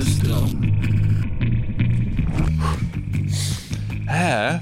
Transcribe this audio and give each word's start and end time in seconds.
de 0.00 0.10
stroom. 0.10 0.78
Hè? 4.04 4.58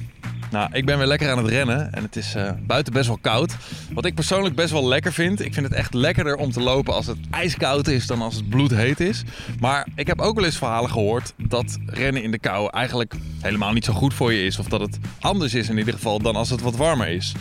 Nou, 0.51 0.69
ik 0.73 0.87
ben 0.87 0.99
weer 0.99 1.07
lekker 1.07 1.31
aan 1.31 1.39
het 1.39 1.47
rennen 1.47 1.93
en 1.93 2.03
het 2.03 2.17
is 2.17 2.35
eh, 2.35 2.51
buiten 2.67 2.93
best 2.93 3.07
wel 3.07 3.19
koud. 3.21 3.57
Wat 3.93 4.05
ik 4.05 4.15
persoonlijk 4.15 4.55
best 4.55 4.71
wel 4.71 4.89
lekker 4.89 5.13
vind. 5.13 5.41
Ik 5.45 5.55
vind 5.55 5.67
het 5.67 5.75
echt 5.75 5.95
lekkerder 5.95 6.37
om 6.37 6.51
te 6.51 6.61
lopen 6.61 6.95
als 6.95 7.07
het 7.07 7.19
ijskoud 7.31 7.87
is 7.89 8.07
dan 8.07 8.23
als 8.23 8.35
het 8.35 8.49
bloedheet 8.49 9.01
is. 9.01 9.23
Maar 9.61 9.87
ik 9.95 10.07
heb 10.07 10.21
ook 10.21 10.35
wel 10.35 10.45
eens 10.45 10.59
verhalen 10.59 10.91
gehoord 10.91 11.33
dat 11.37 11.79
rennen 11.87 12.23
in 12.23 12.31
de 12.31 12.39
kou 12.39 12.71
eigenlijk 12.71 13.15
helemaal 13.41 13.73
niet 13.73 13.85
zo 13.85 13.93
goed 13.93 14.15
voor 14.15 14.33
je 14.33 14.45
is. 14.45 14.59
Of 14.59 14.67
dat 14.67 14.81
het 14.81 14.99
anders 15.21 15.55
is 15.55 15.69
in 15.69 15.79
ieder 15.79 15.95
geval 15.95 16.19
dan 16.19 16.37
als 16.37 16.51
het 16.51 16.61
wat 16.61 16.77
warmer 16.77 17.09
is. 17.09 17.35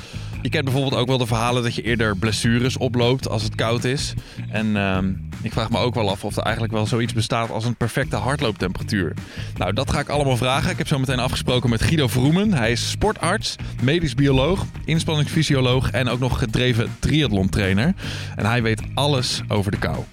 Je 0.47 0.53
kent 0.53 0.65
bijvoorbeeld 0.65 1.01
ook 1.01 1.07
wel 1.07 1.17
de 1.17 1.25
verhalen 1.25 1.63
dat 1.63 1.75
je 1.75 1.81
eerder 1.81 2.17
blessures 2.17 2.77
oploopt 2.77 3.29
als 3.29 3.43
het 3.43 3.55
koud 3.55 3.83
is. 3.83 4.13
En 4.49 4.75
ehm, 4.75 5.13
ik 5.41 5.51
vraag 5.51 5.69
me 5.69 5.77
ook 5.77 5.95
wel 5.95 6.09
af 6.09 6.23
of 6.23 6.35
er 6.35 6.43
eigenlijk 6.43 6.73
wel 6.73 6.85
zoiets 6.85 7.13
bestaat 7.13 7.49
als 7.49 7.65
een 7.65 7.75
perfecte 7.75 8.15
hardlooptemperatuur. 8.15 9.13
Nou, 9.57 9.73
dat 9.73 9.91
ga 9.91 9.99
ik 9.99 10.09
allemaal 10.09 10.37
vragen. 10.37 10.71
Ik 10.71 10.77
heb 10.77 10.87
zo 10.87 10.99
meteen 10.99 11.19
afgesproken 11.19 11.69
met 11.69 11.81
Guido 11.81 12.07
Vroemen. 12.07 12.53
Hij 12.53 12.71
is 12.71 12.89
sportarts, 12.89 13.55
medisch 13.81 14.15
bioloog, 14.15 14.65
inspanningsfysioloog 14.85 15.91
en 15.91 16.07
ook 16.07 16.19
nog 16.19 16.39
gedreven 16.39 16.95
triathlon-trainer. 16.99 17.93
En 18.35 18.45
hij 18.45 18.61
weet 18.61 18.81
alles 18.93 19.41
over 19.47 19.71
de 19.71 19.77
kou. 19.77 20.03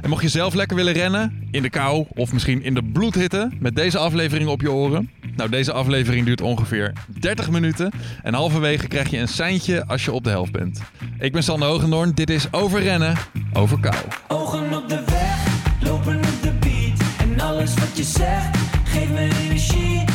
En 0.00 0.08
mocht 0.08 0.22
je 0.22 0.28
zelf 0.28 0.54
lekker 0.54 0.76
willen 0.76 0.92
rennen, 0.92 1.48
in 1.50 1.62
de 1.62 1.70
kou 1.70 2.06
of 2.08 2.32
misschien 2.32 2.62
in 2.62 2.74
de 2.74 2.82
bloedhitte, 2.82 3.50
met 3.58 3.76
deze 3.76 3.98
aflevering 3.98 4.48
op 4.48 4.60
je 4.60 4.72
oren. 4.72 5.10
Nou, 5.40 5.52
deze 5.52 5.72
aflevering 5.72 6.26
duurt 6.26 6.40
ongeveer 6.40 6.92
30 7.20 7.50
minuten 7.50 7.92
en 8.22 8.34
halverwege 8.34 8.86
krijg 8.88 9.10
je 9.10 9.18
een 9.18 9.28
seintje 9.28 9.86
als 9.86 10.04
je 10.04 10.12
op 10.12 10.24
de 10.24 10.30
helft 10.30 10.52
bent. 10.52 10.80
Ik 11.18 11.32
ben 11.32 11.42
Sander 11.42 11.68
Hogendoorn, 11.68 12.12
dit 12.14 12.30
is 12.30 12.52
Over 12.52 12.82
Rennen, 12.82 13.16
Over 13.52 13.80
Kou. 13.80 13.94
Ogen 14.28 14.76
op 14.76 14.88
de 14.88 15.02
weg, 15.06 15.46
lopen 15.80 16.16
op 16.16 16.42
de 16.42 16.52
beat. 16.60 17.00
En 17.18 17.40
alles 17.40 17.74
wat 17.74 17.96
je 17.96 18.04
zegt, 18.04 18.56
geeft 18.84 19.10
me 19.10 19.28
energie. 19.42 20.09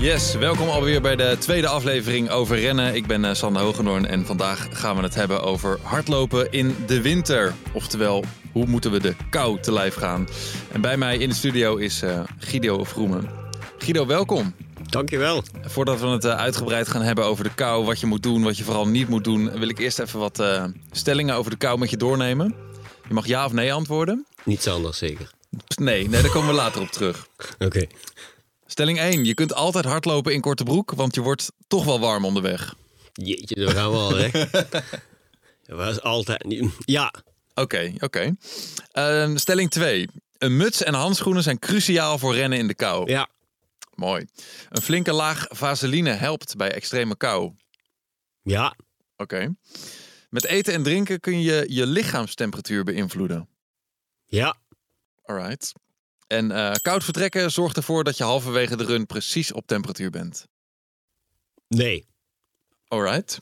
Yes, 0.00 0.34
welkom 0.34 0.68
alweer 0.68 1.00
bij 1.00 1.16
de 1.16 1.36
tweede 1.38 1.68
aflevering 1.68 2.30
over 2.30 2.58
rennen. 2.58 2.94
Ik 2.94 3.06
ben 3.06 3.24
eh, 3.24 3.34
Sander 3.34 3.62
Hogendoorn 3.62 4.06
en 4.06 4.26
vandaag 4.26 4.68
gaan 4.72 4.96
we 4.96 5.02
het 5.02 5.14
hebben 5.14 5.42
over 5.42 5.78
hardlopen 5.82 6.52
in 6.52 6.76
de 6.86 7.02
winter. 7.02 7.54
Oftewel, 7.72 8.24
hoe 8.52 8.66
moeten 8.66 8.90
we 8.90 9.00
de 9.00 9.14
kou 9.30 9.60
te 9.60 9.72
lijf 9.72 9.94
gaan? 9.94 10.28
En 10.72 10.80
bij 10.80 10.96
mij 10.96 11.16
in 11.16 11.28
de 11.28 11.34
studio 11.34 11.76
is 11.76 12.02
eh, 12.02 12.20
Guido 12.38 12.84
Vroemen. 12.84 13.30
Guido, 13.78 14.06
welkom. 14.06 14.54
Dankjewel. 14.88 15.42
Voordat 15.62 16.00
we 16.00 16.06
het 16.06 16.24
eh, 16.24 16.36
uitgebreid 16.36 16.88
gaan 16.88 17.02
hebben 17.02 17.24
over 17.24 17.44
de 17.44 17.54
kou, 17.54 17.84
wat 17.84 18.00
je 18.00 18.06
moet 18.06 18.22
doen, 18.22 18.42
wat 18.42 18.58
je 18.58 18.64
vooral 18.64 18.88
niet 18.88 19.08
moet 19.08 19.24
doen, 19.24 19.58
wil 19.58 19.68
ik 19.68 19.78
eerst 19.78 19.98
even 19.98 20.18
wat 20.18 20.42
stellingen 20.90 21.34
over 21.34 21.50
de 21.50 21.56
kou 21.56 21.78
met 21.78 21.90
je 21.90 21.96
doornemen. 21.96 22.54
Je 23.08 23.14
mag 23.14 23.26
ja 23.26 23.44
of 23.44 23.52
nee 23.52 23.72
antwoorden. 23.72 24.26
Niets 24.44 24.66
anders 24.66 24.98
zeker. 24.98 25.30
Nee, 25.76 26.08
nee, 26.08 26.22
daar 26.22 26.30
komen 26.30 26.48
we 26.48 26.54
later 26.54 26.80
op 26.80 26.90
terug. 26.90 27.26
Oké. 27.58 27.86
Stelling 28.70 28.98
1. 28.98 29.24
Je 29.24 29.34
kunt 29.34 29.54
altijd 29.54 29.84
hardlopen 29.84 30.32
in 30.32 30.40
korte 30.40 30.62
broek, 30.64 30.90
want 30.92 31.14
je 31.14 31.20
wordt 31.20 31.52
toch 31.66 31.84
wel 31.84 32.00
warm 32.00 32.24
onderweg. 32.24 32.74
Jeetje, 33.12 33.54
daar 33.54 33.74
gaan 33.74 33.90
we 33.90 33.96
al, 33.96 34.14
hè. 34.16 34.28
Dat 35.66 35.78
was 35.78 36.00
altijd... 36.02 36.44
niet- 36.44 36.72
Ja. 36.84 37.12
Oké, 37.54 37.92
oké. 37.98 38.36
Ehm, 38.92 39.36
stelling 39.36 39.70
2. 39.70 40.08
Een 40.38 40.56
muts 40.56 40.82
en 40.82 40.94
handschoenen 40.94 41.42
zijn 41.42 41.58
cruciaal 41.58 42.18
voor 42.18 42.34
rennen 42.34 42.58
in 42.58 42.66
de 42.66 42.74
kou. 42.74 43.10
Ja. 43.10 43.28
Mooi. 43.94 44.26
Een 44.68 44.82
flinke 44.82 45.12
laag 45.12 45.46
vaseline 45.48 46.10
helpt 46.10 46.56
bij 46.56 46.72
extreme 46.72 47.16
kou. 47.16 47.52
Ja. 48.42 48.76
Oké. 49.16 49.54
Met 50.30 50.44
eten 50.44 50.74
en 50.74 50.82
drinken 50.82 51.20
kun 51.20 51.40
je 51.42 51.64
je 51.68 51.86
lichaamstemperatuur 51.86 52.84
beïnvloeden. 52.84 53.48
Ja. 54.26 54.56
Alright. 55.24 55.72
En 56.30 56.50
eh, 56.50 56.72
koud 56.82 57.04
vertrekken 57.04 57.50
zorgt 57.50 57.76
ervoor 57.76 58.04
dat 58.04 58.16
je 58.16 58.24
halverwege 58.24 58.76
de 58.76 58.84
run 58.84 59.06
precies 59.06 59.52
op 59.52 59.66
temperatuur 59.66 60.10
bent. 60.10 60.46
Nee. 61.68 62.06
Alright. 62.88 63.38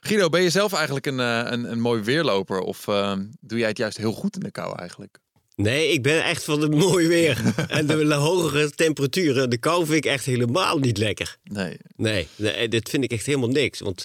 Guido, 0.00 0.28
ben 0.28 0.42
je 0.42 0.50
zelf 0.50 0.72
eigenlijk 0.72 1.06
een, 1.06 1.20
eh, 1.20 1.42
een, 1.44 1.70
een 1.70 1.80
mooi 1.80 2.02
weerloper? 2.02 2.60
Of 2.60 2.88
eh, 2.88 3.16
doe 3.40 3.58
jij 3.58 3.68
het 3.68 3.76
juist 3.78 3.96
heel 3.96 4.12
goed 4.12 4.34
in 4.34 4.40
de 4.40 4.50
kou 4.50 4.78
eigenlijk? 4.78 5.18
Nee, 5.54 5.88
ik 5.88 6.02
ben 6.02 6.24
echt 6.24 6.44
van 6.44 6.60
het 6.60 6.74
mooi 6.74 7.08
weer. 7.08 7.54
en 7.68 7.86
de 7.86 8.14
hogere 8.14 8.70
temperaturen, 8.70 9.50
de 9.50 9.58
kou 9.58 9.86
vind 9.86 10.04
ik 10.04 10.10
echt 10.10 10.24
helemaal 10.24 10.78
niet 10.78 10.98
lekker. 10.98 11.36
Nee. 11.44 11.76
Nee, 11.96 12.28
nee, 12.36 12.68
dit 12.68 12.88
vind 12.88 13.04
ik 13.04 13.12
echt 13.12 13.26
helemaal 13.26 13.48
niks. 13.48 13.80
Want 13.80 14.04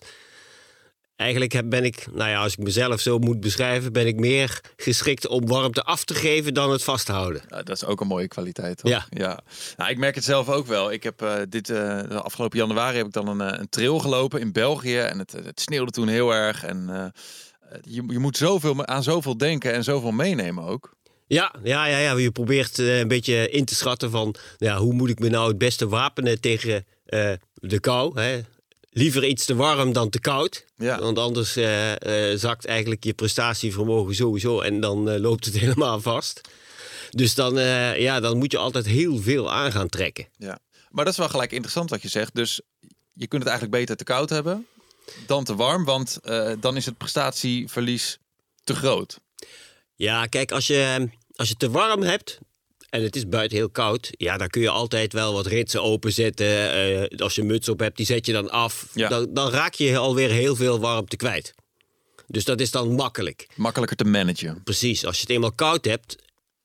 eigenlijk 1.18 1.70
ben 1.70 1.84
ik, 1.84 2.08
nou 2.14 2.30
ja, 2.30 2.42
als 2.42 2.54
ik 2.54 2.64
mezelf 2.64 3.00
zo 3.00 3.20
moet 3.20 3.40
beschrijven, 3.40 3.94
ben 3.94 4.08
ik 4.08 4.16
meer 4.16 4.62
geschikt 4.76 5.28
om 5.28 5.48
warmte 5.48 5.84
af 5.84 6.04
te 6.04 6.14
geven 6.14 6.54
dan 6.54 6.72
het 6.72 6.84
vasthouden. 6.84 7.42
Ja, 7.50 7.64
dat 7.64 7.76
is 7.76 7.86
ook 7.86 8.02
een 8.02 8.08
mooie 8.08 8.28
kwaliteit. 8.28 8.78
Toch? 8.78 8.92
Ja. 8.92 9.06
ja. 9.10 9.40
Nou, 9.78 9.90
ik 9.90 9.98
merk 9.98 10.16
het 10.16 10.24
zelf 10.24 10.50
ook 10.50 10.68
wel. 10.68 10.92
Ik 10.92 11.04
heb 11.04 11.22
eh, 11.22 11.36
dit 11.50 11.70
eh, 11.70 12.08
afgelopen 12.08 12.58
januari 12.58 12.98
heb 12.98 13.06
ik 13.06 13.14
dan 13.14 13.28
een, 13.28 13.42
eh, 13.42 13.60
een 13.60 13.70
trail 13.70 14.00
gelopen 14.00 14.40
in 14.40 14.52
België 14.52 14.98
en 14.98 15.20
het, 15.20 15.32
het 15.32 15.60
sneeuwde 15.60 15.92
toen 15.92 16.08
heel 16.08 16.34
erg. 16.34 16.64
En 16.64 17.14
je, 17.82 18.04
je 18.08 18.20
moet 18.20 18.38
zoveel 18.38 18.86
aan 18.86 19.04
zoveel 19.04 19.38
denken 19.38 19.74
en 19.74 19.84
zoveel 19.84 20.12
meenemen 20.12 20.64
ook. 20.64 20.96
Ja, 21.28 21.56
ja, 21.64 21.86
ja, 21.86 21.98
ja. 21.98 22.18
je 22.18 22.32
probeert 22.32 22.78
een 22.78 23.08
beetje 23.08 23.50
in 23.50 23.66
te 23.66 23.76
schatten 23.76 24.12
van 24.12 24.36
ja, 24.58 24.78
hoe 24.78 24.94
moet 24.94 25.10
ik 25.10 25.20
me 25.20 25.30
nou 25.30 25.48
het 25.48 25.58
beste 25.58 25.88
wapenen 25.88 26.42
tegen 26.42 26.86
de 27.54 27.80
kou. 27.80 28.22
Hè? 28.22 28.42
Liever 28.98 29.26
iets 29.26 29.46
te 29.46 29.56
warm 29.56 29.94
dan 29.94 30.10
te 30.10 30.20
koud. 30.20 30.66
Ja. 30.76 31.00
Want 31.00 31.18
anders 31.20 31.56
eh, 31.56 32.32
eh, 32.32 32.40
zakt 32.40 32.66
eigenlijk 32.66 33.04
je 33.04 33.14
prestatievermogen 33.14 34.16
sowieso 34.16 34.62
en 34.62 34.80
dan 34.80 35.10
eh, 35.10 35.20
loopt 35.20 35.46
het 35.46 35.58
helemaal 35.64 36.02
vast. 36.02 36.42
Dus 37.10 37.36
dan, 37.36 37.56
ja, 38.00 38.20
dan 38.20 38.38
moet 38.38 38.52
je 38.52 38.58
altijd 38.58 38.86
heel 38.86 39.18
veel 39.18 39.52
aan 39.52 39.72
gaan 39.72 39.90
trekken. 39.90 40.28
Ja. 40.38 40.60
Maar 40.90 41.04
dat 41.04 41.14
is 41.14 41.20
wel 41.20 41.30
gelijk 41.30 41.52
interessant 41.52 41.90
wat 41.90 42.02
je 42.02 42.08
zegt. 42.08 42.36
Dus 42.36 42.62
je 43.14 43.28
kunt 43.28 43.42
het 43.42 43.52
eigenlijk 43.52 43.80
beter 43.80 43.96
te 43.96 44.04
koud 44.04 44.30
hebben 44.30 44.68
dan 45.26 45.44
te 45.44 45.56
warm, 45.56 45.86
want 45.86 46.20
dan 46.60 46.76
is 46.76 46.86
het 46.86 46.98
prestatieverlies 46.98 48.18
te 48.64 48.76
groot. 48.76 49.20
Ja, 49.96 50.26
kijk, 50.26 50.52
als 50.52 50.68
je, 50.68 51.10
als 51.36 51.50
je 51.50 51.56
te 51.56 51.70
warm 51.70 52.02
hebt 52.02 52.40
en 52.90 53.04
het 53.04 53.16
is 53.16 53.28
buiten 53.28 53.58
heel 53.58 53.70
koud, 53.70 54.10
ja, 54.12 54.38
dan 54.38 54.48
kun 54.48 54.62
je 54.62 54.70
altijd 54.70 55.14
wel 55.14 55.34
wat 55.34 55.46
ritsen 55.46 55.84
openzetten. 55.84 56.72
Eh, 56.72 57.20
als 57.20 57.36
je 57.36 57.42
een 57.42 57.48
muts 57.48 57.70
op 57.70 57.80
hebt, 57.80 57.98
die 57.98 58.06
zet 58.06 58.26
je 58.26 58.32
dan 58.32 58.50
af. 58.50 58.88
Ja. 58.94 59.10
Dan, 59.10 59.34
dan 59.34 59.50
raak 59.52 59.74
je 59.74 59.98
alweer 59.98 60.30
heel 60.30 60.56
veel 60.56 60.80
warmte 60.80 61.16
kwijt. 61.16 61.54
Dus 62.28 62.44
dat 62.46 62.60
is 62.62 62.72
dan 62.72 62.96
makkelijk. 62.96 63.48
Makkelijker 63.56 63.98
te 63.98 64.04
managen. 64.04 64.62
Precies, 64.64 65.06
als 65.06 65.16
je 65.16 65.22
het 65.22 65.30
eenmaal 65.30 65.52
koud 65.52 65.86
hebt 65.86 66.16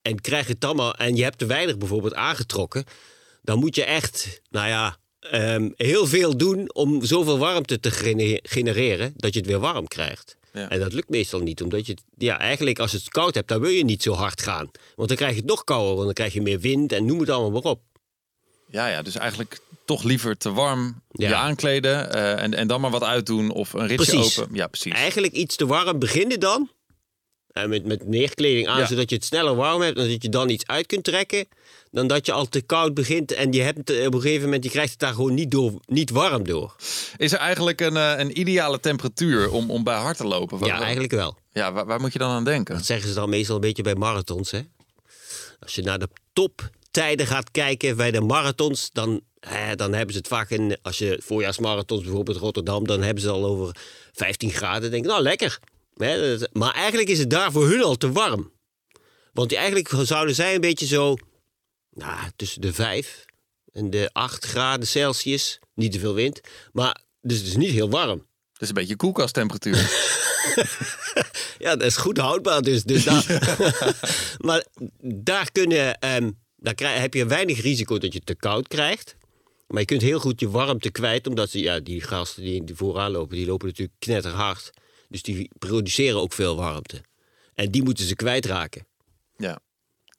en 0.03 0.21
krijg 0.21 0.47
je 0.47 0.53
het 0.53 0.61
dan 0.61 0.77
maar, 0.77 0.95
en 0.95 1.17
je 1.17 1.23
hebt 1.23 1.39
te 1.39 1.47
weinig 1.47 1.79
bijvoorbeeld 1.79 2.15
aangetrokken, 2.15 2.85
dan 3.43 3.59
moet 3.59 3.75
je 3.75 3.85
echt, 3.85 4.41
nou 4.51 4.69
ja, 4.69 4.97
ehm, 5.21 5.71
heel 5.77 6.07
veel 6.07 6.37
doen 6.37 6.75
om 6.75 7.05
zoveel 7.05 7.39
warmte 7.39 7.81
te 7.81 7.91
gene- 7.91 8.41
genereren 8.43 9.13
dat 9.17 9.33
je 9.33 9.39
het 9.39 9.49
weer 9.49 9.59
warm 9.59 9.89
krijgt. 9.89 10.37
Ja. 10.53 10.69
En 10.69 10.81
dat 10.81 10.93
lukt 10.93 11.09
meestal 11.09 11.41
niet, 11.41 11.63
omdat 11.63 11.87
je, 11.87 11.97
ja, 12.17 12.39
eigenlijk 12.39 12.79
als 12.79 12.91
je 12.91 12.97
het 12.97 13.09
koud 13.09 13.35
hebt, 13.35 13.49
dan 13.49 13.61
wil 13.61 13.71
je 13.71 13.85
niet 13.85 14.03
zo 14.03 14.13
hard 14.13 14.43
gaan. 14.43 14.71
Want 14.97 15.09
dan 15.09 15.17
krijg 15.17 15.33
je 15.33 15.39
het 15.41 15.49
nog 15.49 15.65
kouder, 15.65 15.93
want 15.95 16.05
dan 16.05 16.15
krijg 16.15 16.33
je 16.33 16.43
meer 16.43 16.61
wind 16.61 16.93
en 16.93 17.05
noem 17.07 17.21
het 17.21 17.31
allemaal 17.31 17.51
maar 17.63 17.71
op. 17.73 17.81
Ja, 18.67 18.87
ja, 18.89 19.03
dus 19.03 19.15
eigenlijk 19.17 19.61
toch 19.85 20.03
liever 20.03 20.37
te 20.37 20.53
warm 20.53 21.03
Ja. 21.11 21.29
je 21.29 21.35
aankleden 21.35 22.13
eh, 22.13 22.43
en, 22.43 22.55
en 22.55 22.67
dan 22.67 22.81
maar 22.81 22.91
wat 22.91 23.03
uitdoen 23.03 23.51
of 23.51 23.73
een 23.73 23.87
ritje 23.87 24.13
Precies. 24.13 24.39
open. 24.39 24.55
Ja, 24.55 24.67
precies. 24.67 24.93
Eigenlijk 24.93 25.33
iets 25.33 25.57
te 25.57 25.67
warm 25.67 25.99
beginnen 25.99 26.41
dan. 26.41 26.71
En 27.53 27.69
met, 27.69 27.85
met 27.85 28.07
meer 28.07 28.35
kleding 28.35 28.69
aan, 28.69 28.79
Ja. 28.79 28.87
zodat 28.87 29.11
je 29.11 29.17
het 29.17 29.25
sneller 29.25 29.55
warm 29.55 29.81
hebt. 29.81 29.99
En 29.99 30.09
dat 30.09 30.23
je 30.23 30.29
dan 30.29 30.49
iets 30.49 30.67
uit 30.67 30.87
kunt 30.87 31.05
trekken. 31.05 31.49
Dan 31.93 32.07
dat 32.07 32.27
je 32.27 32.33
al 32.33 32.47
te 32.49 32.61
koud 32.63 32.95
begint. 32.95 33.33
En 33.33 33.53
je 33.53 33.61
hebt 33.63 33.89
het 33.89 34.07
op 34.07 34.15
een 34.15 34.21
gegeven 34.21 34.43
moment, 34.45 34.65
je 34.65 34.71
krijgt 34.71 34.91
het 34.91 34.99
daar 35.01 35.15
gewoon 35.15 35.35
niet, 35.35 35.51
door, 35.51 35.73
niet 35.87 36.11
warm 36.11 36.45
door. 36.45 36.77
Is 37.17 37.33
er 37.33 37.39
eigenlijk 37.39 37.81
een, 37.81 37.97
eh, 37.97 38.13
een 38.17 38.39
ideale 38.41 38.81
temperatuur 38.81 39.51
om, 39.51 39.71
om 39.71 39.85
bij 39.85 39.97
hard 39.97 40.17
te 40.17 40.27
lopen? 40.27 40.59
Waar- 40.59 40.69
Ja, 40.69 40.81
eigenlijk 40.81 41.13
wel. 41.13 41.39
Ja, 41.53 41.73
waar, 41.73 41.87
waar 41.87 42.01
moet 42.01 42.13
je 42.13 42.19
dan 42.19 42.31
aan 42.31 42.45
denken? 42.45 42.75
Dat 42.75 42.85
zeggen 42.85 43.09
ze 43.09 43.15
dan 43.15 43.29
meestal 43.29 43.55
een 43.55 43.61
beetje 43.61 43.83
bij 43.83 43.95
marathons. 43.95 44.51
Hè? 44.51 44.61
Als 45.61 45.75
je 45.75 45.83
naar 45.83 45.99
de 45.99 46.09
toptijden 46.33 47.27
gaat 47.27 47.51
kijken 47.51 47.97
bij 47.97 48.11
de 48.11 48.21
marathons, 48.21 48.91
dan, 48.93 49.21
hè, 49.41 49.77
dan 49.77 49.93
hebben 49.93 50.13
ze 50.13 50.19
het 50.19 50.29
vaak 50.29 50.51
in. 50.51 50.79
Als 50.83 50.99
je 50.99 51.21
voorjaarsmarathons 51.25 52.03
bijvoorbeeld 52.03 52.37
Rotterdam, 52.37 52.87
dan 52.87 53.03
hebben 53.03 53.23
ze 53.23 53.31
al 53.31 53.45
over 53.45 53.77
15 54.13 54.51
graden. 54.51 54.91
Denk 54.91 55.05
nou 55.05 55.23
lekker. 55.23 55.59
Hè, 55.97 56.37
maar 56.53 56.75
eigenlijk 56.75 57.09
is 57.09 57.19
het 57.19 57.31
daar 57.31 57.53
voor 57.53 57.67
hun 57.69 57.83
al 57.83 57.97
te 57.97 58.13
warm. 58.13 58.51
Want 59.33 59.49
die 59.49 59.59
eigenlijk 59.59 59.93
zouden 60.03 60.35
zij 60.35 60.55
een 60.55 60.61
beetje 60.61 60.87
zo 60.87 61.17
nou, 61.95 62.31
tussen 62.37 62.61
de 62.61 62.73
5 62.73 63.25
en 63.73 63.91
de 63.91 64.11
8 64.13 64.45
graden 64.45 64.87
Celsius. 64.87 65.59
Niet 65.75 65.93
te 65.93 65.99
veel 65.99 66.15
wind. 66.15 66.41
Maar 66.73 67.01
dus 67.21 67.39
het 67.39 67.47
is 67.47 67.57
niet 67.57 67.71
heel 67.71 67.91
warm. 67.91 68.27
Dat 68.53 68.63
is 68.63 68.69
een 68.69 68.75
beetje 68.75 68.97
koelkasttemperatuur. 68.97 70.11
Ja, 71.63 71.77
dat 71.77 71.87
is 71.87 71.97
goed 71.97 72.19
houdbaar 72.19 72.63
dus. 72.63 72.83
dus 72.83 73.05
daar, 73.05 73.27
maar 74.47 74.67
daar 75.03 75.53
kunnen, 75.53 75.99
ehm, 75.99 76.31
daar 76.57 77.01
heb 77.01 77.15
je 77.15 77.27
weinig 77.27 77.61
risico 77.61 77.99
dat 77.99 78.13
je 78.13 78.19
het 78.19 78.27
te 78.27 78.35
koud 78.35 78.69
krijgt. 78.69 79.17
Maar 79.67 79.81
je 79.81 79.87
kunt 79.87 80.03
heel 80.03 80.21
goed 80.21 80.41
je 80.41 80.51
warmte 80.51 80.91
kwijt, 80.91 81.27
omdat 81.27 81.51
ze, 81.51 81.61
ja, 81.61 81.81
die 81.81 82.01
gasten 82.01 82.43
die, 82.43 82.65
die 82.65 82.75
vooraan 82.75 83.11
lopen, 83.11 83.37
die 83.37 83.47
lopen 83.47 83.67
natuurlijk 83.67 83.99
knetterhard. 83.99 84.71
Dus 85.09 85.23
die 85.23 85.51
produceren 85.59 86.21
ook 86.21 86.33
veel 86.33 86.57
warmte. 86.57 87.01
En 87.55 87.71
die 87.71 87.83
moeten 87.83 88.05
ze 88.05 88.15
kwijtraken. 88.15 88.87
Ja. 89.37 89.61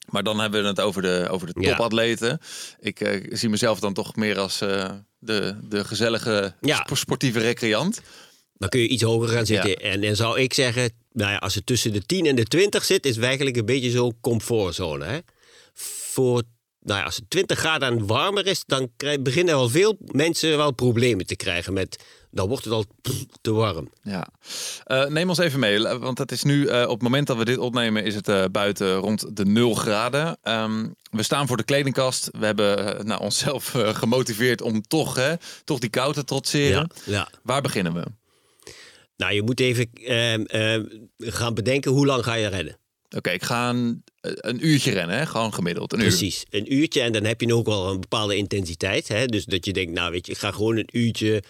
Maar 0.04 0.22
dan 0.22 0.40
hebben 0.40 0.62
we 0.62 0.68
het 0.68 0.80
over 0.80 1.02
de, 1.02 1.26
over 1.30 1.46
de 1.54 1.60
Ja. 1.60 1.70
topatleten. 1.76 2.38
Ik 2.80 3.00
eh, 3.00 3.26
zie 3.36 3.48
mezelf 3.48 3.80
dan 3.80 3.92
toch 3.94 4.16
meer 4.16 4.38
als 4.38 4.60
eh, 4.60 4.90
de, 5.18 5.56
de 5.68 5.84
gezellige 5.84 6.54
Ja. 6.60 6.86
sportieve 6.92 7.38
recreant. 7.40 8.00
Dan 8.56 8.68
kun 8.68 8.80
je 8.80 8.88
iets 8.88 9.02
hoger 9.02 9.28
gaan 9.28 9.46
zitten. 9.46 9.76
En 9.76 10.00
dan 10.00 10.16
zou 10.16 10.40
ik 10.40 10.54
zeggen, 10.54 10.90
nou 11.12 11.30
ja, 11.30 11.36
als 11.36 11.54
het 11.54 11.66
tussen 11.66 11.92
de 11.92 12.02
10 12.06 12.26
en 12.26 12.36
de 12.36 12.44
20 12.44 12.84
zit, 12.84 13.06
is 13.06 13.14
het 13.16 13.24
eigenlijk 13.24 13.56
een 13.56 13.64
beetje 13.64 13.90
zo'n 13.90 14.16
comfortzone. 14.20 15.04
Hè? 15.04 15.18
Voor, 15.74 16.42
nou 16.80 16.98
ja, 16.98 17.04
als 17.04 17.16
het 17.16 17.30
20 17.30 17.58
graden 17.58 17.88
en 17.88 18.06
warmer 18.06 18.46
is, 18.46 18.62
dan 18.66 18.90
krijg- 18.96 19.20
beginnen 19.22 19.54
wel 19.54 19.68
veel 19.68 19.96
mensen 20.00 20.56
wel 20.56 20.70
problemen 20.72 21.26
te 21.26 21.36
krijgen 21.36 21.72
met, 21.72 22.04
dan 22.34 22.48
wordt 22.48 22.64
het 22.64 22.72
al 22.72 22.84
te 23.40 23.52
warm. 23.52 23.90
Ja. 24.02 24.28
Eh, 24.84 25.06
neem 25.06 25.28
ons 25.28 25.38
even 25.38 25.60
mee, 25.60 25.82
want 25.82 26.18
het 26.18 26.32
is 26.32 26.42
nu, 26.42 26.66
eh, 26.66 26.82
op 26.82 26.90
het 26.90 27.02
moment 27.02 27.26
dat 27.26 27.36
we 27.36 27.44
dit 27.44 27.58
opnemen, 27.58 28.04
is 28.04 28.14
het 28.14 28.28
eh, 28.28 28.44
buiten 28.52 28.94
rond 28.96 29.36
de 29.36 29.44
0 29.44 29.74
graden. 29.74 30.38
Ehm, 30.42 30.86
we 31.10 31.22
staan 31.22 31.46
voor 31.46 31.56
de 31.56 31.62
kledingkast. 31.62 32.28
We 32.38 32.46
hebben 32.46 32.98
eh, 32.98 33.04
nou, 33.04 33.20
onszelf 33.20 33.74
eh, 33.74 33.94
gemotiveerd 33.94 34.62
om 34.62 34.82
toch, 34.82 35.14
hè, 35.14 35.34
toch 35.64 35.78
die 35.78 35.90
kou 35.90 36.12
te 36.12 36.24
trotseren. 36.24 36.90
ja. 37.04 37.28
Waar 37.42 37.62
beginnen 37.62 37.94
we? 37.94 38.04
Nou, 39.16 39.34
je 39.34 39.42
moet 39.42 39.60
even 39.60 39.90
ehm, 39.92 40.42
ehm, 40.42 40.84
gaan 41.18 41.54
bedenken 41.54 41.90
hoe 41.90 42.06
lang 42.06 42.24
ga 42.24 42.34
je 42.34 42.46
rennen. 42.46 42.78
Oké, 43.16 43.30
ik 43.30 43.42
ga 43.42 43.70
een, 43.70 44.04
een 44.20 44.66
uurtje 44.66 44.90
rennen, 44.90 45.18
hè? 45.18 45.26
gewoon 45.26 45.54
gemiddeld. 45.54 45.92
Een 45.92 45.98
uur. 45.98 46.06
Precies, 46.06 46.44
een 46.50 46.74
uurtje 46.74 47.00
en 47.00 47.12
dan 47.12 47.24
heb 47.24 47.40
je 47.40 47.54
ook 47.54 47.66
wel 47.66 47.90
een 47.90 48.00
bepaalde 48.00 48.36
intensiteit. 48.36 49.08
Hè? 49.08 49.26
Dus 49.26 49.44
dat 49.44 49.64
je 49.64 49.72
denkt, 49.72 49.92
nou 49.92 50.10
weet 50.10 50.26
je, 50.26 50.32
ik 50.32 50.38
ga 50.38 50.50
gewoon 50.50 50.76
een 50.76 50.88
uurtje 50.92 51.42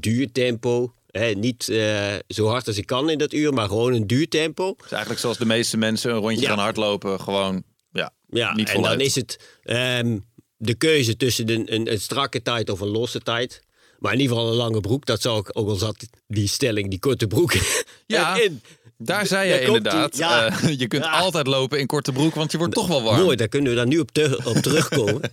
duurtempo. 0.00 0.94
Hè? 1.10 1.30
Niet 1.30 1.68
eh, 1.68 2.14
zo 2.28 2.46
hard 2.46 2.66
als 2.66 2.76
ik 2.78 2.86
kan 2.86 3.10
in 3.10 3.18
dat 3.18 3.32
uur, 3.32 3.52
maar 3.52 3.68
gewoon 3.68 3.92
een 3.92 4.06
duurtempo. 4.06 4.74
Dus 4.82 4.90
eigenlijk 4.90 5.20
zoals 5.20 5.38
de 5.38 5.44
meeste 5.46 5.76
mensen 5.76 6.10
een 6.10 6.18
rondje 6.18 6.40
Ja. 6.40 6.48
gaan 6.48 6.58
hardlopen, 6.58 7.20
gewoon 7.20 7.62
ja, 7.92 8.12
Ja, 8.28 8.54
niet 8.54 8.68
en 8.70 8.82
dan 8.82 9.00
is 9.00 9.14
het 9.14 9.38
ehm, 9.62 10.18
de 10.56 10.74
keuze 10.74 11.16
tussen 11.16 11.48
een, 11.50 11.74
een, 11.74 11.92
een 11.92 12.00
strakke 12.00 12.42
tijd 12.42 12.70
of 12.70 12.80
een 12.80 12.88
losse 12.88 13.20
tijd. 13.20 13.60
Maar 13.98 14.12
in 14.12 14.20
ieder 14.20 14.36
geval 14.36 14.50
een 14.50 14.56
lange 14.58 14.80
broek, 14.80 15.06
dat 15.06 15.20
zou 15.22 15.38
ik 15.38 15.50
ook 15.52 15.68
al 15.68 15.74
zat 15.74 16.06
die 16.26 16.48
stelling, 16.48 16.90
die 16.90 16.98
korte 16.98 17.26
broek. 17.26 17.52
Ja. 18.06 18.38
Daar 18.98 19.26
zei 19.26 19.48
je 19.52 19.60
inderdaad, 19.60 20.16
ja. 20.16 20.46
eh, 20.46 20.78
je 20.80 20.86
kunt 20.86 21.04
Ja. 21.04 21.10
altijd 21.10 21.46
lopen 21.46 21.78
in 21.78 21.86
korte 21.86 22.12
broek, 22.12 22.34
want 22.34 22.52
je 22.52 22.58
wordt 22.58 22.74
toch 22.74 22.86
wel 22.86 23.02
warm. 23.02 23.20
Mooi, 23.22 23.36
daar 23.36 23.48
kunnen 23.48 23.70
we 23.70 23.76
dan 23.76 23.88
nu 23.88 23.98
op, 23.98 24.10
te- 24.10 24.40
op 24.44 24.56
terugkomen. 24.56 25.20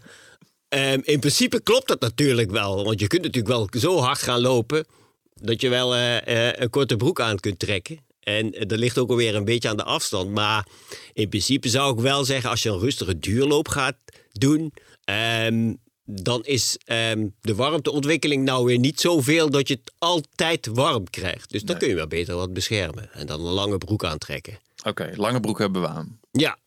Ehm, 0.69 1.00
in 1.04 1.19
principe 1.19 1.62
klopt 1.62 1.88
dat 1.88 2.00
natuurlijk 2.00 2.51
wel. 2.51 2.83
Want 2.83 3.00
je 3.00 3.07
kunt 3.07 3.21
natuurlijk 3.21 3.54
wel 3.54 3.69
zo 3.81 3.98
hard 3.98 4.21
gaan 4.21 4.42
lopen... 4.42 4.86
dat 5.33 5.62
je 5.62 5.69
wel 5.69 5.95
eh, 5.95 6.48
eh, 6.48 6.54
een 6.56 6.69
korte 6.69 6.95
broek 6.95 7.21
aan 7.21 7.39
kunt 7.39 7.60
trekken. 7.60 8.00
En 8.19 8.54
eh, 8.54 8.68
dat 8.68 8.80
ligt 8.80 8.98
ook 8.98 9.10
alweer 9.10 9.36
een 9.36 9.45
beetje 9.45 9.69
aan 9.69 9.77
de 9.77 9.83
afstand. 9.83 10.31
Maar 10.31 10.68
in 11.13 11.30
principe 11.30 11.69
zou 11.69 11.94
ik 11.94 12.00
wel 12.00 12.25
zeggen... 12.25 12.50
als 12.50 12.63
je 12.63 12.69
een 12.69 12.80
rustige 12.80 13.19
duurloop 13.19 13.68
gaat 13.68 13.95
doen... 14.31 14.74
ehm, 15.04 15.74
dan 16.06 16.44
is 16.45 16.77
ehm, 16.86 17.27
de 17.42 17.56
warmteontwikkeling 17.56 18.44
nou 18.44 18.66
weer 18.66 18.80
niet 18.80 19.00
zoveel... 19.00 19.50
dat 19.50 19.68
je 19.68 19.74
het 19.74 19.94
altijd 19.98 20.68
warm 20.68 21.10
krijgt. 21.10 21.51
Dus 21.51 21.63
dan 21.63 21.77
kun 21.77 21.88
je 21.88 21.95
wel 21.95 22.07
beter 22.07 22.36
wat 22.36 22.54
beschermen. 22.54 23.13
En 23.13 23.27
dan 23.27 23.45
een 23.45 23.54
lange 23.54 23.77
broek 23.77 24.04
aantrekken. 24.04 24.60
Oké, 24.83 25.12
lange 25.16 25.39
broek 25.39 25.60
hebben 25.60 25.81
we 25.81 25.88
aan. 25.88 26.19
Ja. 26.31 26.57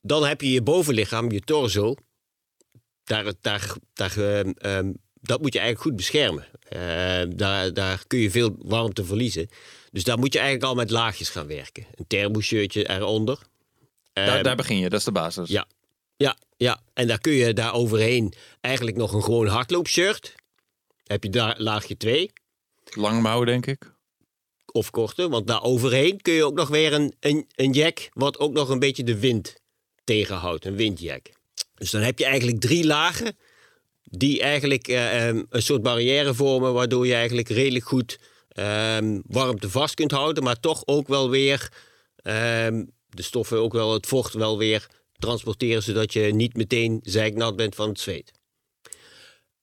Dan 0.00 0.24
heb 0.24 0.40
je 0.40 0.50
je 0.50 0.62
bovenlichaam, 0.62 1.30
je 1.30 1.40
torso. 1.40 1.94
Daar, 3.08 3.32
daar, 3.40 3.74
daar, 3.92 4.16
ehm, 4.16 4.50
ehm, 4.58 4.92
dat 5.20 5.40
moet 5.40 5.52
je 5.52 5.58
eigenlijk 5.58 5.88
goed 5.88 5.96
beschermen. 5.96 6.46
Ehm, 6.68 7.36
daar, 7.36 7.72
daar 7.72 8.04
kun 8.06 8.18
je 8.18 8.30
veel 8.30 8.56
warmte 8.58 9.04
verliezen. 9.04 9.48
Dus 9.90 10.04
daar 10.04 10.18
moet 10.18 10.32
je 10.32 10.38
eigenlijk 10.38 10.68
al 10.68 10.74
met 10.74 10.90
laagjes 10.90 11.28
gaan 11.28 11.46
werken. 11.46 11.86
Een 11.94 12.06
thermoshirtje 12.06 12.90
eronder. 12.90 13.38
Daar, 14.12 14.42
daar 14.42 14.56
begin 14.56 14.78
je, 14.78 14.88
dat 14.88 14.98
is 14.98 15.04
de 15.04 15.12
basis. 15.12 15.48
ja, 15.48 15.66
ja, 16.16 16.36
ja. 16.56 16.80
En 16.94 17.06
daar 17.06 17.20
kun 17.20 17.32
je 17.32 17.52
daar 17.52 17.74
overheen 17.74 18.32
eigenlijk 18.60 18.96
nog 18.96 19.12
een 19.12 19.22
gewoon 19.22 19.46
hardloopshirt. 19.46 20.34
Heb 21.04 21.22
je 21.24 21.30
daar 21.30 21.54
laagje 21.58 21.96
2 21.96 22.30
Lange 22.84 23.44
denk 23.44 23.66
ik. 23.66 23.92
of 24.72 24.90
korte. 24.90 25.28
Want 25.28 25.46
daar 25.46 25.62
overheen 25.62 26.20
kun 26.20 26.32
je 26.32 26.44
ook 26.44 26.54
nog 26.54 26.68
weer 26.68 26.92
een, 26.92 27.14
een, 27.20 27.46
een 27.54 27.72
jack... 27.72 28.08
wat 28.12 28.38
ook 28.38 28.52
nog 28.52 28.68
een 28.68 28.78
beetje 28.78 29.04
de 29.04 29.18
wind 29.18 29.60
tegenhoudt. 30.04 30.64
Een 30.64 30.76
windjack. 30.76 31.30
Dus 31.78 31.90
dan 31.90 32.00
heb 32.00 32.18
je 32.18 32.24
eigenlijk 32.24 32.60
drie 32.60 32.86
lagen... 32.86 33.36
die 34.04 34.40
eigenlijk 34.40 34.88
eh, 34.88 35.28
ehm, 35.28 35.42
een 35.50 35.62
soort 35.62 35.82
barrière 35.82 36.34
vormen... 36.34 36.72
waardoor 36.72 37.06
je 37.06 37.14
eigenlijk 37.14 37.48
redelijk 37.48 37.84
goed 37.84 38.18
ehm, 38.48 39.20
warmte 39.26 39.70
vast 39.70 39.94
kunt 39.94 40.10
houden... 40.10 40.42
maar 40.42 40.60
toch 40.60 40.82
ook 40.86 41.08
wel 41.08 41.30
weer 41.30 41.72
ehm, 42.16 42.84
de 43.08 43.22
stoffen, 43.22 43.58
ook 43.58 43.72
wel 43.72 43.92
het 43.92 44.06
vocht 44.06 44.34
wel 44.34 44.58
weer 44.58 44.86
transporteren... 45.18 45.82
zodat 45.82 46.12
je 46.12 46.20
niet 46.20 46.56
meteen 46.56 47.00
zeiknat 47.02 47.56
bent 47.56 47.74
van 47.74 47.88
het 47.88 48.00
zweet. 48.00 48.32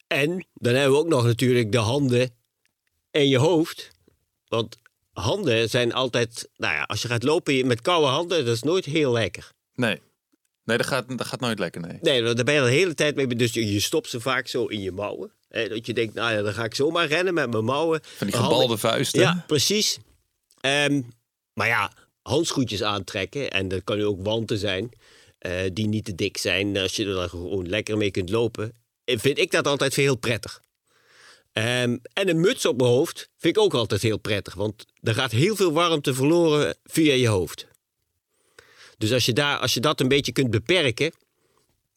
En 0.08 0.48
dan 0.54 0.74
hebben 0.74 0.92
we 0.92 1.04
ook 1.04 1.08
nog 1.08 1.24
natuurlijk 1.24 1.72
de 1.72 1.78
handen 1.78 2.30
en 3.12 3.28
je 3.28 3.38
hoofd. 3.38 3.92
Want 4.48 4.78
handen 5.14 5.70
zijn 5.70 5.94
altijd, 5.94 6.50
nou 6.56 6.74
ja, 6.74 6.84
als 6.84 7.02
je 7.02 7.08
gaat 7.08 7.24
lopen 7.24 7.68
met 7.68 7.82
koude 7.82 8.08
handen, 8.08 8.46
dat 8.46 8.56
is 8.56 8.64
nooit 8.64 8.86
heel 8.86 9.12
lekker. 9.12 9.52
Nee. 9.76 10.02
Nee, 10.66 10.78
dat 10.78 10.86
gaat, 10.86 11.18
dat 11.18 11.28
gaat 11.28 11.40
nooit 11.40 11.60
lekker, 11.60 11.82
nee. 11.82 11.98
Nee, 12.02 12.34
daar 12.34 12.44
ben 12.46 12.54
je 12.54 12.62
de 12.62 12.68
hele 12.70 12.94
tijd 12.94 13.16
mee. 13.16 13.28
Dus 13.28 13.54
je 13.54 13.74
je 13.74 13.80
stopt 13.80 14.10
ze 14.10 14.20
vaak 14.20 14.48
zo 14.48 14.66
in 14.66 14.82
je 14.82 14.92
mouwen. 14.92 15.32
Hè, 15.50 15.68
dat 15.70 15.86
je 15.86 15.94
denkt, 15.94 16.14
nou 16.14 16.34
ja, 16.34 16.42
dan 16.42 16.54
ga 16.54 16.64
ik 16.64 16.76
zomaar 16.76 17.08
rennen 17.08 17.34
met 17.34 17.52
mijn 17.52 17.64
mouwen. 17.66 18.00
Van 18.04 18.28
die 18.28 18.36
gebalde 18.36 18.78
vuisten. 18.78 19.20
Ja, 19.20 19.44
precies. 19.48 19.98
Ehm, 20.62 21.02
maar 21.54 21.68
ja, 21.68 21.92
handschoentjes 22.22 22.84
aantrekken. 22.84 23.52
En 23.52 23.68
dat 23.68 23.84
kan 23.84 24.02
ook 24.02 24.24
wanten 24.24 24.58
zijn. 24.58 24.90
eh, 25.38 25.52
die 25.74 25.88
niet 25.88 26.06
te 26.06 26.16
dik 26.16 26.38
zijn. 26.38 26.78
Als 26.78 26.96
je 26.96 27.06
er 27.06 27.14
dan 27.14 27.30
gewoon 27.30 27.70
lekker 27.70 27.98
mee 27.98 28.12
kunt 28.12 28.30
lopen. 28.30 28.74
eh, 29.04 29.18
Vind 29.18 29.38
ik 29.38 29.52
dat 29.52 29.68
altijd 29.68 29.96
heel 29.96 30.16
prettig. 30.16 30.62
Ehm, 31.54 31.98
en 32.14 32.30
een 32.30 32.40
muts 32.40 32.66
op 32.66 32.78
mijn 32.78 32.90
hoofd 32.90 33.30
vind 33.38 33.56
ik 33.58 33.62
ook 33.64 33.74
altijd 33.74 34.02
heel 34.02 34.18
prettig. 34.18 34.54
Want 34.54 34.86
er 35.02 35.14
gaat 35.14 35.32
heel 35.32 35.56
veel 35.56 35.72
warmte 35.72 36.14
verloren 36.14 36.76
via 36.84 37.14
je 37.14 37.28
hoofd. 37.28 37.68
Dus 38.98 39.12
als 39.12 39.26
je, 39.26 39.34
daar, 39.34 39.58
als 39.58 39.74
je 39.74 39.80
dat 39.80 40.00
een 40.00 40.08
beetje 40.08 40.32
kunt 40.32 40.50
beperken, 40.50 41.14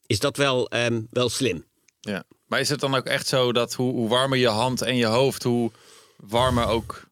is 0.05 0.19
dat 0.19 0.37
wel, 0.37 0.69
ehm, 0.69 1.01
wel 1.09 1.29
slim. 1.29 1.65
Ja. 1.99 2.23
Maar 2.47 2.59
is 2.59 2.69
het 2.69 2.79
dan 2.79 2.95
ook 2.95 3.05
echt 3.05 3.27
zo 3.27 3.51
dat 3.51 3.73
hoe, 3.73 3.93
hoe 3.93 4.09
warmer 4.09 4.37
je 4.37 4.47
hand 4.47 4.81
en 4.81 4.95
je 4.95 5.05
hoofd, 5.05 5.43
hoe 5.43 5.71
warmer 6.15 6.67
ook 6.67 7.07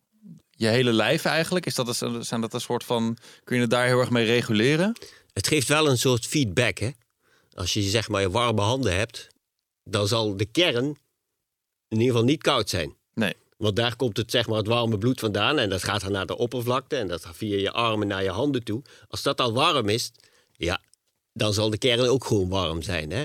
je 0.51 0.67
hele 0.67 0.93
lijf 0.93 1.25
eigenlijk? 1.25 1.65
Is 1.65 1.75
dat 1.75 2.01
een, 2.01 2.25
zijn 2.25 2.41
dat 2.41 2.53
een 2.53 2.61
soort 2.61 2.83
van, 2.83 3.17
kun 3.43 3.55
je 3.55 3.61
het 3.61 3.71
daar 3.71 3.85
heel 3.85 3.99
erg 3.99 4.09
mee 4.09 4.25
reguleren? 4.25 4.97
Het 5.33 5.47
geeft 5.47 5.67
wel 5.67 5.89
een 5.89 5.97
soort 5.97 6.25
feedback. 6.25 6.77
Hè? 6.77 6.89
Als 7.53 7.73
je 7.73 7.81
zeg 7.81 8.07
maar 8.07 8.21
je 8.21 8.29
warme 8.29 8.61
handen 8.61 8.95
hebt, 8.95 9.27
dan 9.83 10.07
zal 10.07 10.37
de 10.37 10.45
kern 10.45 10.85
in 11.87 11.97
ieder 11.97 12.07
geval 12.07 12.23
niet 12.23 12.41
koud 12.41 12.69
zijn. 12.69 12.95
Nee. 13.13 13.35
Want 13.57 13.75
daar 13.75 13.95
komt 13.95 14.17
het, 14.17 14.31
zeg 14.31 14.47
maar, 14.47 14.57
het 14.57 14.67
warme 14.67 14.97
bloed 14.97 15.19
vandaan. 15.19 15.59
En 15.59 15.69
dat 15.69 15.83
gaat 15.83 16.01
dan 16.01 16.11
naar 16.11 16.25
de 16.25 16.37
oppervlakte. 16.37 16.95
En 16.95 17.07
dat 17.07 17.25
gaat 17.25 17.35
via 17.35 17.57
je 17.57 17.71
armen 17.71 18.07
naar 18.07 18.23
je 18.23 18.29
handen 18.29 18.63
toe. 18.63 18.81
Als 19.07 19.21
dat 19.21 19.41
al 19.41 19.53
warm 19.53 19.89
is, 19.89 20.11
ja, 20.51 20.81
dan 21.33 21.53
zal 21.53 21.69
de 21.69 21.77
kern 21.77 22.07
ook 22.07 22.25
gewoon 22.25 22.49
warm 22.49 22.81
zijn. 22.81 23.11
Hè? 23.11 23.23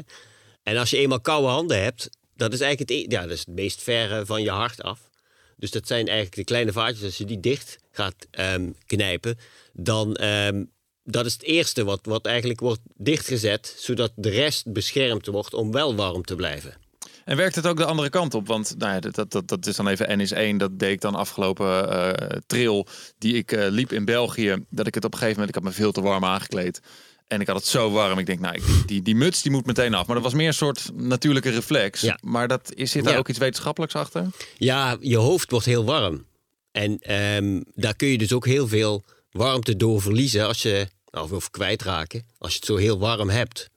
En 0.62 0.76
als 0.76 0.90
je 0.90 0.96
eenmaal 0.96 1.20
koude 1.20 1.48
handen 1.48 1.82
hebt, 1.82 2.10
dat 2.36 2.52
is 2.52 2.60
eigenlijk 2.60 2.90
het, 2.90 3.12
e- 3.12 3.14
ja, 3.14 3.22
dat 3.22 3.30
is 3.30 3.38
het 3.38 3.54
meest 3.54 3.82
verre 3.82 4.26
van 4.26 4.42
je 4.42 4.50
hart 4.50 4.82
af. 4.82 5.10
Dus 5.56 5.70
dat 5.70 5.86
zijn 5.86 6.06
eigenlijk 6.06 6.36
de 6.36 6.44
kleine 6.44 6.72
vaatjes. 6.72 7.04
Als 7.04 7.18
je 7.18 7.24
die 7.24 7.40
dicht 7.40 7.78
gaat 7.90 8.26
ehm, 8.30 8.70
knijpen, 8.86 9.38
dan 9.72 10.24
um, 10.24 10.70
dat 11.04 11.26
is 11.26 11.32
het 11.32 11.42
eerste 11.42 11.84
wat, 11.84 12.00
wat 12.02 12.26
eigenlijk 12.26 12.60
wordt 12.60 12.80
dichtgezet, 12.96 13.74
zodat 13.78 14.12
de 14.16 14.30
rest 14.30 14.72
beschermd 14.72 15.26
wordt 15.26 15.54
om 15.54 15.72
wel 15.72 15.94
warm 15.94 16.24
te 16.24 16.34
blijven. 16.34 16.81
En 17.24 17.36
werkt 17.36 17.54
het 17.54 17.66
ook 17.66 17.76
de 17.76 17.84
andere 17.84 18.10
kant 18.10 18.34
op? 18.34 18.46
Want 18.46 18.74
nou 18.78 18.92
ja, 18.92 19.00
dat, 19.00 19.30
dat, 19.30 19.48
dat 19.48 19.66
is 19.66 19.76
dan 19.76 19.88
even 19.88 20.16
N 20.16 20.20
is 20.20 20.30
1. 20.32 20.58
Dat 20.58 20.78
deed 20.78 20.90
ik 20.92 21.00
dan 21.00 21.14
afgelopen 21.14 21.88
uh, 21.92 22.10
trail 22.46 22.86
die 23.18 23.34
ik 23.34 23.52
uh, 23.52 23.66
liep 23.68 23.92
in 23.92 24.04
België. 24.04 24.56
Dat 24.70 24.86
ik 24.86 24.94
het 24.94 25.04
op 25.04 25.12
een 25.12 25.18
gegeven 25.18 25.40
moment, 25.40 25.56
ik 25.56 25.62
had 25.62 25.72
me 25.72 25.80
veel 25.82 25.92
te 25.92 26.00
warm 26.00 26.24
aangekleed. 26.24 26.80
En 27.26 27.40
ik 27.40 27.46
had 27.46 27.56
het 27.56 27.66
zo 27.66 27.90
warm. 27.90 28.18
Ik 28.18 28.26
denk, 28.26 28.40
nou, 28.40 28.54
die, 28.66 28.84
die, 28.86 29.02
die 29.02 29.14
muts 29.14 29.42
die 29.42 29.52
moet 29.52 29.66
meteen 29.66 29.94
af. 29.94 30.06
Maar 30.06 30.14
dat 30.14 30.24
was 30.24 30.34
meer 30.34 30.46
een 30.46 30.54
soort 30.54 30.90
natuurlijke 30.94 31.50
reflex. 31.50 32.00
Ja. 32.00 32.18
Maar 32.22 32.48
dat, 32.48 32.74
is, 32.74 32.90
zit 32.90 33.04
daar 33.04 33.12
Ja. 33.12 33.18
ook 33.18 33.28
iets 33.28 33.38
wetenschappelijks 33.38 33.94
achter? 33.94 34.26
Ja, 34.56 34.96
je 35.00 35.16
hoofd 35.16 35.50
wordt 35.50 35.66
heel 35.66 35.84
warm. 35.84 36.26
En 36.72 36.98
ehm, 36.98 37.60
daar 37.74 37.96
kun 37.96 38.08
je 38.08 38.18
dus 38.18 38.32
ook 38.32 38.46
heel 38.46 38.68
veel 38.68 39.04
warmte 39.30 39.76
door 39.76 40.02
verliezen 40.02 40.46
als 40.46 40.62
je, 40.62 40.88
nou, 41.10 41.32
of 41.32 41.50
kwijtraken, 41.50 42.26
als 42.38 42.52
je 42.52 42.56
het 42.58 42.66
zo 42.66 42.76
heel 42.76 42.98
warm 42.98 43.28
hebt. 43.30 43.70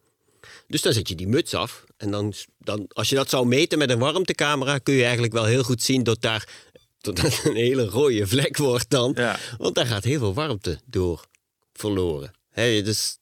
Dus 0.68 0.82
dan 0.82 0.94
zet 0.94 1.10
je 1.10 1.16
die 1.16 1.28
muts 1.28 1.54
af. 1.54 1.84
En 1.98 2.12
dan, 2.12 2.34
dan, 2.60 2.86
als 2.88 3.10
je 3.10 3.16
dat 3.16 3.30
zou 3.30 3.48
meten 3.48 3.78
met 3.78 3.90
een 3.90 4.00
warmtecamera, 4.00 4.78
kun 4.78 4.94
je 4.94 5.04
eigenlijk 5.04 5.34
wel 5.34 5.46
heel 5.46 5.64
goed 5.64 5.84
zien 5.84 6.04
dat 6.04 6.22
daar 6.22 6.74
dat 7.14 7.42
een 7.44 7.56
hele 7.56 7.86
rode 7.86 8.28
vlek 8.28 8.58
wordt 8.58 8.90
dan. 8.90 9.12
Ja. 9.16 9.40
Want 9.58 9.76
daar 9.76 9.86
gaat 9.86 10.04
heel 10.04 10.20
veel 10.20 10.34
warmte 10.34 10.80
door 10.86 11.26
verloren. 11.74 12.32
Hè, 12.50 12.82
dus 12.82 13.18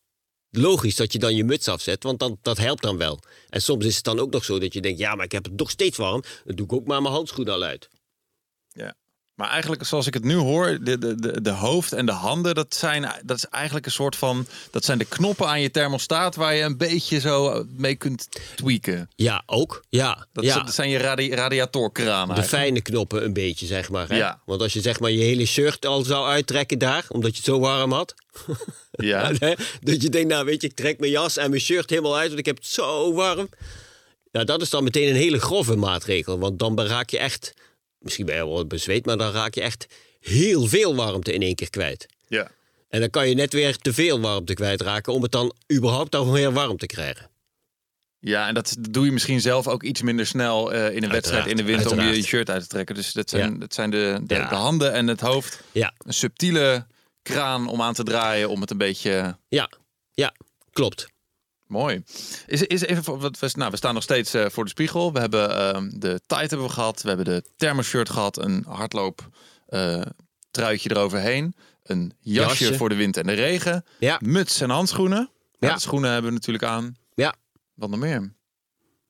logisch 0.49 0.95
dat 0.95 1.13
je 1.13 1.19
dan 1.19 1.35
je 1.35 1.43
muts 1.43 1.67
afzet, 1.67 2.03
want 2.03 2.19
dan, 2.19 2.37
dat 2.41 2.57
helpt 2.57 2.81
dan 2.81 2.97
wel. 2.97 3.19
En 3.49 3.61
soms 3.61 3.85
is 3.85 3.95
het 3.95 4.03
dan 4.03 4.19
ook 4.19 4.31
nog 4.31 4.43
zo 4.43 4.59
dat 4.59 4.73
je 4.73 4.81
denkt, 4.81 4.99
ja, 4.99 5.15
maar 5.15 5.25
ik 5.25 5.31
heb 5.31 5.43
het 5.43 5.59
nog 5.59 5.69
steeds 5.69 5.97
warm. 5.97 6.23
Dan 6.45 6.55
doe 6.55 6.65
ik 6.65 6.73
ook 6.73 6.87
maar 6.87 7.01
mijn 7.01 7.13
handschoenen 7.13 7.53
al 7.53 7.63
uit. 7.63 7.89
Maar 9.35 9.49
eigenlijk, 9.49 9.83
zoals 9.85 10.07
ik 10.07 10.13
het 10.13 10.23
nu 10.23 10.35
hoor, 10.35 10.77
de, 10.81 10.97
de, 10.97 11.15
de, 11.15 11.41
de 11.41 11.49
hoofd 11.49 11.93
en 11.93 12.05
de 12.05 12.11
handen, 12.11 12.55
dat, 12.55 12.75
zijn, 12.75 13.11
dat 13.25 13.37
is 13.37 13.45
eigenlijk 13.45 13.85
een 13.85 13.91
soort 13.91 14.15
van. 14.15 14.47
Dat 14.71 14.85
zijn 14.85 14.97
de 14.97 15.05
knoppen 15.05 15.47
aan 15.47 15.61
je 15.61 15.71
thermostaat 15.71 16.35
waar 16.35 16.55
je 16.55 16.63
een 16.63 16.77
beetje 16.77 17.19
zo 17.19 17.65
mee 17.77 17.95
kunt 17.95 18.27
tweaken. 18.55 19.09
Ja, 19.15 19.43
ook. 19.45 19.83
Ja, 19.89 20.27
Dat, 20.33 20.43
ja. 20.43 20.57
is- 20.57 20.65
dat 20.65 20.73
zijn 20.73 20.89
je 20.89 20.97
radi 20.97 21.35
radiatorkranen. 21.35 22.27
De 22.27 22.33
eigenlijk. 22.33 22.47
fijne 22.63 22.81
knoppen 22.81 23.23
een 23.23 23.33
beetje, 23.33 23.65
zeg 23.65 23.89
maar. 23.89 24.07
Hè? 24.09 24.15
Ja. 24.17 24.41
Want 24.45 24.61
als 24.61 24.73
je 24.73 24.81
zeg 24.81 24.99
maar 24.99 25.11
je 25.11 25.23
hele 25.23 25.45
shirt 25.45 25.85
al 25.85 26.03
zou 26.03 26.27
uittrekken 26.27 26.77
daar, 26.77 27.05
omdat 27.09 27.29
je 27.31 27.37
het 27.37 27.45
zo 27.45 27.59
warm 27.59 27.91
had. 27.91 28.13
Ja. 28.91 29.31
Dat 29.81 30.01
je 30.01 30.09
denkt, 30.09 30.29
nou 30.29 30.45
weet 30.45 30.61
je, 30.61 30.67
ik 30.67 30.75
trek 30.75 30.99
mijn 30.99 31.11
jas 31.11 31.37
en 31.37 31.49
mijn 31.49 31.61
shirt 31.61 31.89
helemaal 31.89 32.17
uit, 32.17 32.27
want 32.27 32.39
ik 32.39 32.45
heb 32.45 32.55
het 32.57 32.65
zo 32.67 33.13
warm. 33.13 33.49
Ja, 34.31 34.43
dat 34.43 34.61
is 34.61 34.69
dan 34.69 34.83
meteen 34.83 35.09
een 35.09 35.15
hele 35.15 35.39
grove 35.39 35.75
maatregel. 35.75 36.39
Want 36.39 36.59
dan 36.59 36.81
raak 36.81 37.09
je 37.09 37.17
echt, 37.19 37.53
misschien 38.03 38.25
ben 38.25 38.35
je 38.35 38.47
wel 38.47 38.65
bezweet, 38.67 39.05
maar 39.05 39.17
dan 39.17 39.31
raak 39.31 39.53
je 39.53 39.61
echt 39.61 39.85
heel 40.19 40.67
veel 40.67 40.95
warmte 40.95 41.33
in 41.33 41.41
één 41.41 41.55
keer 41.55 41.69
kwijt. 41.69 42.05
ja. 42.27 42.51
En 42.89 42.99
dan 42.99 43.09
kan 43.09 43.29
je 43.29 43.35
net 43.35 43.53
weer 43.53 43.77
te 43.77 43.93
veel 43.93 44.19
warmte 44.19 44.53
kwijtraken 44.53 45.13
om 45.13 45.21
het 45.21 45.31
dan 45.31 45.55
überhaupt 45.73 46.13
nog 46.13 46.31
weer 46.31 46.51
warm 46.51 46.77
te 46.77 46.85
krijgen. 46.85 47.29
Ja, 48.19 48.47
en 48.47 48.53
dat 48.53 48.75
doe 48.89 49.05
je 49.05 49.11
misschien 49.11 49.41
zelf 49.41 49.67
ook 49.67 49.83
iets 49.83 50.01
minder 50.01 50.25
snel 50.25 50.73
eh, 50.73 50.95
in 50.95 51.03
een 51.03 51.09
wedstrijd 51.11 51.47
in 51.47 51.55
de 51.57 51.63
winter 51.63 51.91
om 51.91 51.99
je 52.01 52.23
shirt 52.23 52.49
uit 52.49 52.61
te 52.61 52.67
trekken. 52.67 52.95
Dus 52.95 53.11
dat 53.13 53.29
zijn, 53.29 53.51
Ja. 53.53 53.59
dat 53.59 53.73
zijn 53.73 53.89
de, 53.89 54.19
de, 54.23 54.35
Ja. 54.35 54.49
de 54.49 54.55
handen 54.55 54.93
en 54.93 55.07
het 55.07 55.19
hoofd. 55.21 55.63
Ja, 55.71 55.93
Een 55.97 56.13
subtiele 56.13 56.85
kraan 57.21 57.67
om 57.67 57.81
aan 57.81 57.93
te 57.93 58.03
draaien 58.03 58.49
om 58.49 58.61
het 58.61 58.71
een 58.71 58.77
beetje 58.77 59.37
ja, 59.47 59.69
ja, 60.13 60.33
klopt. 60.71 61.07
Mooi. 61.67 62.03
Is, 62.47 62.61
is 62.63 62.81
even, 62.81 63.03
voor- 63.03 63.19
wat 63.19 63.39
we, 63.39 63.49
nou, 63.53 63.71
we 63.71 63.77
staan 63.77 63.93
nog 63.93 64.03
steeds 64.03 64.33
eh, 64.33 64.45
voor 64.49 64.63
de 64.63 64.69
spiegel. 64.69 65.13
We 65.13 65.19
hebben 65.19 65.57
ehm, 65.57 65.89
de 65.99 66.21
tight 66.27 66.49
hebben 66.49 66.67
we 66.67 66.73
gehad. 66.73 67.01
We 67.01 67.07
hebben 67.07 67.25
de 67.25 67.43
thermoshirt 67.57 68.09
gehad. 68.09 68.37
Een 68.43 68.65
hardloop 68.67 69.29
eh, 69.67 70.01
truitje 70.51 70.89
eroverheen. 70.89 71.55
Een 71.83 72.13
jasje, 72.19 72.63
Jasje. 72.63 72.77
voor 72.77 72.89
de 72.89 72.95
wind 72.95 73.17
en 73.17 73.25
de 73.27 73.33
regen. 73.33 73.85
Ja. 73.99 74.19
Muts 74.23 74.61
en 74.61 74.69
handschoenen. 74.69 75.29
Ja. 75.59 75.67
Ja. 75.67 75.73
de 75.73 75.79
schoenen 75.81 76.11
hebben 76.11 76.29
we 76.31 76.35
natuurlijk 76.37 76.65
aan. 76.65 76.95
Ja, 77.15 77.33
Wat 77.73 77.89
nog 77.89 77.99
meer? 77.99 78.33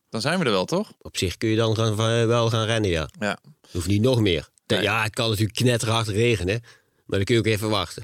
Dan 0.10 0.22
zijn 0.22 0.40
we 0.40 0.46
er 0.46 0.52
wel, 0.52 0.66
toch? 0.66 0.92
op 1.02 1.18
zich 1.18 1.38
kun 1.38 1.50
je 1.50 1.56
dan 1.56 1.76
gaan, 1.76 1.92
eh, 1.92 2.26
wel 2.26 2.50
gaan 2.50 2.66
rennen, 2.66 2.90
ja. 2.90 3.10
Ja. 3.20 3.38
Hoeft 3.72 3.88
niet 3.88 4.02
nog 4.02 4.20
meer. 4.20 4.50
Nee. 4.68 4.82
Ja, 4.82 5.04
het 5.04 5.14
kan 5.14 5.30
natuurlijk 5.30 5.56
knetterhard 5.58 6.08
regenen. 6.08 6.62
Maar 7.14 7.26
dan 7.26 7.36
kun 7.36 7.44
je 7.44 7.52
ook 7.52 7.58
even 7.58 7.70
wachten. 7.70 8.04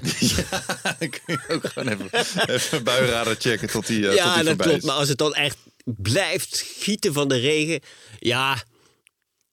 Dan 0.98 1.10
kun 1.10 1.20
je 1.26 1.40
ook 1.48 1.66
gewoon 1.66 1.88
even, 1.88 2.08
even 2.46 2.84
buienradar 2.84 3.36
checken 3.38 3.68
tot 3.68 3.86
die, 3.86 4.04
tot 4.04 4.14
ja, 4.14 4.34
die 4.34 4.44
dat 4.44 4.56
klopt. 4.56 4.76
is. 4.76 4.84
Maar 4.84 4.94
als 4.94 5.08
het 5.08 5.18
dan 5.18 5.34
echt 5.34 5.56
blijft 5.84 6.64
gieten 6.78 7.12
van 7.12 7.28
de 7.28 7.36
regen. 7.36 7.80
Ja, 8.18 8.62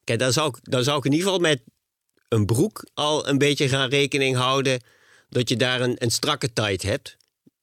kijk, 0.04 0.18
dan 0.18 0.32
zou, 0.32 0.48
ik, 0.48 0.58
dan 0.62 0.84
zou 0.84 0.98
ik 0.98 1.04
in 1.04 1.12
ieder 1.12 1.26
geval 1.26 1.40
met 1.40 1.60
een 2.28 2.46
broek 2.46 2.88
al 2.94 3.28
een 3.28 3.38
beetje 3.38 3.68
gaan 3.68 3.88
rekening 3.88 4.36
houden. 4.36 4.82
Dat 5.28 5.48
je 5.48 5.56
daar 5.56 5.80
een, 5.80 5.94
een 5.98 6.10
strakke 6.10 6.52
tight 6.52 6.82
hebt. 6.82 7.16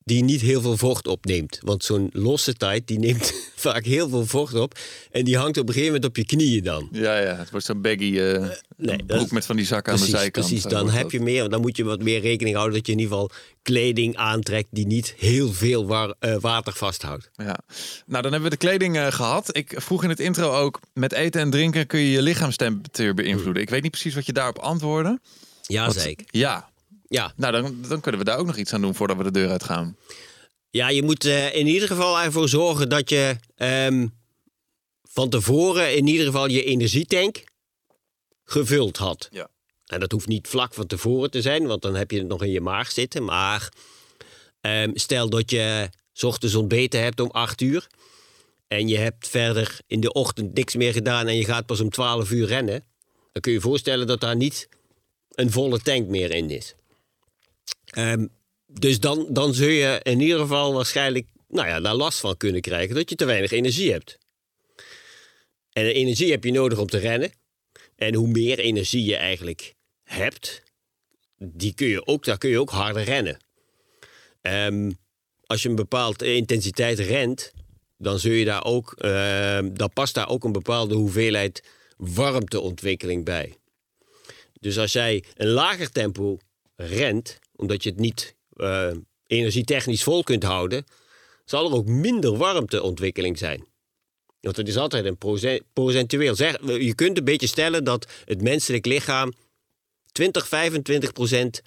Die 0.08 0.24
niet 0.24 0.42
heel 0.42 0.62
veel 0.62 0.78
vocht 0.78 1.08
opneemt. 1.08 1.60
Want 1.64 1.84
zo'n 1.84 2.10
losse 2.14 2.54
tight 2.54 2.88
die 2.88 3.00
neemt 3.00 3.34
vaak 3.56 3.84
heel 3.86 4.10
veel 4.10 4.26
vocht 4.26 4.54
op. 4.54 4.78
En 5.12 5.24
die 5.26 5.38
hangt 5.38 5.58
op 5.58 5.68
een 5.68 5.74
gegeven 5.74 5.94
moment 5.94 6.06
op 6.10 6.16
je 6.16 6.26
knieën 6.26 6.64
dan. 6.64 6.88
Ja, 6.92 7.18
ja, 7.20 7.36
het 7.36 7.50
wordt 7.52 7.66
zo'n 7.66 7.82
baggy 7.82 8.10
nee, 8.12 8.40
dat- 8.78 9.06
broek 9.06 9.32
met 9.32 9.46
van 9.46 9.56
die 9.56 9.66
zakken 9.66 9.94
aan 9.94 10.00
de 10.00 10.06
zijkant. 10.06 10.32
precies. 10.48 10.64
eh, 10.66 10.72
Dan 10.72 10.90
heb 10.90 11.02
dat. 11.02 11.12
je 11.12 11.20
meer, 11.20 11.50
dan 11.50 11.62
moet 11.62 11.78
je 11.78 11.84
wat 11.84 12.02
meer 12.02 12.20
rekening 12.22 12.56
houden 12.56 12.76
dat 12.78 12.86
je 12.86 12.92
in 12.92 13.00
ieder 13.00 13.14
geval 13.14 13.32
kleding 13.62 14.16
aantrekt 14.16 14.68
die 14.72 14.88
niet 14.88 15.14
heel 15.18 15.54
veel 15.54 15.86
water 16.40 16.74
vasthoudt. 16.74 17.30
Ja, 17.36 17.60
nou 18.06 18.22
dan 18.22 18.32
hebben 18.32 18.42
we 18.42 18.50
de 18.50 18.58
kleding 18.58 18.98
eh, 18.98 19.12
gehad. 19.12 19.56
Ik 19.58 19.74
vroeg 19.76 20.04
in 20.04 20.10
het 20.10 20.20
intro 20.20 20.54
ook, 20.56 20.80
met 20.94 21.12
eten 21.12 21.42
en 21.42 21.50
drinken 21.50 21.88
kun 21.88 22.00
je 22.00 22.12
je 22.12 22.22
lichaamstemperatuur 22.22 23.14
beïnvloeden. 23.14 23.62
Ik 23.62 23.70
weet 23.70 23.82
niet 23.82 23.92
precies 23.92 24.16
wat 24.16 24.26
je 24.26 24.34
daarop 24.34 24.60
antwoordde. 24.60 25.20
Ja, 25.62 25.90
zeker. 25.92 26.26
Ja, 26.30 26.70
Ja. 27.08 27.34
nou 27.36 27.62
dan, 27.62 27.78
dan 27.88 28.02
kunnen 28.02 28.20
we 28.20 28.26
daar 28.26 28.38
ook 28.38 28.46
nog 28.46 28.58
iets 28.58 28.74
aan 28.74 28.82
doen 28.82 28.96
voordat 28.96 29.18
we 29.18 29.24
de 29.24 29.32
deur 29.32 29.50
uit 29.50 29.64
gaan. 29.64 29.98
ja, 30.70 30.90
je 30.90 31.04
moet 31.04 31.26
eh, 31.26 31.56
in 31.56 31.68
ieder 31.68 31.88
geval 31.88 32.20
ervoor 32.20 32.50
zorgen 32.50 32.90
dat 32.90 33.10
je 33.10 33.36
ehm, 33.56 34.08
van 35.02 35.30
tevoren 35.30 35.96
in 35.96 36.08
ieder 36.08 36.26
geval 36.26 36.48
je 36.48 36.64
energietank 36.64 37.44
gevuld 38.44 38.98
had. 38.98 39.28
Ja. 39.32 39.50
En 39.86 40.00
dat 40.00 40.12
hoeft 40.12 40.28
niet 40.28 40.48
vlak 40.48 40.74
van 40.74 40.88
tevoren 40.88 41.32
te 41.32 41.42
zijn, 41.42 41.68
want 41.68 41.82
dan 41.82 41.96
heb 41.96 42.12
je 42.12 42.18
het 42.18 42.28
nog 42.28 42.44
in 42.44 42.52
je 42.52 42.62
maag 42.62 42.92
zitten. 42.92 43.24
Maar 43.24 43.70
ehm, 44.62 44.92
stel 44.94 45.30
dat 45.30 45.52
je 45.52 45.90
's 46.14 46.24
ochtends 46.24 46.56
ontbeten 46.56 47.02
hebt 47.02 47.20
om 47.20 47.30
8 47.32 47.62
uur. 47.62 47.88
En 48.68 48.88
je 48.88 48.98
hebt 48.98 49.28
verder 49.28 49.80
in 49.88 50.00
de 50.00 50.14
ochtend 50.14 50.54
niks 50.54 50.76
meer 50.76 50.94
gedaan 50.94 51.28
en 51.28 51.36
je 51.36 51.46
gaat 51.46 51.66
pas 51.66 51.80
om 51.80 51.90
12 51.90 52.32
uur 52.32 52.48
rennen. 52.48 52.84
Dan 53.32 53.42
kun 53.42 53.52
je 53.52 53.58
je 53.58 53.64
voorstellen 53.64 54.08
dat 54.08 54.20
daar 54.20 54.36
niet 54.36 54.70
een 55.30 55.52
volle 55.52 55.80
tank 55.80 56.08
meer 56.08 56.32
in 56.32 56.50
is. 56.50 56.76
Ehm, 57.96 58.28
dus 58.68 59.00
dan, 59.00 59.28
dan 59.30 59.54
zul 59.54 59.68
je 59.68 60.00
in 60.04 60.20
ieder 60.20 60.40
geval 60.40 60.74
waarschijnlijk 60.74 61.28
nou 61.48 61.68
ja, 61.68 61.80
daar 61.80 61.96
last 61.96 62.20
van 62.20 62.38
kunnen 62.38 62.62
krijgen 62.62 62.96
dat 62.96 63.10
je 63.10 63.16
te 63.16 63.26
weinig 63.26 63.52
energie 63.52 63.92
hebt. 63.92 64.18
En 65.72 65.86
energie 65.86 66.32
heb 66.32 66.44
je 66.44 66.52
nodig 66.52 66.80
om 66.80 66.88
te 66.88 66.98
rennen. 66.98 67.32
En 67.96 68.16
hoe 68.16 68.28
meer 68.28 68.60
energie 68.60 69.06
je 69.06 69.16
eigenlijk 69.16 69.74
hebt, 70.04 70.64
die 71.38 71.74
kun 71.74 71.88
je 71.88 72.06
ook, 72.06 72.26
daar 72.26 72.38
kun 72.38 72.50
je 72.50 72.60
ook 72.60 72.70
harder 72.70 73.04
rennen. 73.04 73.38
Ehm, 74.42 74.92
als 75.46 75.64
je 75.64 75.70
een 75.70 75.76
bepaalde 75.76 76.36
intensiteit 76.36 77.00
rent, 77.00 77.52
dan 77.98 78.20
zul 78.20 78.32
je 78.32 78.46
daar 78.46 78.64
ook, 78.64 78.94
ehm, 78.98 79.74
dan 79.74 79.94
past 79.94 80.14
daar 80.14 80.30
ook 80.30 80.44
een 80.44 80.52
bepaalde 80.52 80.96
hoeveelheid 80.96 81.64
warmteontwikkeling 81.98 83.26
bij. 83.26 83.56
Dus 84.60 84.78
als 84.78 84.92
jij 84.92 85.24
een 85.34 85.48
lager 85.48 85.92
tempo 85.92 86.38
rent, 86.76 87.40
omdat 87.56 87.84
je 87.84 87.90
het 87.90 88.00
niet 88.00 88.36
eh, 88.56 88.92
energietechnisch 89.28 90.04
vol 90.04 90.24
kunt 90.24 90.44
houden, 90.44 90.86
zal 91.46 91.66
er 91.70 91.76
ook 91.76 91.88
minder 91.88 92.38
warmteontwikkeling 92.38 93.38
zijn. 93.38 93.66
Want 94.40 94.58
het 94.58 94.68
is 94.68 94.78
altijd 94.78 95.06
een 95.06 95.18
proce- 95.18 95.62
procentueel. 95.74 96.36
Zeg, 96.36 96.58
je 96.66 96.96
kunt 96.96 97.18
een 97.18 97.24
beetje 97.24 97.48
stellen 97.48 97.84
dat 97.84 98.12
het 98.26 98.42
menselijk 98.42 98.86
lichaam 98.86 99.34
20, 100.12 100.48
25 100.48 101.12
procent 101.12 101.62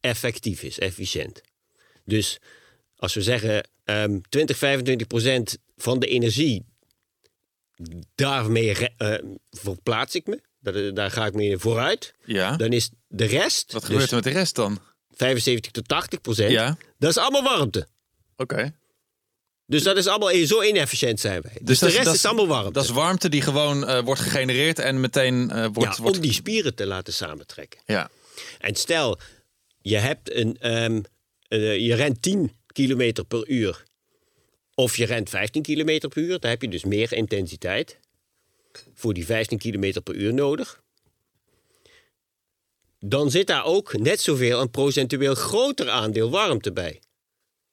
effectief 0.00 0.62
is, 0.62 0.78
efficiënt. 0.78 1.40
Dus 2.04 2.38
als 2.96 3.14
we 3.14 3.22
zeggen 3.22 3.68
ehm 3.84 4.18
20, 4.28 4.56
25 4.56 5.06
procent 5.06 5.58
van 5.76 5.98
de 5.98 6.06
energie, 6.06 6.64
daarmee 8.14 8.74
eh, 8.96 9.14
verplaats 9.50 10.14
ik 10.14 10.26
me. 10.26 10.40
Daar, 10.60 10.94
daar 10.94 11.10
ga 11.10 11.26
ik 11.26 11.34
mee 11.34 11.58
vooruit. 11.58 12.14
Ja, 12.24 12.56
Dan 12.56 12.72
is 12.72 12.90
de 13.08 13.24
rest, 13.24 13.72
wat 13.72 13.84
gebeurt 13.84 14.00
dus 14.02 14.10
er 14.10 14.16
met 14.16 14.24
de 14.24 14.38
rest 14.38 14.54
dan? 14.54 14.78
75 15.18 15.70
tot 15.72 15.88
80 15.88 16.20
procent, 16.20 16.50
Ja, 16.50 16.76
dat 16.98 17.10
is 17.10 17.16
allemaal 17.16 17.42
warmte. 17.42 17.86
oké. 18.36 18.74
Dus 19.66 19.82
dat 19.82 19.96
is 19.96 20.06
allemaal 20.06 20.46
zo 20.46 20.62
inefficiënt 20.62 21.20
zijn 21.20 21.42
wij. 21.42 21.58
Dus, 21.62 21.78
dat 21.78 21.90
de 21.90 21.96
rest 21.96 22.14
is, 22.14 22.24
allemaal 22.24 22.46
warmte. 22.46 22.72
Dat 22.72 22.84
is 22.84 22.90
warmte 22.90 23.28
die 23.28 23.42
gewoon 23.42 23.86
eh, 23.86 24.02
wordt 24.02 24.20
gegenereerd 24.20 24.78
en 24.78 25.00
meteen 25.00 25.50
eh, 25.50 25.66
wordt... 25.72 25.96
ja, 25.96 26.02
wordt... 26.02 26.16
om 26.16 26.22
die 26.22 26.32
spieren 26.32 26.74
te 26.74 26.86
laten 26.86 27.12
samentrekken. 27.12 27.80
Ja, 27.86 28.10
En 28.58 28.74
stel, 28.74 29.18
je, 29.80 29.96
hebt 29.96 30.34
een, 30.34 30.56
ehm, 30.60 31.00
eh, 31.48 31.78
je 31.78 31.94
rent 31.94 32.22
10 32.22 32.52
kilometer 32.72 33.24
per 33.24 33.48
uur. 33.48 33.84
Of 34.74 34.96
je 34.96 35.04
rent 35.04 35.28
15 35.28 35.62
kilometer 35.62 36.08
per 36.08 36.22
uur. 36.22 36.38
Dan 36.38 36.50
heb 36.50 36.62
je 36.62 36.68
dus 36.68 36.84
meer 36.84 37.12
intensiteit. 37.12 37.98
Voor 38.94 39.14
die 39.14 39.26
15 39.26 39.58
kilometer 39.58 40.02
per 40.02 40.14
uur 40.14 40.34
nodig. 40.34 40.82
Dan 42.98 43.30
zit 43.30 43.46
daar 43.46 43.64
ook 43.64 43.98
net 43.98 44.20
zoveel 44.20 44.60
een 44.60 44.70
procentueel 44.70 45.34
groter 45.34 45.90
aandeel 45.90 46.30
warmte 46.30 46.72
bij. 46.72 47.02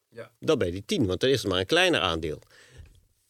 Ja. 0.10 0.32
Dan 0.40 0.58
bij 0.58 0.72
die 0.72 0.86
10, 0.86 1.06
want 1.06 1.20
dan 1.20 1.30
is 1.30 1.46
maar 1.46 1.60
een 1.60 1.66
kleiner 1.66 2.00
aandeel. 2.00 2.42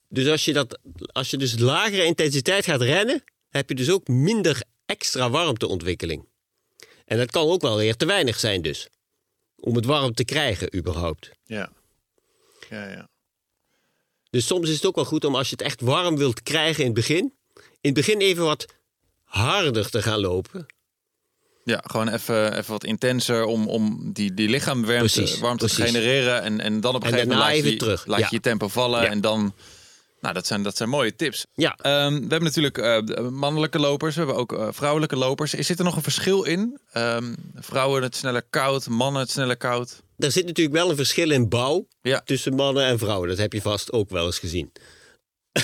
Dus 0.09 0.27
als 0.27 0.45
je, 0.45 0.53
dat, 0.53 0.79
als 1.11 1.29
je 1.29 1.37
dus 1.37 1.59
lagere 1.59 2.03
intensiteit 2.03 2.65
gaat 2.65 2.81
rennen, 2.81 3.23
heb 3.49 3.69
je 3.69 3.75
dus 3.75 3.89
ook 3.89 4.07
minder 4.07 4.63
extra 4.85 5.29
warmteontwikkeling. 5.29 6.27
En 7.05 7.17
dat 7.17 7.31
kan 7.31 7.47
ook 7.47 7.61
wel 7.61 7.77
weer 7.77 7.95
te 7.95 8.05
weinig 8.05 8.39
zijn 8.39 8.61
dus. 8.61 8.87
Om 9.55 9.75
het 9.75 9.85
warm 9.85 10.13
te 10.13 10.25
krijgen 10.25 10.75
überhaupt. 10.75 11.31
ja. 11.43 11.71
Ja, 12.69 12.89
ja. 12.89 13.09
Dus 14.29 14.47
soms 14.47 14.69
is 14.69 14.75
het 14.75 14.85
ook 14.85 14.95
wel 14.95 15.05
goed 15.05 15.25
om 15.25 15.35
als 15.35 15.49
je 15.49 15.55
het 15.55 15.65
echt 15.65 15.81
warm 15.81 16.17
wilt 16.17 16.43
krijgen 16.43 16.79
in 16.79 16.85
het 16.85 16.95
begin... 16.95 17.33
in 17.55 17.63
het 17.81 17.93
begin 17.93 18.19
even 18.19 18.43
wat 18.43 18.65
harder 19.23 19.89
te 19.89 20.01
gaan 20.01 20.19
lopen. 20.19 20.65
Ja, 21.67 21.81
gewoon 21.85 22.09
even, 22.09 22.57
even 22.57 22.71
wat 22.71 22.83
intenser 22.83 23.45
om, 23.45 23.67
om 23.67 24.09
die, 24.13 24.33
die 24.33 24.49
lichaamwarmte 24.49 25.13
Precies, 25.19 25.39
warmte 25.39 25.67
te 25.67 25.73
genereren. 25.83 26.41
En, 26.41 26.59
en 26.61 26.81
dan 26.81 26.95
op 26.95 27.01
een 27.03 27.07
En 27.07 27.13
gegeven 27.13 27.37
moment 27.37 27.55
laat, 27.55 27.65
je, 27.71 27.77
terug. 27.77 28.05
laat 28.05 28.19
Ja. 28.19 28.27
je 28.29 28.35
je 28.35 28.41
tempo 28.41 28.67
vallen. 28.67 29.01
Ja. 29.01 29.07
En 29.09 29.21
dan, 29.21 29.53
nou, 30.21 30.33
dat 30.33 30.47
zijn, 30.47 30.63
dat 30.63 30.77
zijn 30.77 30.89
mooie 30.89 31.15
tips. 31.15 31.45
Ja, 31.53 31.77
Ehm, 31.81 32.13
we 32.13 32.19
hebben 32.19 32.43
natuurlijk 32.43 32.77
eh, 32.77 33.19
mannelijke 33.29 33.79
lopers, 33.79 34.15
we 34.15 34.21
hebben 34.21 34.39
ook 34.39 34.53
eh, 34.53 34.67
vrouwelijke 34.71 35.15
lopers. 35.15 35.53
Is 35.53 35.67
zit 35.67 35.79
er 35.79 35.85
nog 35.85 35.95
een 35.95 36.03
verschil 36.03 36.43
in? 36.43 36.79
Ehm, 36.91 37.33
vrouwen 37.55 38.03
het 38.03 38.15
sneller 38.15 38.43
koud, 38.49 38.87
mannen 38.87 39.21
het 39.21 39.31
sneller 39.31 39.57
koud? 39.57 40.03
er 40.17 40.31
zit 40.31 40.45
natuurlijk 40.45 40.75
wel 40.75 40.89
een 40.89 40.95
verschil 40.95 41.29
in 41.31 41.49
bouw 41.49 41.87
Ja. 42.01 42.21
tussen 42.25 42.55
mannen 42.55 42.85
en 42.85 42.99
vrouwen. 42.99 43.29
Dat 43.29 43.37
heb 43.37 43.53
je 43.53 43.61
vast 43.61 43.91
ook 43.91 44.09
wel 44.09 44.25
eens 44.25 44.39
gezien. 44.39 44.71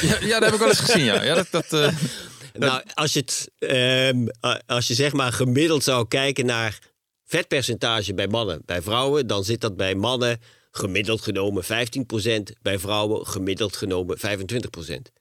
Ja, 0.02 0.18
ja, 0.22 0.34
dat 0.40 0.44
heb 0.44 0.54
ik 0.54 0.60
wel 0.60 0.68
eens 0.70 0.80
gezien, 0.80 1.04
ja. 1.04 1.24
ja 1.24 1.36
dat, 1.36 1.48
dat, 1.52 1.74
eh, 1.74 1.94
Nou, 2.54 2.84
als 2.94 3.14
je, 3.14 3.26
ehm, 3.60 4.28
als 4.66 4.88
je 4.88 4.94
zeg 4.94 5.14
maar 5.14 5.34
gemiddeld 5.34 5.84
zou 5.84 6.08
kijken 6.08 6.46
naar 6.46 6.80
vetpercentage 7.26 8.14
bij 8.14 8.28
mannen, 8.28 8.62
bij 8.66 8.82
vrouwen, 8.82 9.28
dan 9.28 9.44
zit 9.44 9.62
dat 9.62 9.78
bij 9.78 9.96
mannen 9.96 10.40
gemiddeld 10.72 11.22
genomen 11.22 11.64
15%, 11.64 12.54
bij 12.62 12.80
vrouwen 12.80 13.28
gemiddeld 13.28 13.76
genomen 13.76 14.18
25%. 14.20 15.12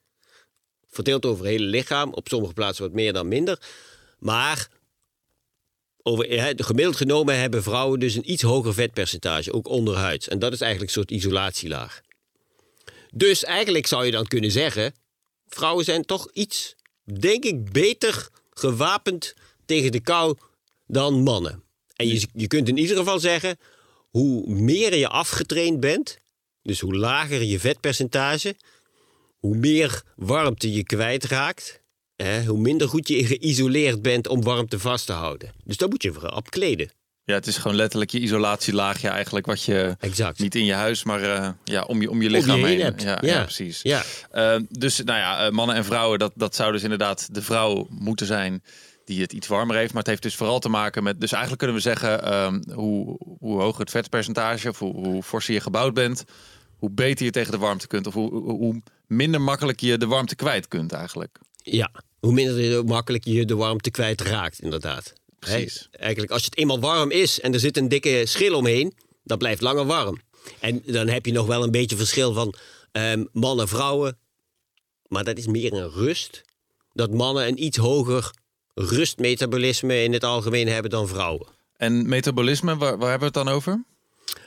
Verdeeld 0.88 1.26
over 1.26 1.44
het 1.44 1.52
hele 1.52 1.66
lichaam, 1.66 2.12
op 2.12 2.28
sommige 2.28 2.52
plaatsen 2.52 2.84
wat 2.84 2.92
meer 2.92 3.12
dan 3.12 3.28
minder. 3.28 3.58
Maar 4.18 4.68
over, 6.02 6.54
gemiddeld 6.56 6.96
genomen 6.96 7.38
hebben 7.38 7.62
vrouwen 7.62 8.00
dus 8.00 8.14
een 8.14 8.30
iets 8.30 8.42
hoger 8.42 8.74
vetpercentage, 8.74 9.52
ook 9.52 9.68
onderhuids. 9.68 10.28
En 10.28 10.38
dat 10.38 10.52
is 10.52 10.60
eigenlijk 10.60 10.96
een 10.96 11.02
soort 11.02 11.10
isolatielaag. 11.10 12.00
Dus 13.10 13.44
eigenlijk 13.44 13.86
zou 13.86 14.04
je 14.04 14.10
dan 14.10 14.26
kunnen 14.26 14.50
zeggen, 14.50 14.94
vrouwen 15.48 15.84
zijn 15.84 16.04
toch 16.04 16.30
iets, 16.32 16.76
denk 17.12 17.44
ik, 17.44 17.72
beter 17.72 18.28
gewapend 18.50 19.34
tegen 19.64 19.92
de 19.92 20.00
kou 20.00 20.36
dan 20.86 21.22
mannen. 21.22 21.62
En 21.96 22.08
je, 22.08 22.26
je 22.32 22.46
kunt 22.46 22.68
in 22.68 22.76
ieder 22.76 22.96
geval 22.96 23.18
zeggen, 23.18 23.58
hoe 24.10 24.46
meer 24.46 24.96
je 24.96 25.08
afgetraind 25.08 25.80
bent, 25.80 26.18
dus 26.62 26.80
hoe 26.80 26.96
lager 26.96 27.42
je 27.42 27.60
vetpercentage, 27.60 28.56
hoe 29.38 29.56
meer 29.56 30.02
warmte 30.16 30.72
je 30.72 30.84
kwijtraakt, 30.84 31.82
hè, 32.16 32.44
hoe 32.44 32.58
minder 32.58 32.88
goed 32.88 33.08
je 33.08 33.24
geïsoleerd 33.24 34.02
bent 34.02 34.28
om 34.28 34.42
warmte 34.42 34.78
vast 34.78 35.06
te 35.06 35.12
houden. 35.12 35.52
Dus 35.64 35.76
dan 35.76 35.88
moet 35.88 36.02
je 36.02 36.12
vooral 36.12 36.36
opkleden. 36.36 36.90
Ja, 37.30 37.36
het 37.36 37.46
is 37.46 37.56
gewoon 37.56 37.76
letterlijk 37.76 38.10
je 38.10 38.20
isolatielaagje 38.20 39.08
eigenlijk, 39.08 39.46
wat 39.46 39.62
je 39.62 39.96
Exact. 40.00 40.38
niet 40.38 40.54
in 40.54 40.64
je 40.64 40.72
huis, 40.72 41.04
maar 41.04 41.22
eh, 41.22 41.48
ja, 41.64 41.82
om, 41.82 42.00
je, 42.00 42.10
om 42.10 42.22
je 42.22 42.28
Om 42.28 42.34
lichaam 42.34 42.58
je 42.58 42.66
heen. 42.66 42.78
Ja, 42.78 42.92
Ja. 42.96 43.18
ja, 43.20 43.42
precies. 43.42 43.82
Ja. 43.82 44.02
Eh, 44.30 44.56
dus 44.68 44.96
nou 45.02 45.18
ja, 45.18 45.46
eh, 45.46 45.50
mannen 45.52 45.76
en 45.76 45.84
vrouwen, 45.84 46.18
dat, 46.18 46.32
dat 46.34 46.54
zou 46.54 46.72
dus 46.72 46.82
inderdaad 46.82 47.34
de 47.34 47.42
vrouw 47.42 47.86
moeten 47.90 48.26
zijn 48.26 48.62
die 49.04 49.20
het 49.20 49.32
iets 49.32 49.46
warmer 49.46 49.76
heeft. 49.76 49.88
Maar 49.92 50.02
het 50.02 50.10
heeft 50.10 50.22
dus 50.22 50.34
vooral 50.34 50.58
te 50.58 50.68
maken 50.68 51.02
met, 51.02 51.20
dus 51.20 51.30
eigenlijk 51.30 51.58
kunnen 51.62 51.76
we 51.76 51.82
zeggen, 51.82 52.22
ehm, 52.24 52.60
hoe, 52.72 53.18
hoe 53.38 53.60
hoger 53.60 53.80
het 53.80 53.90
vetpercentage 53.90 54.68
of 54.68 54.78
hoe, 54.78 54.94
hoe 54.94 55.22
forser 55.22 55.54
je 55.54 55.60
gebouwd 55.60 55.94
bent, 55.94 56.24
hoe 56.76 56.90
beter 56.90 57.24
je 57.24 57.30
tegen 57.30 57.52
de 57.52 57.58
warmte 57.58 57.86
kunt 57.86 58.06
of 58.06 58.14
hoe, 58.14 58.30
hoe- 58.32 58.82
minder 59.06 59.40
makkelijk 59.40 59.80
je 59.80 59.98
de 59.98 60.06
warmte 60.06 60.34
kwijt 60.36 60.68
kunt 60.68 60.92
eigenlijk. 60.92 61.38
Ja, 61.62 61.90
hoe 62.20 62.32
minder 62.32 62.60
je- 62.60 62.82
makkelijk 62.86 63.24
je 63.24 63.44
de 63.44 63.54
warmte 63.56 63.90
kwijtraakt, 63.90 64.60
inderdaad. 64.60 65.12
Precies. 65.40 65.88
Hè, 65.90 65.98
eigenlijk, 65.98 66.32
als 66.32 66.44
het 66.44 66.56
eenmaal 66.56 66.80
warm 66.80 67.10
is 67.10 67.40
en 67.40 67.52
er 67.52 67.60
zit 67.60 67.76
een 67.76 67.88
dikke 67.88 68.22
schil 68.26 68.54
omheen, 68.54 68.94
dat 69.24 69.38
blijft 69.38 69.60
langer 69.60 69.86
warm. 69.86 70.20
En 70.58 70.82
dan 70.86 71.08
heb 71.08 71.26
je 71.26 71.32
nog 71.32 71.46
wel 71.46 71.62
een 71.62 71.70
beetje 71.70 71.96
verschil 71.96 72.32
van 72.32 72.54
ehm, 72.92 73.24
mannen 73.32 73.64
en 73.64 73.70
vrouwen. 73.70 74.18
Maar 75.06 75.24
dat 75.24 75.38
is 75.38 75.46
meer 75.46 75.72
een 75.72 75.90
rust. 75.90 76.42
Dat 76.92 77.10
mannen 77.10 77.46
een 77.46 77.64
iets 77.64 77.76
hoger 77.76 78.30
rustmetabolisme 78.74 80.02
in 80.02 80.12
het 80.12 80.24
algemeen 80.24 80.68
hebben 80.68 80.90
dan 80.90 81.08
vrouwen. 81.08 81.46
En 81.76 82.08
metabolisme, 82.08 82.76
waar, 82.76 82.98
waar 82.98 83.10
hebben 83.10 83.32
we 83.32 83.38
het 83.38 83.46
dan 83.46 83.54
over? 83.54 83.84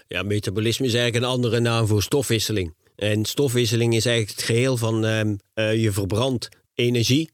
Ja, 0.07 0.23
metabolisme 0.23 0.85
is 0.85 0.93
eigenlijk 0.93 1.25
een 1.25 1.31
andere 1.31 1.59
naam 1.59 1.87
voor 1.87 2.03
stofwisseling. 2.03 2.75
En 2.95 3.25
stofwisseling 3.25 3.95
is 3.95 4.05
eigenlijk 4.05 4.37
het 4.37 4.45
geheel 4.45 4.77
van 4.77 5.05
ehm, 5.05 5.35
eh, 5.53 5.81
je 5.81 5.91
verbrandt 5.91 6.49
energie. 6.73 7.29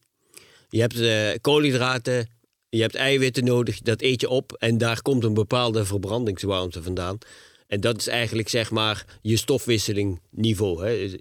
Je 0.68 0.80
hebt 0.80 1.00
eh, 1.00 1.40
koolhydraten, 1.40 2.28
je 2.70 2.80
hebt 2.80 2.94
eiwitten 2.94 3.44
nodig, 3.44 3.80
dat 3.80 4.02
eet 4.02 4.20
je 4.20 4.28
op 4.28 4.52
en 4.52 4.78
daar 4.78 5.02
komt 5.02 5.24
een 5.24 5.34
bepaalde 5.34 5.84
verbrandingswarmte 5.84 6.82
vandaan. 6.82 7.18
En 7.66 7.80
dat 7.80 7.98
is 7.98 8.06
eigenlijk 8.06 8.48
zeg 8.48 8.70
maar 8.70 9.18
je 9.22 9.36
stofwisselingniveau. 9.36 10.86
Hè. 10.86 11.14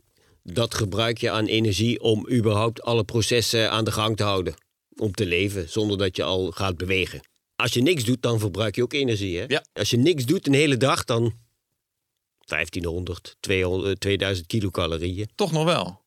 Dat 0.44 0.74
gebruik 0.74 1.18
je 1.18 1.32
aan 1.32 1.46
energie 1.46 2.02
om 2.02 2.30
überhaupt 2.32 2.82
alle 2.82 3.04
processen 3.04 3.72
aan 3.72 3.86
de 3.86 3.92
gang 3.92 4.18
te 4.18 4.24
houden. 4.24 4.54
Om 4.96 5.12
te 5.12 5.26
leven, 5.26 5.70
zonder 5.70 5.98
dat 5.98 6.16
je 6.16 6.24
al 6.24 6.52
gaat 6.52 6.78
bewegen. 6.78 7.22
Als 7.56 7.74
je 7.74 7.82
niks 7.82 8.04
doet, 8.04 8.22
dan 8.22 8.40
verbruik 8.40 8.76
je 8.76 8.84
ook 8.84 8.94
energie. 8.94 9.38
Hè? 9.38 9.46
Ja. 9.48 9.64
Als 9.74 9.90
je 9.90 9.98
niks 9.98 10.26
doet 10.26 10.48
een 10.48 10.54
hele 10.54 10.78
dag, 10.78 11.04
dan 11.04 11.34
1500, 12.46 13.36
200, 13.40 14.00
2000 14.00 14.48
kilocalorieën. 14.48 15.30
Toch 15.36 15.52
nog 15.52 15.64
wel. 15.64 15.99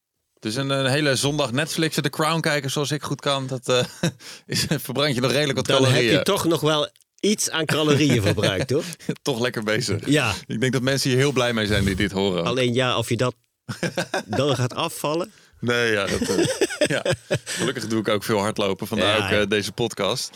Dus 0.43 0.55
een, 0.55 0.71
een 0.71 0.87
hele 0.87 1.17
zondag 1.17 1.53
Netflixen, 1.53 2.03
The 2.03 2.11
Crown 2.11 2.41
kijken 2.41 2.71
zoals 2.71 2.91
ik 2.91 3.03
goed 3.03 3.21
kan, 3.21 3.47
dat 3.47 3.69
eh, 3.69 3.85
is, 4.47 4.67
verbrand 4.69 5.15
je 5.15 5.21
nog 5.21 5.31
redelijk 5.33 5.57
wat 5.57 5.67
Dan 5.67 5.77
heb 5.77 5.85
calorieën. 5.87 6.13
je 6.13 6.23
toch 6.23 6.45
nog 6.45 6.61
wel 6.61 6.89
iets 7.21 7.51
aan 7.51 7.65
calorieën 7.65 8.23
verbruikt, 8.33 8.71
hoor. 8.71 8.85
toch 9.23 9.41
lekker 9.41 9.63
bezig. 9.65 10.09
Ja, 10.09 10.33
Ik 10.47 10.61
denk 10.61 10.73
dat 10.73 10.83
mensen 10.83 11.11
hier 11.11 11.19
heel 11.19 11.33
blij 11.33 11.53
mee 11.53 11.67
zijn 11.67 11.85
die 11.85 11.95
dit 11.95 12.13
horen. 12.13 12.45
alleen 12.45 12.75
ja, 12.75 12.99
of 12.99 13.09
je 13.09 13.17
dat 13.17 13.35
dan 14.27 14.57
gaat 14.57 14.75
afvallen. 14.75 15.33
Nee, 15.61 15.93
ja, 15.93 16.07
dat, 16.07 16.21
eh, 16.21 16.47
ja. 16.79 17.05
Gelukkig 17.45 17.87
doe 17.87 18.01
ik 18.01 18.09
ook 18.09 18.25
veel 18.25 18.39
hardlopen, 18.39 18.87
vandaar 18.87 19.19
Ja, 19.19 19.25
ook 19.25 19.31
ja. 19.31 19.41
eh, 19.41 19.49
deze 19.49 19.73
podcast. 19.73 20.31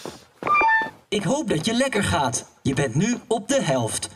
Ik 1.08 1.22
hoop 1.22 1.48
dat 1.48 1.64
je 1.66 1.74
lekker 1.74 2.04
gaat. 2.04 2.46
Je 2.62 2.74
bent 2.74 2.94
nu 2.94 3.16
op 3.26 3.48
de 3.48 3.62
helft. 3.62 4.08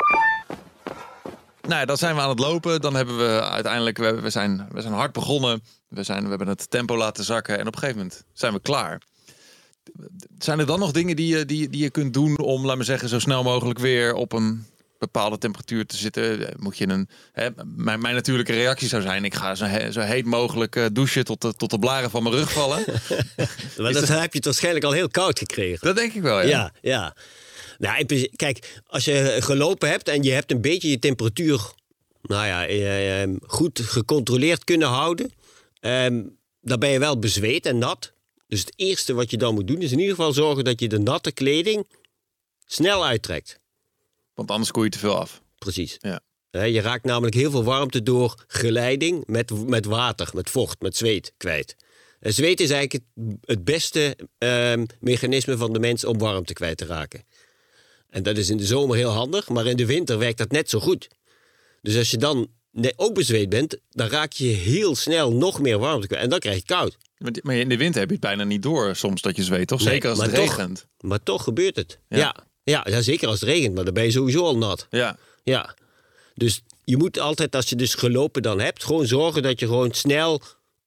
Nou, 1.63 1.81
ja, 1.81 1.85
dan 1.85 1.97
zijn 1.97 2.15
we 2.15 2.21
aan 2.21 2.29
het 2.29 2.39
lopen. 2.39 2.81
Dan 2.81 2.95
hebben 2.95 3.19
we 3.19 3.43
uiteindelijk, 3.43 3.99
we, 3.99 4.21
we, 4.21 4.31
zijn, 4.31 4.69
we 4.73 4.81
zijn 4.81 4.93
hard 4.93 5.13
begonnen. 5.13 5.63
We, 5.91 6.03
zijn, 6.03 6.23
we 6.23 6.29
hebben 6.29 6.49
het 6.49 6.71
tempo 6.71 6.97
laten 6.97 7.25
zakken 7.25 7.59
en 7.59 7.67
op 7.67 7.73
een 7.75 7.79
gegeven 7.81 8.01
moment 8.03 8.25
zijn 8.33 8.53
we 8.53 8.61
klaar. 8.61 9.03
Zijn 10.39 10.59
er 10.59 10.67
dan 10.67 10.79
nog 10.79 10.93
dingen 10.93 11.17
die 11.17 11.37
je, 11.37 11.45
die, 11.45 11.69
die 11.69 11.83
je 11.83 11.91
kunt 11.91 12.15
doen 12.15 12.39
om, 12.39 12.67
laat 12.67 12.77
me 12.77 12.85
zeggen, 12.85 13.09
zo 13.09 13.19
snel 13.19 13.43
mogelijk 13.43 13.79
weer 13.79 14.15
op 14.15 14.33
een 14.33 14.67
bepaalde 14.99 15.39
temperatuur 15.39 15.87
te 15.87 15.97
zitten? 15.97 16.55
Moet 16.59 16.79
je 16.79 16.89
een, 16.89 17.09
hè, 17.33 17.49
mijn, 17.65 18.01
mijn 18.01 18.15
natuurlijke 18.15 18.53
reactie 18.53 18.89
zou 18.89 19.03
zijn, 19.03 19.25
ik 19.25 19.35
ga 19.35 19.55
zo, 19.55 19.65
he- 19.65 19.93
zo 19.93 20.01
heet 20.01 20.25
mogelijk 20.25 20.77
eh, 20.77 20.85
douchen 20.93 21.25
tot 21.25 21.41
de, 21.41 21.55
tot 21.55 21.71
de 21.71 21.79
blaren 21.79 22.11
van 22.11 22.23
mijn 22.23 22.35
rug 22.35 22.53
vallen. 22.53 22.85
Maar 23.79 23.93
dat 23.93 24.09
heb 24.09 24.31
je 24.33 24.37
het 24.37 24.45
waarschijnlijk 24.45 24.85
al 24.85 24.93
heel 24.93 25.09
koud 25.09 25.39
gekregen. 25.39 25.87
Dat 25.87 25.97
denk 25.97 26.13
ik 26.13 26.23
wel, 26.23 26.41
ja. 26.41 26.47
Ja, 26.49 26.73
ja. 26.81 27.15
Nou, 27.79 28.05
kijk, 28.37 28.81
als 28.87 29.05
je 29.05 29.37
gelopen 29.41 29.89
hebt 29.89 30.09
en 30.09 30.23
je 30.23 30.31
hebt 30.33 30.51
een 30.51 30.61
beetje 30.61 30.91
je 30.91 30.99
temperatuur 30.99 31.61
nou 32.23 32.47
ja, 32.47 32.67
eh, 32.67 33.23
eh, 33.23 33.31
goed 33.47 33.81
gecontroleerd 33.83 34.65
kunnen 34.65 34.89
houden, 34.89 35.33
ehm, 35.81 36.23
dan 36.61 36.79
ben 36.79 36.91
je 36.91 36.99
wel 36.99 37.19
bezweet 37.19 37.67
en 37.67 37.79
nat. 37.79 38.13
Dus 38.47 38.61
het 38.61 38.73
eerste 38.77 39.13
wat 39.13 39.31
je 39.31 39.37
dan 39.37 39.55
moet 39.55 39.67
doen 39.67 39.81
is 39.81 39.93
in 39.93 39.99
ieder 39.99 40.15
geval 40.15 40.33
zorgen 40.33 40.65
dat 40.65 40.81
je 40.81 40.89
de 40.89 40.99
natte 40.99 41.33
kleding 41.33 41.87
snel 42.65 43.05
uittrekt. 43.05 43.61
Want 44.35 44.51
anders 44.51 44.71
koel 44.71 44.85
je 44.85 44.91
te 44.91 44.99
veel 44.99 45.17
af. 45.17 45.43
Precies. 45.59 45.97
Ja. 46.01 46.21
Je 46.51 46.81
raakt 46.81 47.05
namelijk 47.05 47.35
heel 47.35 47.51
veel 47.51 47.65
warmte 47.65 48.03
door 48.03 48.45
geleiding 48.47 49.27
met, 49.27 49.67
met 49.67 49.85
water, 49.85 50.31
met 50.35 50.51
vocht, 50.51 50.81
met 50.81 50.97
zweet 50.97 51.33
kwijt. 51.37 51.77
En 52.21 52.33
zweet 52.33 52.61
is 52.61 52.71
eigenlijk 52.71 53.05
het, 53.15 53.37
het 53.45 53.65
beste 53.65 54.17
ehm, 54.39 54.87
mechanisme 55.01 55.57
van 55.57 55.73
de 55.73 55.79
mens 55.79 56.05
om 56.05 56.19
warmte 56.19 56.53
kwijt 56.53 56.77
te 56.77 56.87
raken. 56.87 57.25
En 58.09 58.23
dat 58.23 58.37
is 58.37 58.51
in 58.51 58.57
de 58.57 58.65
zomer 58.65 58.97
heel 58.97 59.11
handig, 59.11 59.49
maar 59.49 59.67
in 59.67 59.77
de 59.77 59.87
winter 59.87 60.19
werkt 60.19 60.39
dat 60.39 60.51
net 60.51 60.71
zo 60.71 60.81
goed. 60.81 61.09
Dus 61.83 61.97
als 61.97 62.11
je 62.11 62.17
dan 62.17 62.49
ook 62.97 63.15
bezweet 63.15 63.49
bent, 63.49 63.77
dan 63.91 64.09
raak 64.09 64.33
je 64.33 64.47
heel 64.49 64.95
snel 64.97 65.33
nog 65.33 65.61
meer 65.61 65.79
warmte 65.79 66.07
kwijt. 66.07 66.23
En 66.23 66.31
dan 66.31 66.39
krijg 66.39 66.57
je 66.57 66.63
koud. 66.65 66.97
Maar 67.43 67.55
in 67.55 67.69
de 67.69 67.77
winter 67.77 68.01
heb 68.01 68.09
je 68.09 68.15
het 68.15 68.25
bijna 68.25 68.45
niet 68.45 68.63
door 68.63 68.97
soms 68.97 69.23
dat 69.23 69.37
je 69.37 69.43
zweet, 69.45 69.69
toch? 69.69 69.79
Nee, 69.79 69.89
Zeker 69.89 70.11
als 70.11 70.21
het 70.23 70.35
toch- 70.35 70.57
regent. 70.57 70.87
Maar 71.01 71.23
toch 71.23 71.45
gebeurt 71.45 71.77
het. 71.77 71.99
Ja. 72.09 72.19
Ja. 72.19 72.35
Ja, 72.63 72.87
ja, 72.91 73.01
zeker 73.03 73.29
als 73.29 73.41
het 73.41 73.49
regent, 73.49 73.75
maar 73.75 73.85
dan 73.85 73.95
ben 73.95 74.05
je 74.05 74.11
sowieso 74.11 74.45
al 74.45 74.59
nat. 74.59 74.87
Ja. 74.91 75.19
Ja, 75.43 75.75
dus 76.35 76.63
je 76.85 76.97
moet 76.97 77.19
altijd, 77.19 77.55
als 77.57 77.69
je 77.69 77.77
dus 77.77 77.95
gelopen 77.95 78.43
dan 78.43 78.61
hebt, 78.61 78.85
gewoon 78.85 79.07
zorgen 79.07 79.43
dat 79.43 79.61
je 79.61 79.67
gewoon 79.67 79.93
snel 79.93 80.43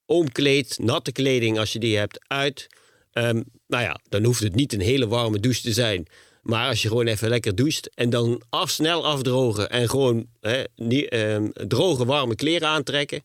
omkleedt, 0.06 0.80
natte 0.80 1.12
kleding 1.12 1.60
als 1.60 1.74
je 1.74 1.80
die 1.80 1.98
hebt, 1.98 2.20
uit. 2.28 2.68
Ehm, 3.12 3.42
nou 3.68 3.84
ja, 3.84 4.00
dan 4.10 4.24
hoeft 4.24 4.44
het 4.44 4.56
niet 4.56 4.74
een 4.74 4.82
hele 4.82 5.08
warme 5.08 5.40
douche 5.40 5.62
te 5.62 5.74
zijn. 5.74 6.08
Maar 6.44 6.68
als 6.68 6.82
je 6.82 6.88
gewoon 6.88 7.08
even 7.08 7.30
lekker 7.30 7.56
doucht 7.56 7.90
en 7.96 8.10
dan 8.10 8.42
af, 8.50 8.70
snel 8.70 9.06
afdrogen 9.06 9.70
en 9.70 9.90
gewoon 9.90 10.26
hè, 10.40 10.64
nie- 10.76 11.10
ehm, 11.10 11.50
droge, 11.68 12.06
warme 12.06 12.36
kleren 12.36 12.68
aantrekken, 12.68 13.24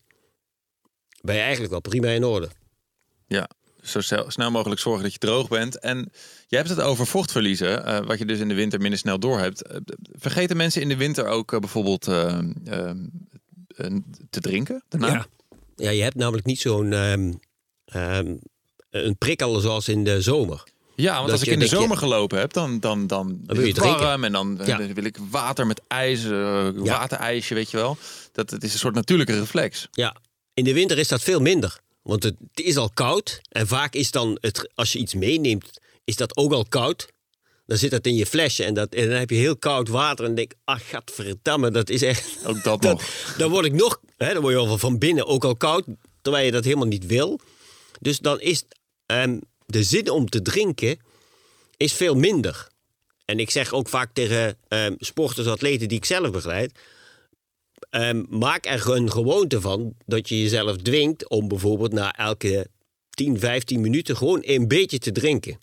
ben 1.21 1.35
je 1.35 1.41
eigenlijk 1.41 1.71
wel 1.71 1.81
prima 1.81 2.07
in 2.07 2.23
orde. 2.23 2.49
Ja, 3.27 3.49
zo 3.83 4.01
snel, 4.27 4.51
mogelijk 4.51 4.81
zorgen 4.81 5.03
dat 5.03 5.11
je 5.13 5.19
droog 5.19 5.47
bent. 5.47 5.79
En 5.79 6.11
je 6.47 6.55
hebt 6.55 6.69
het 6.69 6.81
over 6.81 7.07
vochtverliezen, 7.07 7.85
eh, 7.85 7.99
wat 8.05 8.19
je 8.19 8.25
dus 8.25 8.39
in 8.39 8.47
de 8.47 8.53
winter 8.53 8.79
minder 8.81 8.99
snel 8.99 9.19
door 9.19 9.39
hebt. 9.39 9.61
Eh, 9.67 9.77
vergeten 10.11 10.57
mensen 10.57 10.81
in 10.81 10.87
de 10.89 10.97
winter 10.97 11.25
ook 11.27 11.53
eh, 11.53 11.59
bijvoorbeeld 11.59 12.07
eh, 12.07 12.39
eh, 12.65 12.89
eh, 13.75 13.95
te 14.29 14.39
drinken? 14.39 14.83
Daarna? 14.89 15.07
Ja. 15.07 15.25
ja, 15.75 15.89
je 15.89 16.01
hebt 16.03 16.15
namelijk 16.15 16.45
niet 16.45 16.59
zo'n 16.59 16.93
ehm, 16.93 17.33
ehm, 17.85 18.35
een 18.89 19.17
prikkel 19.17 19.59
zoals 19.59 19.87
in 19.87 20.03
de 20.03 20.21
zomer. 20.21 20.63
Ja, 21.01 21.13
want 21.13 21.25
Dat 21.29 21.31
als 21.39 21.47
ik 21.47 21.53
in 21.53 21.59
de 21.59 21.65
je- 21.65 21.71
zomer 21.71 21.97
gelopen 21.97 22.39
heb, 22.39 22.53
dan, 22.53 22.79
dan, 22.79 23.07
dan, 23.07 23.39
wil 23.45 23.59
je 23.61 23.67
het 23.67 23.75
drinken. 23.75 23.99
warm 24.01 24.23
en 24.23 24.31
dan 24.31 24.59
eh, 24.59 24.67
Ja. 24.67 24.93
wil 24.93 25.03
ik 25.03 25.17
water 25.29 25.67
met 25.67 25.81
ijs, 25.87 26.23
eh, 26.25 26.67
waterijsje, 26.75 27.53
weet 27.53 27.71
je 27.71 27.77
wel. 27.77 27.97
Dat, 28.31 28.49
het 28.49 28.63
is 28.63 28.73
een 28.73 28.79
soort 28.79 28.95
natuurlijke 28.95 29.39
reflex. 29.39 29.87
Ja, 29.91 30.15
in 30.53 30.63
de 30.63 30.73
winter 30.73 30.97
is 30.97 31.07
dat 31.07 31.21
veel 31.21 31.39
minder. 31.39 31.79
Want 32.01 32.23
het, 32.23 32.35
het 32.53 32.65
is 32.65 32.77
al 32.77 32.89
koud. 32.93 33.41
En 33.49 33.67
vaak 33.67 33.93
is 33.93 34.11
dan, 34.11 34.37
het, 34.41 34.69
als 34.75 34.91
je 34.93 34.99
iets 34.99 35.13
meeneemt, 35.13 35.79
is 36.03 36.15
dat 36.15 36.37
ook 36.37 36.51
al 36.51 36.65
koud. 36.69 37.07
dan 37.65 37.77
zit 37.77 37.91
dat 37.91 38.05
in 38.05 38.15
je 38.15 38.25
flesje 38.25 38.63
en, 38.63 38.73
dat, 38.73 38.93
en 38.93 39.09
dan 39.09 39.17
heb 39.19 39.29
je 39.29 39.35
heel 39.35 39.57
koud 39.57 39.87
water. 39.87 40.25
En 40.25 40.35
denk, 40.35 40.51
ach, 40.65 40.89
gadverdamme, 40.89 41.71
dat 41.71 41.89
is 41.89 42.01
echt... 42.01 42.37
Ook 42.47 42.63
dat 42.63 42.81
Dat, 42.81 42.91
nog. 42.93 43.33
dan 43.37 43.49
word 43.49 43.65
ik 43.65 43.73
nog, 43.73 43.99
hè, 44.17 44.33
dan 44.33 44.41
word 44.41 44.53
je 44.53 44.59
al 44.59 44.77
van 44.77 44.97
binnen 44.97 45.25
ook 45.27 45.43
al 45.43 45.55
koud, 45.55 45.83
terwijl 46.21 46.45
je 46.45 46.51
dat 46.51 46.63
helemaal 46.63 46.87
niet 46.87 47.05
wil. 47.05 47.39
Dus 47.99 48.19
dan 48.19 48.39
is 48.41 48.63
ehm, 49.05 49.37
de 49.69 49.83
zin 49.83 50.09
om 50.09 50.29
te 50.29 50.41
drinken 50.41 50.99
is 51.77 51.93
veel 51.93 52.15
minder. 52.15 52.67
En 53.25 53.39
ik 53.39 53.49
zeg 53.49 53.73
ook 53.73 53.89
vaak 53.89 54.13
tegen 54.13 54.57
ehm, 54.67 54.93
sporters, 54.97 55.47
atleten 55.47 55.87
die 55.87 55.97
ik 55.97 56.05
zelf 56.05 56.31
begeleid, 56.31 56.79
ehm, 57.89 58.23
maak 58.29 58.65
er 58.65 58.89
een 58.89 59.11
gewoonte 59.11 59.61
van 59.61 59.93
dat 60.05 60.29
je 60.29 60.41
jezelf 60.41 60.77
dwingt 60.77 61.29
om 61.29 61.47
bijvoorbeeld 61.47 61.93
na 61.93 62.13
elke 62.15 62.67
10, 63.09 63.39
15 63.39 63.81
minuten 63.81 64.17
gewoon 64.17 64.39
een 64.41 64.67
beetje 64.67 64.99
te 64.99 65.11
drinken. 65.11 65.59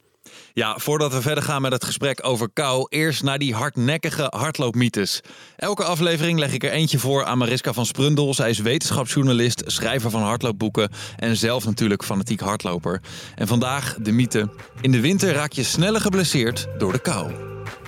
Ja, 0.53 0.79
voordat 0.79 1.13
we 1.13 1.23
verder 1.23 1.45
gaan 1.45 1.63
met 1.63 1.73
het 1.73 1.85
gesprek 1.85 2.27
over 2.27 2.49
kou, 2.53 2.87
eerst 2.89 3.23
naar 3.23 3.39
die 3.39 3.55
hardnekkige 3.55 4.27
hardloopmythes. 4.37 5.21
Elke 5.57 5.85
aflevering 5.85 6.39
leg 6.39 6.53
ik 6.53 6.65
er 6.65 6.71
eentje 6.71 6.99
voor 6.99 7.25
aan 7.25 7.39
Mariska 7.39 7.73
van 7.73 7.87
Sprundel. 7.87 8.35
Zij 8.35 8.51
is 8.51 8.59
wetenschapsjournalist, 8.59 9.63
schrijver 9.67 10.11
van 10.11 10.23
hardloopboeken 10.23 10.91
en 11.17 11.37
zelf 11.37 11.65
natuurlijk 11.65 12.05
fanatiek 12.05 12.41
hardloper. 12.41 13.01
En 13.35 13.47
vandaag 13.47 13.97
de 14.01 14.13
mythe: 14.13 14.49
in 14.81 14.93
de 14.93 15.01
winter 15.01 15.33
raak 15.33 15.53
je 15.53 15.63
sneller 15.63 16.01
geblesseerd 16.01 16.67
door 16.79 16.93
de 16.93 16.99
kou. 16.99 17.33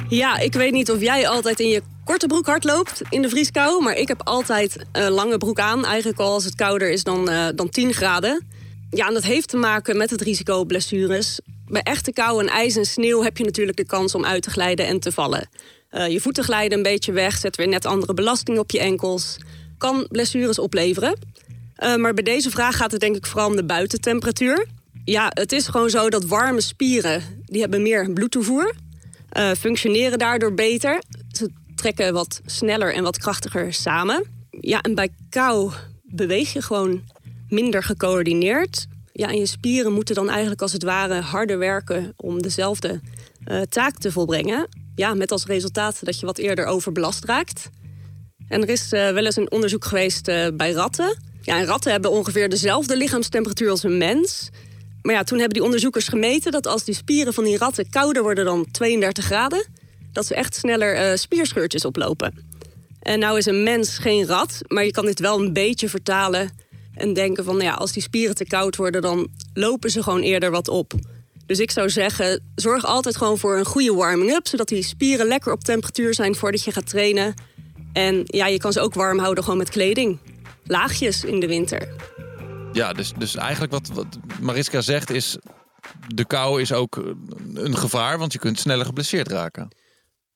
Ja, 0.09 0.39
ik 0.39 0.53
weet 0.53 0.73
niet 0.73 0.91
of 0.91 1.01
jij 1.01 1.29
altijd 1.29 1.61
in 1.61 1.69
je 1.69 1.83
korte 2.05 2.27
broek 2.27 2.47
hardloopt 2.47 3.03
in 3.09 3.23
de 3.23 3.29
vrieskou. 3.29 3.83
Maar 3.83 3.95
ik 3.95 4.09
heb 4.09 4.21
altijd 4.25 4.85
een 4.93 5.11
lange 5.11 5.39
broek 5.39 5.59
aan. 5.59 5.85
Eigenlijk 5.85 6.19
al 6.19 6.33
als 6.33 6.45
het 6.45 6.55
kouder 6.55 6.91
is 6.91 7.03
dan, 7.03 7.29
eh, 7.29 7.47
dan 7.55 7.69
10 7.69 7.93
graden. 7.93 8.47
Ja, 8.91 9.07
en 9.07 9.15
dat 9.15 9.25
heeft 9.25 9.49
te 9.49 9.57
maken 9.57 9.97
met 9.97 10.11
het 10.11 10.21
risico 10.21 10.59
op 10.59 10.69
blessures. 10.69 11.41
Bij 11.69 11.83
echte 11.83 12.13
kou 12.13 12.41
en 12.41 12.49
ijs 12.49 12.77
en 12.77 12.85
sneeuw 12.85 13.23
heb 13.23 13.37
je 13.37 13.45
natuurlijk 13.45 13.77
de 13.77 13.87
kans 13.87 14.15
om 14.15 14.25
uit 14.25 14.43
te 14.43 14.51
glijden 14.51 14.87
en 14.87 15.01
te 15.01 15.13
vallen. 15.13 15.49
Eh, 15.91 16.09
je 16.09 16.21
voeten 16.21 16.45
glijden 16.45 16.77
een 16.77 16.83
beetje 16.85 17.13
weg, 17.13 17.39
zet 17.39 17.57
weer 17.57 17.69
net 17.69 17.87
andere 17.87 18.15
belasting 18.15 18.59
op 18.59 18.71
je 18.71 18.79
enkels. 18.79 19.37
Kan 19.79 20.07
blessures 20.11 20.59
opleveren. 20.59 21.19
Eh, 21.75 21.97
maar 21.97 22.15
bij 22.15 22.25
deze 22.25 22.51
vraag 22.51 22.77
gaat 22.77 22.91
het 22.91 23.01
denk 23.01 23.17
ik 23.17 23.27
vooral 23.27 23.49
om 23.49 23.57
de 23.57 23.65
buitentemperatuur. 23.65 24.67
Ja, 25.05 25.31
het 25.35 25.53
is 25.53 25.67
gewoon 25.67 25.91
zo 25.91 26.09
dat 26.11 26.25
warme 26.25 26.61
spieren, 26.61 27.23
die 27.45 27.61
hebben 27.61 27.83
meer 27.83 28.13
bloedtoevoer. 28.13 28.75
eh, 29.29 29.51
functioneren 29.51 30.19
daardoor 30.19 30.55
beter. 30.55 31.03
Ze 31.33 31.51
trekken 31.75 32.13
wat 32.13 32.41
sneller 32.47 32.95
en 32.95 33.03
wat 33.03 33.19
krachtiger 33.19 33.73
samen. 33.73 34.25
Ja, 34.51 34.81
en 34.81 34.95
bij 34.95 35.09
kou 35.31 35.73
beweeg 36.03 36.53
je 36.53 36.63
gewoon 36.63 37.03
minder 37.49 37.83
gecoördineerd. 37.83 38.87
Ja, 39.19 39.29
en 39.29 39.39
je 39.39 39.47
spieren 39.47 39.93
moeten 39.93 40.15
dan 40.15 40.29
eigenlijk 40.29 40.63
als 40.63 40.73
het 40.73 40.83
ware 40.83 41.21
harder 41.21 41.59
werken 41.59 42.13
om 42.17 42.43
dezelfde 42.43 43.01
eh, 43.45 43.61
taak 43.61 43.99
te 43.99 44.13
volbrengen. 44.13 44.69
Ja, 44.95 45.15
met 45.15 45.33
als 45.33 45.45
resultaat 45.45 46.05
dat 46.05 46.21
je 46.21 46.27
wat 46.27 46.39
eerder 46.39 46.67
overbelast 46.67 47.25
raakt. 47.25 47.71
En 48.49 48.63
er 48.63 48.69
is 48.69 48.93
eh, 48.93 49.11
wel 49.11 49.25
eens 49.25 49.37
een 49.37 49.51
onderzoek 49.51 49.85
geweest 49.85 50.29
eh, 50.29 50.47
bij 50.55 50.73
ratten. 50.73 51.17
Ja, 51.43 51.59
en 51.59 51.65
ratten 51.65 51.91
hebben 51.91 52.11
ongeveer 52.11 52.49
dezelfde 52.49 52.97
lichaamstemperatuur 52.97 53.71
als 53.71 53.83
een 53.83 53.99
mens. 53.99 54.49
Maar 55.03 55.15
ja, 55.15 55.23
toen 55.23 55.39
hebben 55.39 55.55
die 55.55 55.65
onderzoekers 55.65 56.09
gemeten 56.09 56.53
dat 56.53 56.67
als 56.67 56.85
die 56.85 56.95
spieren 56.95 57.35
van 57.35 57.45
die 57.45 57.59
ratten 57.59 57.91
kouder 57.91 58.23
worden 58.23 58.45
dan 58.45 58.71
32 58.71 59.25
graden, 59.25 59.67
dat 60.13 60.27
ze 60.27 60.35
echt 60.35 60.55
sneller 60.55 61.19
spierscheurtjes 61.19 61.85
oplopen. 61.85 62.35
En 63.01 63.19
nou 63.19 63.39
is 63.39 63.47
een 63.47 63.63
mens 63.63 63.99
geen 63.99 64.27
rat, 64.27 64.61
maar 64.67 64.85
je 64.85 64.91
kan 64.91 65.07
dit 65.07 65.21
wel 65.21 65.39
een 65.41 65.53
beetje 65.53 65.89
vertalen 65.89 66.58
en 66.99 67.13
denken 67.15 67.45
van, 67.45 67.57
nou 67.57 67.67
ja, 67.67 67.75
als 67.75 67.93
die 67.93 68.03
spieren 68.03 68.35
te 68.35 68.47
koud 68.47 68.77
worden, 68.77 69.03
dan 69.03 69.29
lopen 69.55 69.91
ze 69.91 70.03
gewoon 70.03 70.21
eerder 70.21 70.51
wat 70.51 70.69
op. 70.69 70.93
Dus 71.47 71.59
ik 71.59 71.71
zou 71.71 71.91
zeggen, 71.91 72.43
zorg 72.55 72.85
altijd 72.85 73.17
gewoon 73.17 73.39
voor 73.39 73.59
een 73.59 73.65
goede 73.65 73.95
warming-up, 73.95 74.47
zodat 74.47 74.69
die 74.69 74.83
spieren 74.83 75.27
lekker 75.27 75.53
op 75.53 75.65
temperatuur 75.65 76.15
zijn 76.15 76.35
voordat 76.35 76.65
je 76.65 76.73
gaat 76.73 76.89
trainen. 76.89 77.35
En 77.93 78.23
ja, 78.25 78.47
je 78.47 78.59
kan 78.59 78.73
ze 78.73 78.81
ook 78.81 78.95
warm 78.95 79.19
houden 79.19 79.45
gewoon 79.45 79.59
met 79.59 79.69
kleding. 79.69 80.19
Laagjes 80.65 81.25
in 81.25 81.41
de 81.41 81.47
winter. 81.47 81.89
Ja, 82.73 82.93
dus, 82.93 83.13
dus 83.19 83.37
eigenlijk 83.37 83.73
wat, 83.73 83.89
wat 83.89 84.19
Mariska 84.41 84.81
zegt 84.81 85.11
is... 85.11 85.37
de 86.15 86.25
kou 86.25 86.61
is 86.61 86.73
ook 86.73 86.97
eh, 86.97 87.05
een 87.55 87.77
gevaar, 87.77 88.19
want 88.19 88.33
je 88.33 88.39
kunt 88.39 88.59
sneller 88.59 88.87
geblesseerd 88.87 89.29
raken. 89.29 89.69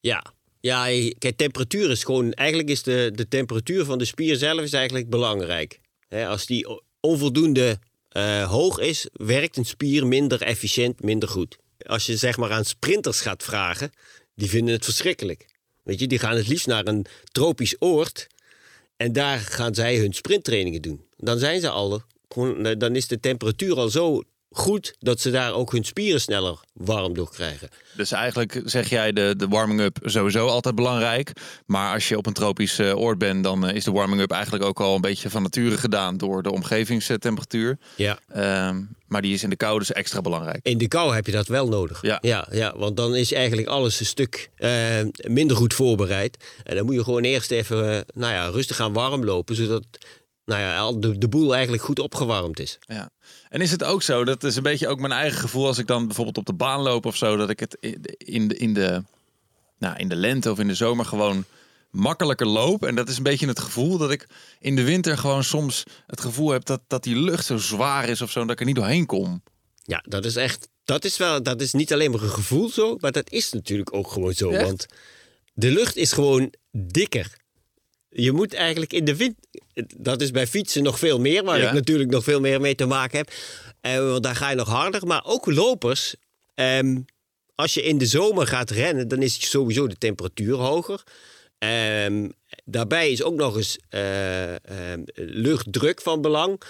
Ja. 0.01 0.25
Ja, 0.61 0.85
kijk, 1.19 1.37
temperatuur 1.37 1.91
is 1.91 2.05
gewoon... 2.05 2.33
Eigenlijk 2.33 2.69
is 2.69 2.83
de, 2.83 3.11
de 3.15 3.29
temperatuur 3.29 3.85
van 3.85 3.99
de 3.99 4.05
spier 4.05 4.37
zelf 4.37 4.61
is 4.61 4.73
eigenlijk 4.73 5.11
belangrijk. 5.11 5.81
Als 6.13 6.47
die 6.47 6.67
onvoldoende 7.01 7.79
eh, 8.09 8.51
hoog 8.51 8.79
is, 8.79 9.09
werkt 9.13 9.57
een 9.57 9.67
spier 9.67 10.07
minder 10.07 10.43
efficiënt, 10.43 11.03
minder 11.03 11.29
goed. 11.29 11.57
Als 11.87 12.07
je 12.07 12.17
zeg 12.17 12.37
maar 12.37 12.51
aan 12.51 12.65
sprinters 12.65 13.21
gaat 13.21 13.43
vragen, 13.43 13.91
die 14.35 14.49
vinden 14.49 14.75
het 14.75 14.85
verschrikkelijk. 14.85 15.47
Weet 15.83 16.01
je, 16.01 16.07
die 16.07 16.19
gaan 16.19 16.37
het 16.37 16.49
liefst 16.49 16.67
naar 16.67 16.87
een 16.87 17.07
tropisch 17.25 17.77
oord 17.79 18.27
en 18.97 19.13
daar 19.13 19.39
gaan 19.39 19.75
zij 19.75 19.97
hun 19.97 20.13
sprinttrainingen 20.13 20.83
doen. 20.83 21.07
Dan 21.17 21.39
zijn 21.39 21.61
ze 21.61 21.69
al, 21.69 22.03
dan 22.79 22.97
is 22.97 23.07
de 23.07 23.21
temperatuur 23.21 23.77
al 23.77 23.89
zo 23.89 24.23
goed 24.53 24.95
dat 24.99 25.21
ze 25.21 25.31
daar 25.31 25.55
ook 25.55 25.73
hun 25.73 25.85
spieren 25.85 26.21
sneller 26.21 26.59
warm 26.73 27.15
door 27.15 27.31
krijgen. 27.31 27.69
Dus 27.97 28.13
eigenlijk 28.13 28.61
zeg 28.65 28.89
jij 28.89 29.13
de, 29.13 29.35
de 29.37 29.49
warming-up 29.49 29.99
sowieso 30.03 30.47
altijd 30.47 30.75
belangrijk. 30.75 31.33
Maar 31.67 31.93
als 31.93 32.09
je 32.09 32.17
op 32.17 32.27
een 32.27 32.33
tropisch 32.33 32.79
eh, 32.79 32.99
oord 32.99 33.19
bent, 33.19 33.45
dan 33.45 33.67
eh, 33.67 33.75
is 33.75 33.85
de 33.85 33.91
warming-up 33.91 34.31
eigenlijk 34.31 34.65
ook 34.65 34.81
al 34.81 34.95
een 34.95 35.01
beetje 35.01 35.31
van 35.31 35.43
nature 35.43 35.79
gedaan 35.79 36.17
door 36.17 36.43
de 36.43 36.53
omgevingstemperatuur. 36.53 37.79
Ja. 37.97 38.19
Ehm, 38.29 38.81
maar 39.07 39.23
die 39.23 39.35
is 39.35 39.43
in 39.43 39.51
de 39.51 39.57
kou 39.57 39.79
dus 39.79 39.93
extra 39.93 40.21
belangrijk. 40.21 40.61
In 40.63 40.79
de 40.79 40.89
kou 40.89 41.15
heb 41.15 41.27
je 41.27 41.33
dat 41.33 41.47
wel 41.47 41.69
nodig. 41.69 42.03
Ja. 42.03 42.19
Ja, 42.21 42.49
ja, 42.51 42.75
want 42.77 42.97
dan 42.97 43.15
is 43.15 43.33
eigenlijk 43.33 43.69
alles 43.69 44.01
een 44.01 44.07
stuk 44.07 44.51
eh, 44.57 44.71
minder 45.23 45.57
goed 45.57 45.75
voorbereid. 45.75 46.37
En 46.65 46.77
dan 46.77 46.85
moet 46.85 46.95
je 46.95 47.05
gewoon 47.05 47.23
eerst 47.23 47.51
even 47.51 48.05
nou 48.15 48.33
ja, 48.33 48.47
rustig 48.47 48.77
gaan 48.77 48.93
warm 48.93 49.25
lopen, 49.25 49.57
zodat 49.57 49.85
nou 50.45 50.61
ja, 50.61 50.79
al 50.79 51.01
de, 51.01 51.19
de 51.19 51.29
boel 51.29 51.53
eigenlijk 51.53 51.83
goed 51.83 51.99
opgewarmd 51.99 52.61
is. 52.61 52.79
Ja. 52.81 53.11
En 53.49 53.61
is 53.61 53.71
het 53.71 53.85
ook 53.85 54.03
zo, 54.03 54.25
dat 54.25 54.45
is 54.45 54.57
een 54.57 54.63
beetje 54.63 54.89
ook 54.89 55.01
mijn 55.01 55.13
eigen 55.13 55.39
gevoel 55.39 55.67
als 55.67 55.79
ik 55.79 55.87
dan 55.87 56.07
bijvoorbeeld 56.07 56.39
op 56.39 56.47
de 56.47 56.55
baan 56.55 56.81
loop 56.81 57.07
of 57.07 57.17
zo, 57.17 57.37
dat 57.37 57.51
ik 57.51 57.61
het 57.61 57.77
in 58.19 58.49
de, 58.49 58.57
in 58.57 58.75
de, 58.75 59.03
nou, 59.79 59.97
in 59.97 60.09
de 60.09 60.17
lente 60.17 60.51
of 60.51 60.59
in 60.59 60.69
de 60.69 60.75
zomer 60.75 61.05
gewoon 61.05 61.45
makkelijker 61.91 62.47
loop. 62.47 62.85
En 62.85 62.95
dat 62.95 63.09
is 63.09 63.17
een 63.17 63.23
beetje 63.23 63.47
het 63.47 63.61
gevoel 63.61 63.99
dat 63.99 64.11
ik 64.11 64.27
in 64.59 64.77
de 64.77 64.85
winter 64.85 65.19
gewoon 65.19 65.45
soms 65.45 65.85
het 66.07 66.21
gevoel 66.21 66.51
heb 66.51 66.65
dat, 66.65 66.81
dat 66.87 67.03
die 67.03 67.17
lucht 67.17 67.47
zo 67.47 67.57
zwaar 67.57 68.09
is 68.09 68.23
of 68.23 68.31
zo, 68.31 68.41
dat 68.41 68.51
ik 68.51 68.61
er 68.61 68.67
niet 68.67 68.77
doorheen 68.77 69.07
kom. 69.07 69.43
Ja, 69.85 70.05
dat 70.09 70.25
is 70.25 70.37
echt. 70.37 70.69
Dat 70.85 71.05
is 71.05 71.17
wel. 71.17 71.43
Dat 71.43 71.61
is 71.61 71.73
niet 71.73 71.93
alleen 71.93 72.11
maar 72.11 72.23
een 72.23 72.29
gevoel 72.29 72.69
zo, 72.69 72.97
maar 73.01 73.13
dat 73.13 73.31
is 73.31 73.53
natuurlijk 73.53 73.95
ook 73.95 74.11
gewoon 74.11 74.33
zo. 74.33 74.51
Echt? 74.51 74.63
Want 74.63 74.87
de 75.55 75.71
lucht 75.71 75.97
is 75.97 76.13
gewoon 76.13 76.55
dikker. 76.71 77.41
Je 78.09 78.33
moet 78.33 78.55
eigenlijk 78.55 78.93
in 78.93 79.05
de 79.05 79.17
wind. 79.17 79.35
Dat 79.97 80.21
is 80.21 80.31
bij 80.31 80.47
fietsen 80.47 80.83
nog 80.83 80.99
veel 80.99 81.21
meer, 81.21 81.45
waar 81.45 81.59
Ja. 81.61 81.69
ik 81.69 81.73
natuurlijk 81.75 82.11
nog 82.11 82.25
veel 82.25 82.41
meer 82.41 82.61
mee 82.61 82.75
te 82.75 82.87
maken 82.87 83.19
heb. 83.19 83.33
Eh, 83.81 83.97
want 83.97 84.23
daar 84.23 84.37
ga 84.37 84.51
je 84.51 84.57
nog 84.57 84.69
harder. 84.69 85.07
Maar 85.07 85.25
ook 85.25 85.47
lopers. 85.47 86.15
ehm, 86.55 87.01
als 87.55 87.75
je 87.75 87.83
in 87.83 87.99
de 87.99 88.07
zomer 88.07 88.47
gaat 88.47 88.71
rennen, 88.71 89.09
dan 89.09 89.23
is 89.23 89.51
sowieso 89.51 89.87
de 89.87 89.97
temperatuur 89.99 90.55
hoger. 90.55 91.03
Ehm, 91.59 92.29
daarbij 92.65 93.11
is 93.11 93.23
ook 93.23 93.35
nog 93.35 93.57
eens 93.57 93.79
eh, 93.89 94.55
ehm, 94.55 95.03
luchtdruk 95.15 96.01
van 96.03 96.21
belang, 96.21 96.61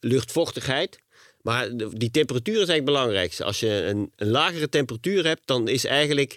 luchtvochtigheid. 0.00 0.98
Maar 1.42 1.68
die 1.76 2.10
temperatuur 2.10 2.54
is 2.60 2.68
eigenlijk 2.68 2.76
het 2.76 2.84
belangrijkste. 2.84 3.44
Als 3.44 3.60
je 3.60 3.68
een, 3.84 4.12
een 4.16 4.28
lagere 4.30 4.68
temperatuur 4.68 5.26
hebt, 5.26 5.42
dan 5.44 5.68
is 5.68 5.84
eigenlijk, 5.84 6.36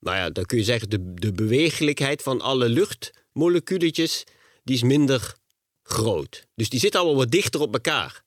nou 0.00 0.16
ja, 0.16 0.30
dan 0.30 0.44
kun 0.44 0.58
je 0.58 0.64
zeggen, 0.64 0.90
de, 0.90 1.14
de 1.14 1.32
bewegelijkheid 1.32 2.22
van 2.22 2.40
alle 2.40 2.68
luchtmoleculetjes, 2.68 4.24
die 4.64 4.74
is 4.74 4.82
minder 4.82 5.34
groot. 5.82 6.46
Dus 6.54 6.68
die 6.68 6.80
zitten 6.80 7.00
allemaal 7.00 7.18
wat 7.18 7.30
dichter 7.30 7.60
op 7.60 7.72
elkaar. 7.72 8.22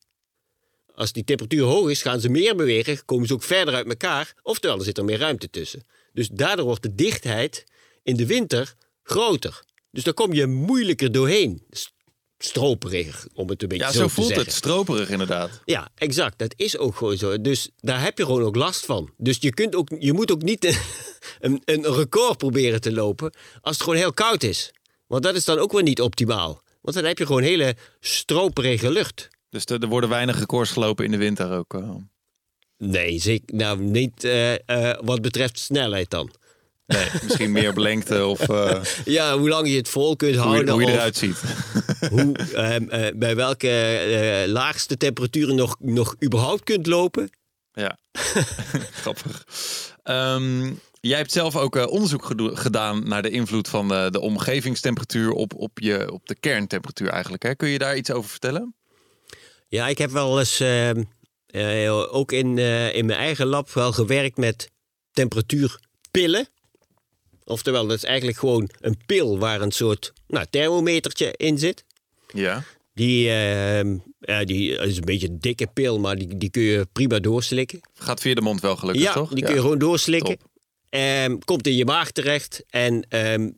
Als 0.95 1.11
die 1.11 1.23
temperatuur 1.23 1.63
hoog 1.63 1.89
is, 1.89 2.01
gaan 2.01 2.19
ze 2.19 2.29
meer 2.29 2.55
bewegen, 2.55 3.05
komen 3.05 3.27
ze 3.27 3.33
ook 3.33 3.43
verder 3.43 3.73
uit 3.73 3.87
elkaar. 3.87 4.33
Oftewel, 4.41 4.77
er 4.77 4.83
zit 4.83 4.97
er 4.97 5.05
meer 5.05 5.17
ruimte 5.17 5.49
tussen. 5.49 5.85
Dus 6.13 6.27
daardoor 6.27 6.65
wordt 6.65 6.83
de 6.83 6.95
dichtheid 6.95 7.63
in 8.03 8.15
de 8.15 8.25
winter 8.25 8.73
groter. 9.03 9.63
Dus 9.91 10.03
daar 10.03 10.13
kom 10.13 10.33
je 10.33 10.47
moeilijker 10.47 11.11
doorheen. 11.11 11.63
Stroperig, 12.37 13.27
om 13.33 13.49
het 13.49 13.61
een 13.61 13.67
beetje 13.67 13.83
Ja, 13.85 13.91
zo, 13.91 13.99
zo 13.99 14.07
te 14.07 14.13
voelt 14.13 14.27
zeggen. 14.27 14.45
het 14.45 14.55
stroperig 14.55 15.09
inderdaad. 15.09 15.61
Ja, 15.65 15.89
exact. 15.95 16.39
Dat 16.39 16.53
is 16.57 16.77
ook 16.77 16.95
gewoon 16.95 17.17
zo. 17.17 17.41
Dus 17.41 17.69
daar 17.79 18.01
heb 18.01 18.17
je 18.17 18.25
gewoon 18.25 18.43
ook 18.43 18.55
last 18.55 18.85
van. 18.85 19.13
Dus 19.17 19.37
je, 19.39 19.53
kunt 19.53 19.75
ook, 19.75 19.89
je 19.99 20.13
moet 20.13 20.31
ook 20.31 20.41
niet 20.41 20.65
een, 21.39 21.61
een 21.65 21.93
record 21.93 22.37
proberen 22.37 22.81
te 22.81 22.91
lopen 22.91 23.33
als 23.61 23.75
het 23.75 23.83
gewoon 23.83 23.99
heel 23.99 24.13
koud 24.13 24.43
is. 24.43 24.71
Want 25.13 25.25
dat 25.25 25.35
is 25.35 25.45
dan 25.45 25.59
ook 25.59 25.71
weer 25.71 25.83
niet 25.83 26.01
optimaal. 26.01 26.61
Want 26.81 26.95
dan 26.95 27.05
heb 27.05 27.17
je 27.17 27.25
gewoon 27.25 27.41
hele 27.41 27.75
stroperige 27.99 28.91
lucht. 28.91 29.27
Dus 29.49 29.65
er 29.65 29.87
worden 29.87 30.09
weinig 30.09 30.39
records 30.39 30.71
gelopen 30.71 31.05
in 31.05 31.11
de 31.11 31.17
winter 31.17 31.51
ook. 31.51 31.73
eh. 31.73 31.89
Nee, 32.77 33.19
zeker, 33.19 33.55
nou 33.55 33.79
niet 33.79 34.23
eh, 34.23 34.53
eh, 34.53 34.97
wat 35.01 35.21
betreft 35.21 35.59
snelheid 35.59 36.09
dan. 36.09 36.31
Nee, 36.85 37.07
misschien 37.23 37.51
meer 37.51 37.69
op 37.69 37.77
lengte 37.77 38.25
of 38.25 38.47
Ja, 39.05 39.37
hoe 39.37 39.49
lang 39.49 39.69
je 39.69 39.75
het 39.75 39.89
vol 39.89 40.15
kunt 40.15 40.35
hoe, 40.35 40.43
houden. 40.43 40.73
hoe 40.73 40.81
je 40.83 40.91
eruit 40.91 41.15
ziet. 41.17 41.41
hoe, 42.09 42.35
ehm, 42.53 42.89
eh, 42.89 43.15
bij 43.15 43.35
welke 43.35 44.43
laagste 44.47 44.97
temperaturen 44.97 45.55
nog, 45.55 45.75
nog 45.79 46.15
überhaupt 46.23 46.63
kunt 46.63 46.87
lopen. 46.87 47.29
Ja, 47.73 47.97
grappig. 49.01 49.45
Ehm, 50.03 50.71
Jij 51.07 51.17
hebt 51.17 51.31
zelf 51.31 51.55
ook 51.55 51.75
eh, 51.75 51.87
onderzoek 51.87 52.33
gedaan 52.37 53.07
naar 53.07 53.21
de 53.21 53.29
invloed 53.29 53.67
van 53.67 53.87
de, 53.87 54.07
de 54.11 54.19
omgevingstemperatuur 54.19 55.31
op, 55.31 55.53
op, 55.55 55.79
je, 55.79 56.11
op 56.11 56.27
de 56.27 56.35
kerntemperatuur 56.35 57.09
eigenlijk. 57.09 57.43
Hè? 57.43 57.55
Kun 57.55 57.69
je 57.69 57.77
daar 57.77 57.97
iets 57.97 58.11
over 58.11 58.29
vertellen? 58.29 58.75
Ja, 59.67 59.87
ik 59.87 59.97
heb 59.97 60.09
wel 60.09 60.39
eens 60.39 60.59
ehm, 60.59 61.03
eh, 61.45 62.13
ook 62.15 62.31
in, 62.31 62.57
eh, 62.57 62.95
in 62.95 63.05
mijn 63.05 63.19
eigen 63.19 63.45
lab 63.45 63.71
wel 63.71 63.91
gewerkt 63.91 64.37
met 64.37 64.71
temperatuurpillen. 65.11 66.47
Oftewel, 67.43 67.87
dat 67.87 67.97
is 67.97 68.03
eigenlijk 68.03 68.37
gewoon 68.37 68.69
een 68.79 68.97
pil 69.05 69.39
waar 69.39 69.61
een 69.61 69.71
soort 69.71 70.13
nou, 70.27 70.45
thermometertje 70.49 71.33
in 71.37 71.57
zit. 71.57 71.85
Ja. 72.33 72.63
Die, 72.93 73.23
ja, 73.23 74.43
die 74.45 74.77
is 74.77 74.97
een 74.97 75.05
beetje 75.05 75.27
een 75.27 75.39
dikke 75.39 75.67
pil, 75.73 75.99
maar 75.99 76.15
die, 76.15 76.37
die 76.37 76.49
kun 76.49 76.61
je 76.61 76.87
prima 76.91 77.19
doorslikken. 77.19 77.79
Gaat 77.93 78.21
via 78.21 78.33
de 78.33 78.41
mond 78.41 78.61
wel 78.61 78.75
gelukkig, 78.75 79.03
ja, 79.03 79.13
toch? 79.13 79.29
die 79.33 79.43
kun 79.43 79.53
je 79.53 79.59
gewoon 79.59 79.77
doorslikken. 79.77 80.37
Ehm, 80.89 81.37
komt 81.37 81.67
in 81.67 81.75
je 81.75 81.85
maag 81.85 82.11
terecht. 82.11 82.63
En 82.69 83.05
ehm, 83.09 83.49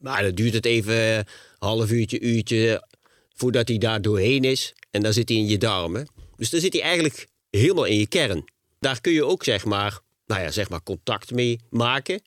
nou, 0.00 0.22
dan 0.22 0.34
duurt 0.34 0.54
het 0.54 0.64
even 0.64 1.18
een 1.18 1.24
half 1.58 1.90
uurtje, 1.90 2.20
uurtje 2.20 2.86
voordat 3.34 3.68
hij 3.68 3.78
daar 3.78 4.02
doorheen 4.02 4.44
is. 4.44 4.74
En 4.90 5.02
dan 5.02 5.12
zit 5.12 5.28
hij 5.28 5.38
in 5.38 5.46
je 5.46 5.58
darmen. 5.58 6.08
Dus 6.36 6.50
dan 6.50 6.60
zit 6.60 6.72
hij 6.72 6.82
eigenlijk 6.82 7.26
helemaal 7.50 7.84
in 7.84 7.98
je 7.98 8.06
kern. 8.06 8.44
Daar 8.80 9.00
kun 9.00 9.12
je 9.12 9.24
ook 9.24 9.44
zeg 9.44 9.64
maar, 9.64 10.00
nou 10.26 10.42
ja, 10.42 10.50
zeg 10.50 10.68
maar 10.68 10.82
contact 10.82 11.30
mee 11.30 11.60
maken 11.70 12.22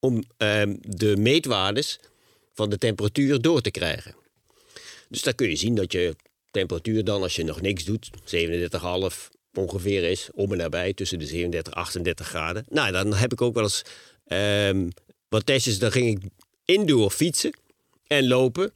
om 0.00 0.22
de 0.80 1.16
meetwaardes 1.18 1.98
van 2.52 2.70
de 2.70 2.78
temperatuur 2.78 3.40
door 3.40 3.60
te 3.60 3.70
krijgen. 3.70 4.14
Dus 5.12 5.22
dan 5.22 5.34
kun 5.34 5.48
je 5.48 5.56
zien 5.56 5.74
dat 5.74 5.92
je 5.92 6.16
temperatuur 6.50 7.04
dan, 7.04 7.22
als 7.22 7.36
je 7.36 7.44
nog 7.44 7.60
niks 7.60 7.84
doet, 7.84 8.10
37,5 8.10 9.28
ongeveer 9.54 10.04
is, 10.04 10.28
om 10.34 10.52
en 10.52 10.58
nabij, 10.58 10.92
tussen 10.92 11.18
de 11.18 11.26
37 11.26 11.72
en 11.72 11.78
38 11.80 12.26
graden. 12.26 12.64
Nou, 12.68 12.92
dan 12.92 13.14
heb 13.14 13.32
ik 13.32 13.40
ook 13.40 13.54
wel 13.54 13.62
eens 13.62 13.82
ehm, 14.26 14.88
wat 15.28 15.46
testjes, 15.46 15.78
dan 15.78 15.92
ging 15.92 16.22
ik 16.22 16.30
indoor 16.64 17.10
fietsen 17.10 17.58
en 18.06 18.28
lopen. 18.28 18.72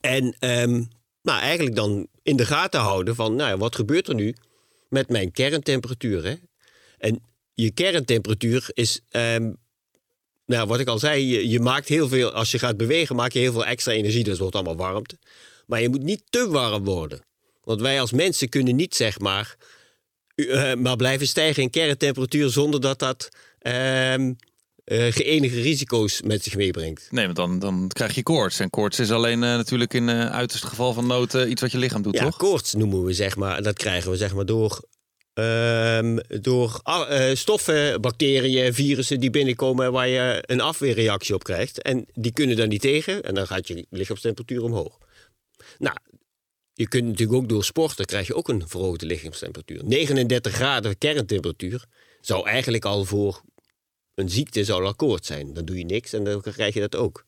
En 0.00 0.36
ehm, 0.38 0.82
nou, 1.22 1.40
eigenlijk 1.40 1.76
dan 1.76 2.08
in 2.22 2.36
de 2.36 2.46
gaten 2.46 2.80
houden 2.80 3.14
van, 3.14 3.34
nou, 3.34 3.58
wat 3.58 3.74
gebeurt 3.74 4.08
er 4.08 4.14
nu 4.14 4.34
met 4.88 5.08
mijn 5.08 5.32
kerntemperatuur? 5.32 6.24
Hè? 6.24 6.34
En 6.98 7.22
je 7.54 7.70
kerntemperatuur 7.70 8.70
is, 8.72 9.00
ehm, 9.10 9.52
nou, 10.46 10.68
wat 10.68 10.80
ik 10.80 10.88
al 10.88 10.98
zei, 10.98 11.26
je, 11.26 11.48
je 11.48 11.60
maakt 11.60 11.88
heel 11.88 12.08
veel, 12.08 12.30
als 12.32 12.50
je 12.50 12.58
gaat 12.58 12.76
bewegen, 12.76 13.16
maak 13.16 13.32
je 13.32 13.38
heel 13.38 13.52
veel 13.52 13.64
extra 13.64 13.92
energie, 13.92 14.24
dus 14.24 14.38
wordt 14.38 14.54
allemaal 14.54 14.76
warmte. 14.76 15.18
Maar 15.66 15.80
je 15.80 15.88
moet 15.88 16.02
niet 16.02 16.22
te 16.30 16.48
warm 16.48 16.84
worden. 16.84 17.20
Want 17.62 17.80
wij 17.80 18.00
als 18.00 18.12
mensen 18.12 18.48
kunnen 18.48 18.76
niet, 18.76 18.94
zeg 18.94 19.18
maar, 19.18 19.56
eh, 20.34 20.74
maar 20.74 20.96
blijven 20.96 21.26
stijgen 21.26 21.62
in 21.62 21.70
kerntemperatuur 21.70 22.50
zonder 22.50 22.80
dat 22.80 22.98
dat 22.98 23.28
ehm, 23.58 24.32
eh, 24.84 25.16
enige 25.16 25.60
risico's 25.60 26.22
met 26.22 26.42
zich 26.42 26.56
meebrengt. 26.56 27.08
Nee, 27.10 27.24
want 27.24 27.36
dan, 27.36 27.58
dan 27.58 27.88
krijg 27.92 28.14
je 28.14 28.22
koorts. 28.22 28.60
En 28.60 28.70
koorts 28.70 28.98
is 28.98 29.10
alleen 29.10 29.42
eh, 29.42 29.56
natuurlijk 29.56 29.94
in 29.94 30.08
uh, 30.08 30.30
uiterste 30.30 30.66
geval 30.66 30.92
van 30.92 31.06
nood 31.06 31.34
iets 31.34 31.60
wat 31.60 31.72
je 31.72 31.78
lichaam 31.78 32.02
doet, 32.02 32.14
Ja, 32.14 32.24
toch? 32.24 32.36
koorts 32.36 32.74
noemen 32.74 33.04
we 33.04 33.12
zeg 33.12 33.36
maar. 33.36 33.62
Dat 33.62 33.76
krijgen 33.76 34.10
we 34.10 34.16
zeg 34.16 34.34
maar 34.34 34.46
door, 34.46 34.82
ehm, 35.34 36.18
door 36.40 36.80
eh, 36.84 37.34
stoffen, 37.34 38.00
bacteriën, 38.00 38.74
virussen 38.74 39.20
die 39.20 39.30
binnenkomen 39.30 39.92
waar 39.92 40.08
je 40.08 40.42
een 40.46 40.60
afweerreactie 40.60 41.34
op 41.34 41.44
krijgt. 41.44 41.82
En 41.82 42.06
die 42.14 42.32
kunnen 42.32 42.56
daar 42.56 42.66
niet 42.66 42.80
tegen 42.80 43.22
en 43.22 43.34
dan 43.34 43.46
gaat 43.46 43.68
je 43.68 43.86
lichaamstemperatuur 43.90 44.62
omhoog. 44.62 44.98
Nou, 45.78 45.96
je 46.72 46.88
kunt 46.88 47.04
natuurlijk 47.04 47.38
ook 47.38 47.48
door 47.48 47.64
sporten 47.64 48.04
krijg 48.04 48.26
je 48.26 48.34
ook 48.34 48.48
een 48.48 48.68
verhoogde 48.68 49.06
lichaamstemperatuur. 49.06 49.84
39 49.84 50.52
graden 50.54 50.98
kerntemperatuur 50.98 51.84
zou 52.20 52.46
eigenlijk 52.46 52.84
al 52.84 53.04
voor 53.04 53.42
een 54.14 54.30
ziekte 54.30 54.64
zou 54.64 54.84
al 54.84 54.94
koorts 54.94 55.26
zijn. 55.26 55.54
Dan 55.54 55.64
doe 55.64 55.78
je 55.78 55.84
niks 55.84 56.12
en 56.12 56.24
dan 56.24 56.40
krijg 56.40 56.74
je 56.74 56.80
dat 56.80 56.96
ook. 56.96 57.24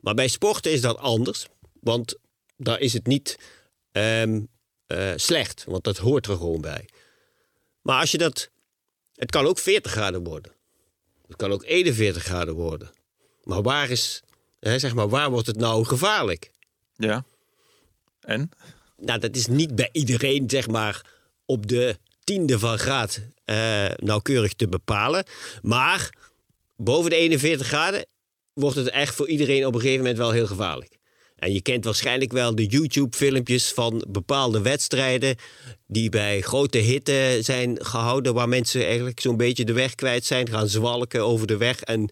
Maar 0.00 0.14
bij 0.14 0.28
sporten 0.28 0.72
is 0.72 0.80
dat 0.80 0.98
anders, 0.98 1.46
want 1.80 2.18
daar 2.56 2.80
is 2.80 2.92
het 2.92 3.06
niet 3.06 3.38
ehm, 3.92 4.40
eh, 4.86 5.12
slecht, 5.16 5.64
want 5.64 5.84
dat 5.84 5.96
hoort 5.96 6.26
er 6.26 6.36
gewoon 6.36 6.60
bij. 6.60 6.88
Maar 7.84 8.00
als 8.00 8.10
je 8.10 8.18
dat, 8.18 8.50
het 9.14 9.30
kan 9.30 9.46
ook 9.46 9.58
40 9.58 9.92
graden 9.92 10.24
worden. 10.24 10.52
Het 11.26 11.36
kan 11.36 11.52
ook 11.52 11.64
41 11.64 12.22
graden 12.22 12.54
worden. 12.54 12.90
Maar 13.42 13.62
waar 13.62 13.90
is, 13.90 14.22
hè, 14.60 14.78
zeg 14.78 14.94
maar, 14.94 15.08
waar 15.08 15.30
wordt 15.30 15.46
het 15.46 15.56
nou 15.56 15.84
gevaarlijk? 15.84 16.50
Ja. 16.96 17.24
En? 18.20 18.50
Nou, 18.96 19.18
dat 19.18 19.36
is 19.36 19.46
niet 19.46 19.74
bij 19.74 19.88
iedereen, 19.92 20.50
zeg 20.50 20.68
maar, 20.68 21.06
op 21.44 21.66
de 21.66 21.98
tiende 22.24 22.58
van 22.58 22.78
graad 22.78 23.20
eh, 23.44 23.90
nauwkeurig 23.96 24.52
te 24.52 24.68
bepalen. 24.68 25.24
Maar 25.62 26.14
boven 26.76 27.10
de 27.10 27.16
41 27.16 27.66
graden 27.66 28.06
wordt 28.52 28.76
het 28.76 28.88
echt 28.88 29.14
voor 29.14 29.28
iedereen 29.28 29.66
op 29.66 29.74
een 29.74 29.80
gegeven 29.80 30.00
moment 30.00 30.18
wel 30.18 30.30
heel 30.30 30.46
gevaarlijk. 30.46 30.98
En 31.36 31.52
je 31.52 31.60
kent 31.60 31.84
waarschijnlijk 31.84 32.32
wel 32.32 32.54
de 32.54 32.66
YouTube-filmpjes 32.66 33.72
van 33.72 34.04
bepaalde 34.08 34.60
wedstrijden 34.60 35.36
die 35.86 36.08
bij 36.08 36.40
grote 36.40 36.78
hitte 36.78 37.38
zijn 37.40 37.84
gehouden, 37.84 38.34
waar 38.34 38.48
mensen 38.48 38.84
eigenlijk 38.86 39.20
zo'n 39.20 39.36
beetje 39.36 39.64
de 39.64 39.72
weg 39.72 39.94
kwijt 39.94 40.24
zijn, 40.24 40.48
gaan 40.48 40.68
zwalken 40.68 41.24
over 41.24 41.46
de 41.46 41.56
weg 41.56 41.80
en 41.80 42.10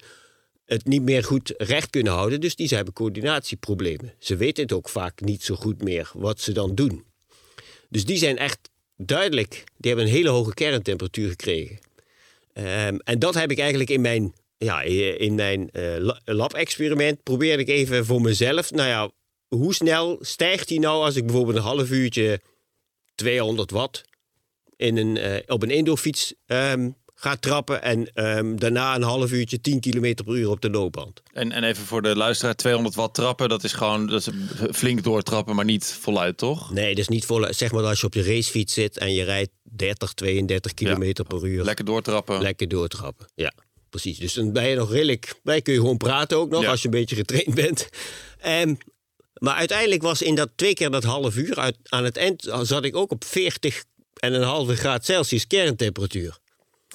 het 0.64 0.86
niet 0.86 1.02
meer 1.02 1.24
goed 1.24 1.54
recht 1.56 1.90
kunnen 1.90 2.12
houden. 2.12 2.40
Dus 2.40 2.56
die 2.56 2.68
hebben 2.68 2.94
coördinatieproblemen. 2.94 4.14
Ze 4.18 4.36
weten 4.36 4.62
het 4.62 4.72
ook 4.72 4.88
vaak 4.88 5.20
niet 5.20 5.42
zo 5.42 5.54
goed 5.54 5.82
meer 5.82 6.10
wat 6.14 6.40
ze 6.40 6.52
dan 6.52 6.74
doen. 6.74 7.04
Dus 7.88 8.04
die 8.04 8.16
zijn 8.16 8.38
echt 8.38 8.58
duidelijk, 8.96 9.50
die 9.76 9.90
hebben 9.90 10.04
een 10.04 10.12
hele 10.12 10.28
hoge 10.28 10.54
kerntemperatuur 10.54 11.28
gekregen. 11.28 11.78
Ehm, 12.52 12.96
en 12.96 13.18
dat 13.18 13.34
heb 13.34 13.50
ik 13.50 13.58
eigenlijk 13.58 13.90
in 13.90 14.00
mijn, 14.00 14.34
ja, 14.64 14.82
in 15.18 15.34
mijn 15.34 15.70
eh, 15.70 15.96
la- 15.98 16.20
lab-experiment 16.24 17.22
probeerde 17.22 17.62
ik 17.62 17.68
even 17.68 18.06
voor 18.06 18.20
mezelf. 18.20 18.70
Nou 18.70 18.88
ja, 18.88 19.10
hoe 19.48 19.74
snel 19.74 20.18
stijgt 20.20 20.68
die 20.68 20.80
nou 20.80 21.04
als 21.04 21.16
ik 21.16 21.26
bijvoorbeeld 21.26 21.56
een 21.56 21.62
half 21.62 21.90
uurtje 21.90 22.40
200 23.14 23.70
watt 23.70 24.04
in 24.76 24.96
een, 24.96 25.16
eh, 25.16 25.42
op 25.46 25.62
een 25.62 25.70
indoorfiets 25.70 26.34
ehm, 26.46 26.90
ga 27.14 27.36
trappen 27.36 27.82
en 27.82 28.12
ehm, 28.14 28.56
daarna 28.56 28.94
een 28.94 29.02
half 29.02 29.32
uurtje 29.32 29.60
10 29.60 29.80
km 29.80 30.14
per 30.24 30.36
uur 30.36 30.50
op 30.50 30.60
de 30.60 30.70
loopband. 30.70 31.22
En, 31.32 31.52
en 31.52 31.64
even 31.64 31.84
voor 31.84 32.02
de 32.02 32.16
luisteraar, 32.16 32.54
200 32.54 32.94
watt 32.94 33.14
trappen, 33.14 33.48
dat 33.48 33.64
is 33.64 33.72
gewoon 33.72 34.06
dat 34.06 34.20
is 34.26 34.28
flink 34.76 35.02
doortrappen, 35.02 35.54
maar 35.54 35.64
niet 35.64 35.84
voluit, 36.00 36.36
toch? 36.38 36.72
Nee, 36.72 36.88
dat 36.88 36.98
is 36.98 37.08
niet 37.08 37.24
vol. 37.24 37.46
Zeg 37.54 37.72
maar 37.72 37.82
als 37.84 38.00
je 38.00 38.06
op 38.06 38.14
je 38.14 38.22
racefiets 38.22 38.74
zit 38.74 38.98
en 38.98 39.12
je 39.14 39.24
rijdt 39.24 39.50
30, 39.62 40.12
32 40.12 40.74
km 40.74 41.12
per 41.28 41.44
uur. 41.46 41.64
Lekker 41.64 41.84
doortrappen. 41.84 42.40
Lekker 42.42 42.68
doortrappen. 42.68 43.26
Ja, 43.34 43.52
precies. 43.92 44.18
Dus 44.18 44.32
dan 44.32 44.52
ben 44.52 44.68
je 44.68 44.76
nog 44.76 44.90
redelijk. 44.92 45.34
Wij 45.42 45.62
kun 45.62 45.72
je 45.72 45.78
gewoon 45.78 45.96
praten 45.96 46.36
ook 46.38 46.50
nog 46.50 46.62
Ja. 46.62 46.70
als 46.70 46.80
je 46.80 46.84
een 46.88 46.94
beetje 46.94 47.16
getraind 47.16 47.54
bent. 47.54 47.88
Ehm, 48.40 48.74
maar 49.34 49.54
uiteindelijk 49.54 50.02
was 50.02 50.22
in 50.22 50.34
dat 50.34 50.48
twee 50.56 50.74
keer 50.74 50.90
dat 50.90 51.04
half 51.04 51.36
uur, 51.36 51.56
uit, 51.56 51.76
aan 51.82 52.04
het 52.04 52.16
eind 52.16 52.48
zat 52.62 52.84
ik 52.84 52.96
ook 52.96 53.10
op 53.10 53.24
40 53.24 53.84
en 54.14 54.32
een 54.34 54.42
halve 54.42 54.76
graad 54.76 55.04
Celsius 55.04 55.46
kerntemperatuur. 55.46 56.38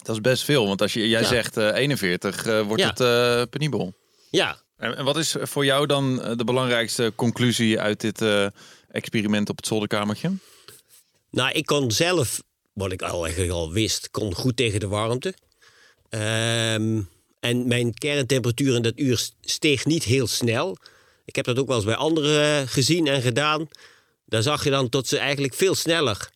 Dat 0.03 0.15
is 0.15 0.21
best 0.21 0.43
veel, 0.43 0.67
want 0.67 0.81
als 0.81 0.93
je, 0.93 1.09
jij 1.09 1.21
Ja. 1.21 1.27
zegt 1.27 1.57
eh, 1.57 1.75
41, 1.75 2.45
eh, 2.45 2.61
wordt 2.61 2.81
Ja. 2.81 2.89
het 2.89 2.99
eh, 2.99 3.41
penibel. 3.49 3.93
Ja, 4.29 4.61
En, 4.77 4.97
en 4.97 5.05
wat 5.05 5.17
is 5.17 5.35
voor 5.41 5.65
jou 5.65 5.85
dan 5.85 6.21
eh, 6.21 6.35
de 6.37 6.43
belangrijkste 6.43 7.11
conclusie 7.15 7.79
uit 7.79 8.01
dit 8.01 8.21
eh, 8.21 8.47
experiment 8.89 9.49
op 9.49 9.57
het 9.57 9.67
zolderkamertje? 9.67 10.31
nou, 11.31 11.51
ik 11.51 11.65
kon 11.65 11.91
zelf, 11.91 12.41
wat 12.73 12.91
ik 12.91 13.01
al 13.01 13.23
eigenlijk 13.23 13.53
al 13.53 13.71
wist, 13.71 14.11
kon 14.11 14.33
goed 14.35 14.57
tegen 14.57 14.79
de 14.79 14.87
warmte. 14.87 15.33
Ehm, 16.09 17.01
en 17.39 17.67
mijn 17.67 17.93
kerntemperatuur 17.93 18.75
in 18.75 18.81
dat 18.81 18.99
uur 18.99 19.29
steeg 19.41 19.85
niet 19.85 20.03
heel 20.03 20.27
snel. 20.27 20.77
Ik 21.25 21.35
heb 21.35 21.45
dat 21.45 21.59
ook 21.59 21.67
wel 21.67 21.75
eens 21.75 21.85
bij 21.85 21.95
anderen 21.95 22.67
gezien 22.67 23.07
en 23.07 23.21
gedaan. 23.21 23.69
Daar 24.25 24.43
zag 24.43 24.63
je 24.63 24.69
dan 24.69 24.89
tot 24.89 25.07
ze 25.07 25.17
eigenlijk 25.17 25.53
veel 25.53 25.75
sneller 25.75 26.29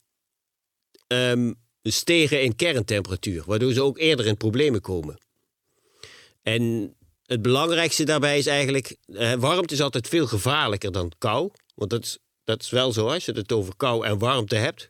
ehm, 1.07 1.53
stegen 1.83 2.41
in 2.41 2.55
kerntemperatuur. 2.55 3.43
Waardoor 3.45 3.73
ze 3.73 3.83
ook 3.83 3.97
eerder 3.97 4.25
in 4.25 4.37
problemen 4.37 4.81
komen. 4.81 5.19
En 6.41 6.95
het 7.25 7.41
belangrijkste 7.41 8.03
daarbij 8.03 8.37
is 8.37 8.45
eigenlijk... 8.45 8.95
eh, 9.05 9.33
warmte 9.33 9.73
is 9.73 9.81
altijd 9.81 10.07
veel 10.07 10.27
gevaarlijker 10.27 10.91
dan 10.91 11.11
kou. 11.17 11.51
Want 11.75 11.89
dat 11.89 12.03
is, 12.03 12.17
dat 12.43 12.61
is 12.61 12.69
wel 12.69 12.91
zo 12.91 13.07
als 13.07 13.25
je 13.25 13.31
het 13.31 13.51
over 13.51 13.75
kou 13.75 14.05
en 14.05 14.17
warmte 14.17 14.55
hebt. 14.55 14.89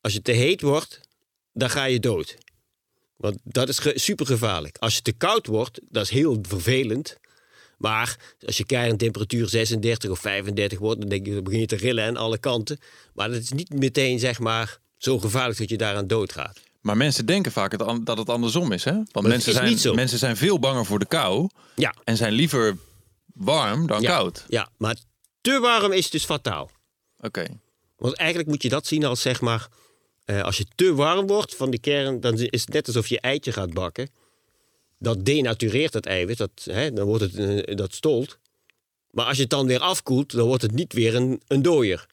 Als 0.00 0.12
je 0.12 0.22
te 0.22 0.32
heet 0.32 0.60
wordt, 0.60 1.00
dan 1.52 1.70
ga 1.70 1.84
je 1.84 2.00
dood. 2.00 2.36
Want 3.20 3.38
dat 3.44 3.68
is 3.68 3.78
ge- 3.78 3.92
supergevaarlijk. 3.98 4.76
Als 4.78 4.94
je 4.94 5.02
te 5.02 5.12
koud 5.12 5.46
wordt, 5.46 5.80
dat 5.88 6.02
is 6.04 6.10
heel 6.10 6.38
vervelend. 6.42 7.16
Maar 7.78 8.18
als 8.46 8.56
je 8.56 8.64
kerntemperatuur 8.66 9.48
36 9.48 10.10
of 10.10 10.18
35 10.18 10.78
wordt, 10.78 11.00
dan 11.00 11.08
denk 11.08 11.26
je, 11.26 11.34
dan 11.34 11.42
begin 11.44 11.60
je 11.60 11.66
te 11.66 11.76
rillen 11.76 12.04
aan 12.06 12.16
alle 12.16 12.38
kanten. 12.38 12.78
Maar 13.14 13.30
dat 13.30 13.40
is 13.42 13.52
niet 13.52 13.74
meteen, 13.74 14.18
zeg 14.18 14.38
maar, 14.38 14.78
zo 14.96 15.18
gevaarlijk 15.18 15.58
dat 15.58 15.68
je 15.68 15.76
daaraan 15.76 16.06
doodgaat. 16.06 16.60
Maar 16.80 16.96
mensen 16.96 17.26
denken 17.26 17.52
vaak 17.52 17.72
het 17.72 18.06
dat 18.06 18.18
het 18.18 18.28
andersom 18.28 18.72
is, 18.72 18.84
hè? 18.84 18.92
Want 18.92 19.06
het 19.12 19.26
mensen 19.26 19.52
zijn, 19.52 19.94
mensen 19.94 20.18
zijn 20.18 20.36
veel 20.36 20.58
banger 20.58 20.86
voor 20.86 20.98
de 20.98 21.06
kou 21.06 21.48
Ja, 21.76 21.94
en 22.04 22.16
zijn 22.16 22.32
liever 22.32 22.76
warm 23.34 23.86
dan 23.86 24.00
ja, 24.00 24.10
koud. 24.10 24.44
Ja, 24.48 24.68
maar 24.76 24.96
te 25.40 25.58
warm 25.60 25.92
is 25.92 26.10
dus 26.10 26.24
fataal. 26.24 26.70
Oké. 27.18 27.44
Want 27.96 28.14
eigenlijk 28.16 28.48
moet 28.48 28.62
je 28.62 28.68
dat 28.68 28.86
zien 28.86 29.04
als, 29.04 29.20
zeg 29.20 29.40
maar, 29.40 29.68
eh, 30.30 30.42
als 30.42 30.56
je 30.56 30.66
te 30.74 30.94
warm 30.94 31.26
wordt 31.26 31.56
van 31.56 31.70
de 31.70 31.78
kern, 31.78 32.20
dan 32.20 32.38
is 32.38 32.60
het 32.60 32.72
net 32.72 32.86
alsof 32.86 33.06
je 33.06 33.20
eitje 33.20 33.52
gaat 33.52 33.72
bakken. 33.72 34.08
dat 34.98 35.24
denatureert 35.24 35.94
het 35.94 36.06
eiwit, 36.06 36.38
dat, 36.38 36.50
hè, 36.64 36.92
dan 36.92 37.06
wordt 37.06 37.22
het, 37.22 37.34
eh, 37.36 37.76
dat 37.76 37.94
stolt. 37.94 38.38
Maar 39.10 39.24
als 39.24 39.36
je 39.36 39.42
het 39.42 39.50
dan 39.50 39.66
weer 39.66 39.78
afkoelt, 39.78 40.32
dan 40.32 40.46
wordt 40.46 40.62
het 40.62 40.72
niet 40.72 40.92
weer 40.92 41.14
een, 41.14 41.40
een 41.46 41.62
dooier. 41.62 42.06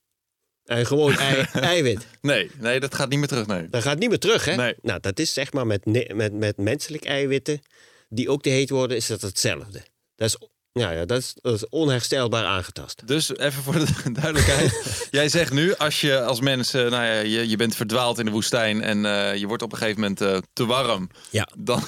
En 0.65 0.85
gewoon 0.85 1.17
ei, 1.17 1.45
eiwit. 1.73 2.07
Nee, 2.21 2.51
nee, 2.59 2.79
dat 2.79 2.95
gaat 2.95 3.09
niet 3.09 3.19
meer 3.19 3.27
terug, 3.27 3.47
nee. 3.47 3.69
Dat 3.69 3.81
gaat 3.81 3.99
niet 3.99 4.09
meer 4.09 4.19
terug, 4.19 4.45
hè? 4.45 4.55
Nee. 4.55 4.75
Nou, 4.81 4.99
dat 4.99 5.19
is 5.19 5.33
zeg 5.33 5.53
maar 5.53 5.67
met, 5.67 5.85
met, 6.13 6.33
met 6.33 6.57
menselijke 6.57 7.07
eiwitten, 7.07 7.61
die 8.09 8.29
ook 8.29 8.41
te 8.41 8.49
heet 8.49 8.69
worden, 8.69 8.97
is 8.97 9.07
dat 9.07 9.21
hetzelfde. 9.21 9.81
Dat 10.15 10.27
is, 10.27 10.37
ja, 10.77 10.91
ja, 10.91 11.05
dat 11.05 11.17
is, 11.17 11.33
dat 11.41 11.53
is 11.53 11.69
onherstelbaar 11.69 12.45
aangetast. 12.45 13.07
Dus 13.07 13.37
even 13.37 13.63
voor 13.63 13.73
de 13.73 13.87
duidelijkheid. 14.21 14.71
Jij 15.11 15.29
zegt 15.29 15.53
nu, 15.53 15.75
als 15.75 16.01
je 16.01 16.21
als 16.23 16.39
mens, 16.41 16.73
eh, 16.73 16.81
nou 16.81 17.03
ja, 17.05 17.19
je, 17.19 17.49
je 17.49 17.55
bent 17.55 17.75
verdwaald 17.75 18.19
in 18.19 18.25
de 18.25 18.31
woestijn 18.31 18.81
en 18.81 19.05
eh, 19.05 19.35
je 19.35 19.47
wordt 19.47 19.63
op 19.63 19.71
een 19.71 19.77
gegeven 19.77 20.01
moment 20.01 20.21
eh, 20.21 20.37
te 20.53 20.65
warm. 20.65 21.09
Ja. 21.29 21.47
Dan, 21.57 21.83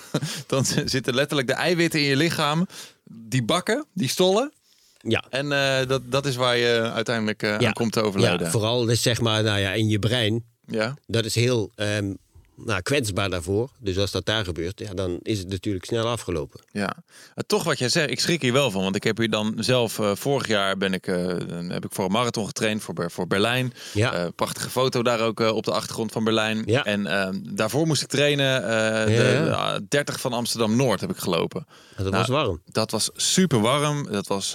dan 0.46 0.64
zitten 0.84 1.14
letterlijk 1.14 1.48
de 1.48 1.54
eiwitten 1.54 2.00
in 2.00 2.06
je 2.06 2.16
lichaam, 2.16 2.66
die 3.04 3.42
bakken, 3.42 3.86
die 3.94 4.08
stollen. 4.08 4.52
Ja. 5.00 5.24
En 5.30 5.48
dat, 5.88 6.02
dat 6.10 6.26
is 6.26 6.36
waar 6.36 6.56
je 6.56 6.90
uiteindelijk 6.94 7.42
Ja. 7.42 7.58
aan 7.58 7.72
komt 7.72 7.92
te 7.92 8.00
overlijden. 8.02 8.46
Ja, 8.46 8.50
vooral 8.52 8.84
dus 8.84 9.02
zeg 9.02 9.20
maar, 9.20 9.42
nou 9.42 9.58
ja, 9.60 9.72
in 9.72 9.88
je 9.88 9.98
brein, 9.98 10.44
Ja. 10.66 10.96
dat 11.06 11.24
is 11.24 11.34
heel 11.34 11.70
ehm, 11.74 12.12
nou, 12.56 12.82
kwetsbaar 12.82 13.30
daarvoor. 13.30 13.70
Dus 13.78 13.98
als 13.98 14.10
dat 14.10 14.26
daar 14.26 14.44
gebeurt, 14.44 14.78
ja, 14.78 14.94
dan 14.94 15.18
is 15.22 15.38
het 15.38 15.48
natuurlijk 15.48 15.84
snel 15.84 16.06
afgelopen. 16.06 16.60
Ja, 16.72 16.96
Maar 17.34 17.44
toch 17.46 17.64
wat 17.64 17.78
jij 17.78 17.88
zegt, 17.88 18.10
ik 18.10 18.20
schrik 18.20 18.42
hier 18.42 18.52
wel 18.52 18.70
van. 18.70 18.82
Want 18.82 18.96
ik 18.96 19.04
heb 19.04 19.18
hier 19.18 19.30
dan 19.30 19.54
zelf, 19.58 19.98
eh, 19.98 20.10
vorig 20.14 20.46
jaar 20.46 20.76
ben 20.76 20.92
ik, 20.92 21.06
eh, 21.06 21.26
heb 21.68 21.84
ik 21.84 21.92
voor 21.92 22.04
een 22.04 22.12
marathon 22.12 22.46
getraind 22.46 22.82
voor, 22.82 23.10
voor 23.10 23.26
Berlijn. 23.26 23.72
Ja. 23.94 24.12
Eh, 24.12 24.26
prachtige 24.36 24.70
foto 24.70 25.02
daar 25.02 25.20
ook 25.20 25.40
op 25.40 25.64
de 25.64 25.72
achtergrond 25.72 26.12
van 26.12 26.24
Berlijn. 26.24 26.62
Ja. 26.66 26.84
En 26.84 27.06
eh, 27.06 27.28
daarvoor 27.54 27.86
moest 27.86 28.02
ik 28.02 28.08
trainen, 28.08 28.62
de, 29.06 29.44
ja. 29.46 29.78
de 29.78 29.86
30 29.88 30.20
van 30.20 30.32
Amsterdam-Noord 30.32 31.00
heb 31.00 31.10
ik 31.10 31.16
gelopen. 31.16 31.66
Dat 31.96 32.04
Nou, 32.06 32.16
was 32.16 32.28
warm. 32.28 32.60
Dat 32.64 32.90
was 32.90 33.10
super 33.14 33.60
warm. 33.60 34.06
Dat 34.10 34.26
was 34.26 34.54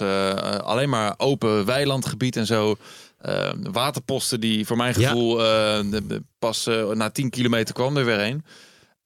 alleen 0.62 0.88
maar 0.88 1.14
open 1.16 1.64
weilandgebied 1.64 2.36
en 2.36 2.46
zo. 2.46 2.76
Eh, 3.20 3.50
waterposten 3.72 4.40
die 4.40 4.66
voor 4.66 4.76
mijn 4.76 4.94
Ja. 5.00 5.08
gevoel 5.08 5.40
eh, 5.44 5.80
de- 5.90 6.06
de- 6.06 6.22
pas 6.38 6.66
eh, 6.66 6.88
na 6.90 7.10
10 7.10 7.30
kilometer 7.30 7.74
kwam 7.74 7.96
er 7.96 8.04
weer 8.04 8.18
heen. 8.18 8.44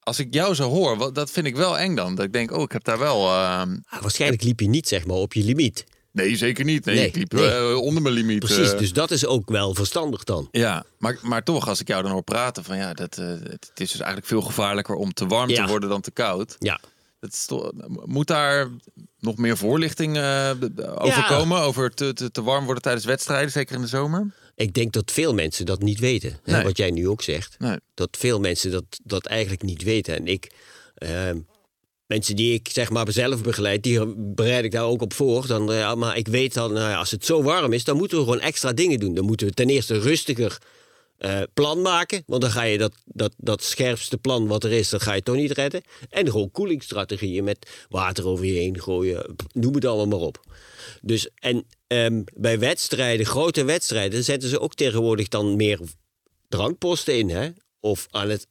Als 0.01 0.19
ik 0.19 0.35
jou 0.35 0.55
zo 0.55 0.69
hoor, 0.71 0.97
wat, 0.97 1.15
dat 1.15 1.31
vind 1.31 1.47
ik 1.47 1.57
wel 1.57 1.79
eng 1.79 1.95
dan. 1.95 2.15
Dat 2.15 2.25
ik 2.25 2.33
denk, 2.33 2.53
oh, 2.53 2.63
ik 2.63 2.73
heb 2.73 2.85
daar 2.85 2.99
wel... 2.99 3.17
eh, 3.29 3.61
Ah, 3.85 4.01
waarschijnlijk 4.01 4.43
liep 4.43 4.61
je 4.61 4.69
niet 4.69 4.89
zeg 4.89 5.07
maar, 5.07 5.17
op 5.17 5.33
je 5.33 5.45
limiet. 5.45 5.85
Nee, 6.13 6.37
zeker 6.37 6.65
niet. 6.65 6.85
Nee, 6.85 6.95
Nee, 6.97 7.07
ik 7.07 7.17
liep 7.17 7.33
nee. 7.33 7.49
eh, 7.51 7.77
onder 7.81 8.03
mijn 8.03 8.15
limiet. 8.15 8.39
Precies, 8.39 8.73
eh. 8.73 8.79
dus 8.79 8.93
dat 8.93 9.11
is 9.11 9.27
ook 9.27 9.51
wel 9.51 9.75
verstandig 9.75 10.25
dan. 10.25 10.49
Ja, 10.51 10.85
maar, 10.99 11.19
maar 11.23 11.43
toch, 11.43 11.69
als 11.69 11.81
ik 11.81 11.89
jou 11.89 12.03
dan 12.03 12.13
hoor 12.13 12.23
praten 12.23 12.65
van 12.65 12.77
ja, 12.77 12.95
dat, 12.95 13.19
eh, 13.19 13.27
het, 13.27 13.41
het 13.43 13.71
is 13.81 13.91
dus 13.91 13.97
eigenlijk 13.97 14.27
veel 14.27 14.41
gevaarlijker 14.43 14.95
om 14.95 15.13
te 15.13 15.27
warm 15.27 15.51
Ja. 15.51 15.65
te 15.65 15.71
worden 15.71 15.89
dan 15.89 16.01
te 16.01 16.11
koud. 16.11 16.57
Ja. 16.59 16.81
Moet 18.05 18.27
daar 18.27 18.71
nog 19.21 19.37
meer 19.37 19.57
voorlichting 19.57 20.17
eh, 20.17 20.51
over 20.95 21.07
Ja. 21.07 21.27
komen? 21.27 21.61
Over 21.61 21.95
te, 21.95 22.13
te, 22.13 22.31
te 22.31 22.43
warm 22.43 22.65
worden 22.65 22.83
tijdens 22.83 23.05
wedstrijden, 23.05 23.51
zeker 23.51 23.75
in 23.75 23.81
de 23.81 23.87
zomer? 23.87 24.35
Ik 24.55 24.75
denk 24.75 24.93
dat 24.93 25.13
veel 25.13 25.35
mensen 25.35 25.67
dat 25.67 25.83
niet 25.83 25.99
weten. 25.99 26.39
Hè, 26.43 26.63
wat 26.63 26.77
jij 26.77 26.91
nu 26.91 27.09
ook 27.09 27.23
zegt. 27.23 27.57
Nee. 27.59 27.77
Dat 27.95 28.17
veel 28.19 28.41
mensen 28.41 28.71
dat, 28.71 28.85
dat 29.03 29.27
eigenlijk 29.27 29.63
niet 29.63 29.83
weten. 29.83 30.17
En 30.17 30.27
ik, 30.27 30.51
ehm, 30.95 31.39
mensen 32.07 32.37
die 32.37 32.53
ik 32.55 32.69
zeg 32.73 32.91
maar 32.91 33.13
zelf 33.13 33.43
begeleid, 33.43 33.83
die 33.83 34.15
bereid 34.17 34.65
ik 34.65 34.71
daar 34.71 34.85
ook 34.85 35.03
op 35.03 35.13
voor. 35.13 35.47
Dan, 35.47 35.73
eh, 35.73 35.95
maar 35.95 36.17
ik 36.17 36.29
weet 36.29 36.55
dan, 36.55 36.73
nou 36.73 36.91
ja, 36.91 36.97
als 36.97 37.11
het 37.11 37.25
zo 37.25 37.43
warm 37.43 37.73
is, 37.73 37.85
dan 37.85 37.97
moeten 37.97 38.19
we 38.19 38.25
gewoon 38.25 38.41
extra 38.41 38.73
dingen 38.73 38.99
doen. 38.99 39.15
Dan 39.15 39.25
moeten 39.25 39.47
we 39.47 39.53
ten 39.53 39.69
eerste 39.69 39.99
rustiger 39.99 40.59
eh, 41.19 41.43
plan 41.55 41.83
maken. 41.83 42.23
Want 42.27 42.43
dan 42.43 42.51
ga 42.51 42.63
je 42.63 42.79
dat, 42.79 42.93
dat, 43.05 43.35
dat 43.37 43.63
scherpste 43.63 44.19
plan 44.19 44.47
wat 44.47 44.65
er 44.65 44.73
is, 44.73 44.89
dat 44.89 45.03
ga 45.03 45.13
je 45.13 45.23
toch 45.23 45.37
niet 45.37 45.51
redden. 45.51 45.83
En 46.11 46.31
gewoon 46.31 46.51
koelingsstrategieën 46.51 47.45
met 47.45 47.87
water 47.89 48.27
over 48.27 48.45
je 48.45 48.53
heen 48.53 48.81
gooien. 48.81 49.37
Noem 49.53 49.75
het 49.75 49.85
allemaal 49.85 50.19
maar 50.19 50.27
op. 50.27 50.41
Dus, 51.03 51.29
en 51.35 51.67
ehm, 51.87 52.23
bij 52.35 52.59
wedstrijden, 52.59 53.27
grote 53.27 53.65
wedstrijden, 53.65 54.25
zetten 54.25 54.49
ze 54.49 54.61
ook 54.61 54.75
tegenwoordig 54.75 55.29
dan 55.29 55.57
meer 55.57 55.79
drankposten 56.49 57.19
in. 57.19 57.31
Hè? 57.31 57.49
Of 57.81 58.07
aan, 58.11 58.29
het, 58.29 58.47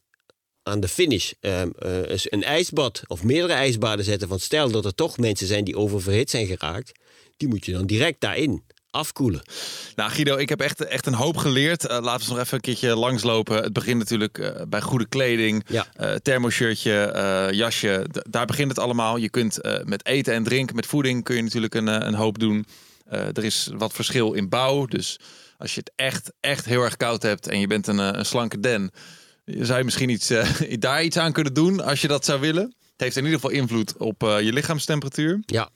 aan 0.63 0.79
de 0.79 0.87
finish 0.87 1.31
ehm, 1.39 1.69
eh, 1.79 1.99
een 2.23 2.43
ijsbad 2.43 3.01
of 3.07 3.23
meerdere 3.23 3.53
ijsbaden 3.53 4.05
zetten. 4.05 4.27
Van 4.27 4.39
stel 4.39 4.71
dat 4.71 4.85
er 4.85 4.95
toch 4.95 5.17
mensen 5.17 5.47
zijn 5.47 5.63
die 5.63 5.77
oververhit 5.77 6.29
zijn 6.29 6.47
geraakt. 6.47 6.91
Die 7.37 7.47
moet 7.47 7.65
je 7.65 7.71
dan 7.71 7.85
direct 7.85 8.21
daarin 8.21 8.63
afkoelen. 8.93 9.41
Nou, 9.95 10.11
Guido, 10.11 10.35
ik 10.37 10.49
heb 10.49 10.59
echt, 10.61 10.83
echt 10.85 11.05
een 11.05 11.13
hoop 11.13 11.37
geleerd. 11.37 11.85
Eh, 11.87 11.99
laten 12.01 12.25
we 12.27 12.33
nog 12.33 12.41
even 12.43 12.53
een 12.55 12.61
keertje 12.61 12.95
langslopen. 12.95 13.63
Het 13.63 13.73
begint 13.73 13.99
natuurlijk 13.99 14.37
eh, 14.37 14.61
bij 14.67 14.81
goede 14.81 15.07
kleding, 15.07 15.63
Ja. 15.67 15.85
eh, 15.95 16.13
thermoshirtje, 16.15 17.49
jasje. 17.51 18.05
D- 18.11 18.21
daar 18.29 18.45
begint 18.45 18.69
het 18.69 18.79
allemaal. 18.79 19.17
Je 19.17 19.29
kunt 19.29 19.59
met 19.83 20.05
eten 20.05 20.33
en 20.33 20.43
drinken, 20.43 20.75
met 20.75 20.85
voeding 20.85 21.23
kun 21.23 21.35
je 21.35 21.41
natuurlijk 21.41 21.75
een, 21.75 21.87
een 21.87 22.13
hoop 22.13 22.39
doen. 22.39 22.65
Er 23.09 23.43
is 23.43 23.69
wat 23.77 23.93
verschil 23.93 24.33
in 24.33 24.49
bouw. 24.49 24.85
Dus 24.85 25.19
als 25.57 25.73
je 25.73 25.79
het 25.79 25.91
echt, 25.95 26.31
echt 26.39 26.65
heel 26.65 26.81
erg 26.83 26.97
koud 26.97 27.21
hebt 27.21 27.47
en 27.47 27.59
je 27.59 27.67
bent 27.67 27.87
een, 27.87 27.97
een 27.97 28.25
slanke 28.25 28.59
den, 28.59 28.91
zou 29.45 29.77
je 29.77 29.83
misschien 29.83 30.09
iets, 30.09 30.31
daar 30.79 31.03
iets 31.03 31.17
aan 31.17 31.31
kunnen 31.31 31.53
doen 31.53 31.83
als 31.83 32.01
je 32.01 32.07
dat 32.07 32.25
zou 32.25 32.39
willen. 32.39 32.63
Het 32.91 33.01
heeft 33.01 33.15
in 33.17 33.23
ieder 33.23 33.39
geval 33.39 33.55
invloed 33.55 33.97
op 33.97 34.21
je 34.21 34.53
lichaamstemperatuur. 34.53 35.39
Ja, 35.45 35.69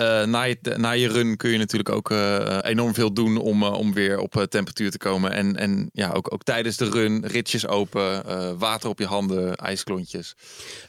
Eh, 0.00 0.24
na, 0.24 0.42
je, 0.42 0.56
na 0.76 0.90
je 0.90 1.08
run 1.08 1.36
kun 1.36 1.50
je 1.50 1.58
natuurlijk 1.58 1.88
ook 1.88 2.10
eh, 2.10 2.58
enorm 2.62 2.94
veel 2.94 3.12
doen 3.12 3.36
om, 3.36 3.62
eh, 3.62 3.72
om 3.72 3.92
weer 3.92 4.18
op 4.18 4.36
eh, 4.36 4.42
temperatuur 4.42 4.90
te 4.90 4.98
komen. 4.98 5.32
En, 5.32 5.56
en 5.56 5.90
ja, 5.92 6.12
ook, 6.12 6.32
ook 6.32 6.42
tijdens 6.42 6.76
de 6.76 6.90
run, 6.90 7.26
ritjes 7.26 7.66
open, 7.66 8.24
eh, 8.26 8.52
water 8.58 8.88
op 8.88 8.98
je 8.98 9.06
handen, 9.06 9.56
ijsklontjes. 9.56 10.34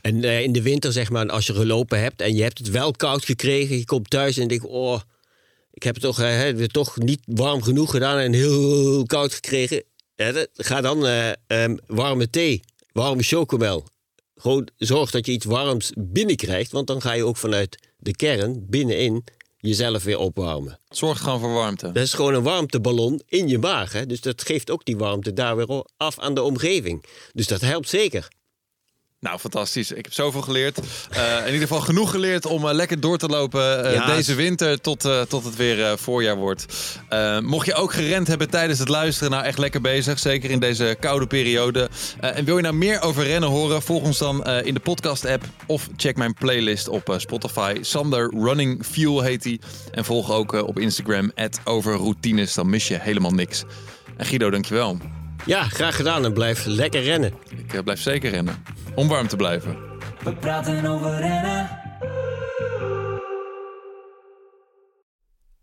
En 0.01 0.23
eh, 0.23 0.41
in 0.41 0.51
de 0.51 0.61
winter, 0.61 0.91
zeg 0.91 1.09
maar, 1.09 1.29
als 1.29 1.47
je 1.47 1.53
gelopen 1.53 2.01
hebt 2.01 2.21
en 2.21 2.35
je 2.35 2.43
hebt 2.43 2.57
het 2.57 2.69
wel 2.69 2.91
koud 2.91 3.25
gekregen, 3.25 3.77
je 3.77 3.85
komt 3.85 4.09
thuis 4.09 4.37
en 4.37 4.47
denkt, 4.47 4.65
oh, 4.65 4.99
ik 5.73 5.83
heb 5.83 5.93
het 5.93 6.03
toch, 6.03 6.19
eh, 6.19 6.63
toch 6.63 6.97
niet 6.97 7.21
warm 7.25 7.63
genoeg 7.63 7.91
gedaan 7.91 8.17
en 8.17 8.33
heel 8.33 9.05
koud 9.05 9.33
gekregen. 9.33 9.83
Ga 10.53 10.81
dan 10.81 11.05
eh, 11.05 11.31
ehm, 11.47 11.77
warme 11.87 12.29
thee, 12.29 12.61
warme 12.91 13.23
chocomel. 13.23 13.87
Gewoon 14.35 14.67
zorg 14.77 15.11
dat 15.11 15.25
je 15.25 15.31
iets 15.31 15.45
warms 15.45 15.91
binnenkrijgt, 15.95 16.71
want 16.71 16.87
dan 16.87 17.01
ga 17.01 17.13
je 17.13 17.25
ook 17.25 17.37
vanuit 17.37 17.89
de 18.01 18.15
kern 18.15 18.65
binnenin 18.69 19.23
jezelf 19.57 20.03
weer 20.03 20.17
opwarmen. 20.17 20.79
Het 20.87 20.97
zorgt 20.97 21.21
gewoon 21.21 21.39
voor 21.39 21.53
warmte. 21.53 21.91
Dat 21.91 22.03
is 22.03 22.13
gewoon 22.13 22.33
een 22.33 22.43
warmteballon 22.43 23.21
in 23.25 23.47
je 23.47 23.57
maag. 23.57 23.91
Hè? 23.93 24.05
Dus 24.05 24.21
dat 24.21 24.41
geeft 24.45 24.71
ook 24.71 24.85
die 24.85 24.97
warmte 24.97 25.33
daar 25.33 25.55
weer 25.55 25.85
af 25.97 26.19
aan 26.19 26.33
de 26.33 26.41
omgeving. 26.41 27.05
Dus 27.33 27.47
dat 27.47 27.61
helpt 27.61 27.89
zeker. 27.89 28.27
Nou, 29.21 29.39
fantastisch. 29.39 29.91
Ik 29.91 30.03
heb 30.05 30.13
zoveel 30.13 30.41
geleerd. 30.41 30.79
Eh, 31.09 31.37
in 31.39 31.45
ieder 31.45 31.61
geval 31.61 31.79
genoeg 31.79 32.11
geleerd 32.11 32.45
om 32.45 32.67
eh, 32.67 32.73
lekker 32.73 32.99
door 32.99 33.17
te 33.17 33.27
lopen 33.27 33.85
eh, 33.85 33.93
Ja. 33.93 34.05
deze 34.15 34.35
winter 34.35 34.81
tot, 34.81 35.07
tot 35.27 35.43
het 35.43 35.55
weer 35.55 35.97
voorjaar 35.97 36.35
wordt. 36.35 36.65
Mocht 37.41 37.65
je 37.65 37.73
ook 37.73 37.93
gerend 37.93 38.27
hebben 38.27 38.49
tijdens 38.49 38.79
het 38.79 38.89
luisteren, 38.89 39.31
nou 39.31 39.43
echt 39.43 39.57
lekker 39.57 39.81
bezig. 39.81 40.19
Zeker 40.19 40.49
in 40.49 40.59
deze 40.59 40.97
koude 40.99 41.27
periode. 41.27 41.89
En 42.19 42.45
wil 42.45 42.55
je 42.55 42.61
nou 42.61 42.75
meer 42.75 43.01
over 43.01 43.23
rennen 43.23 43.49
horen? 43.49 43.81
Volg 43.81 44.03
ons 44.03 44.17
dan 44.17 44.47
in 44.47 44.73
de 44.73 44.79
podcast 44.79 45.25
app 45.25 45.43
of 45.65 45.87
check 45.97 46.15
mijn 46.17 46.33
playlist 46.33 46.87
op 46.87 47.13
Spotify. 47.17 47.77
Sander 47.81 48.33
Running 48.37 48.85
Fuel 48.85 49.21
heet 49.21 49.43
die. 49.43 49.59
En 49.91 50.05
volg 50.05 50.31
ook 50.31 50.51
op 50.53 50.79
Instagram 50.79 51.31
over 51.63 51.95
routines. 51.95 52.53
Dan 52.53 52.69
mis 52.69 52.87
je 52.87 52.97
helemaal 52.99 53.31
niks. 53.33 53.63
En 54.17 54.25
Guido, 54.25 54.49
dankjewel. 54.49 54.97
Ja, 55.45 55.63
graag 55.63 55.95
gedaan 55.95 56.25
en 56.25 56.33
blijf 56.33 56.65
lekker 56.65 57.01
rennen. 57.01 57.33
Ik 57.57 57.73
eh, 57.73 57.83
blijf 57.83 58.01
zeker 58.01 58.29
rennen. 58.29 58.63
Om 58.95 59.07
warm 59.07 59.27
te 59.27 59.35
blijven. 59.35 59.77
We 60.23 60.35
praten 60.35 60.85
over 60.85 61.17
rennen. 61.19 61.79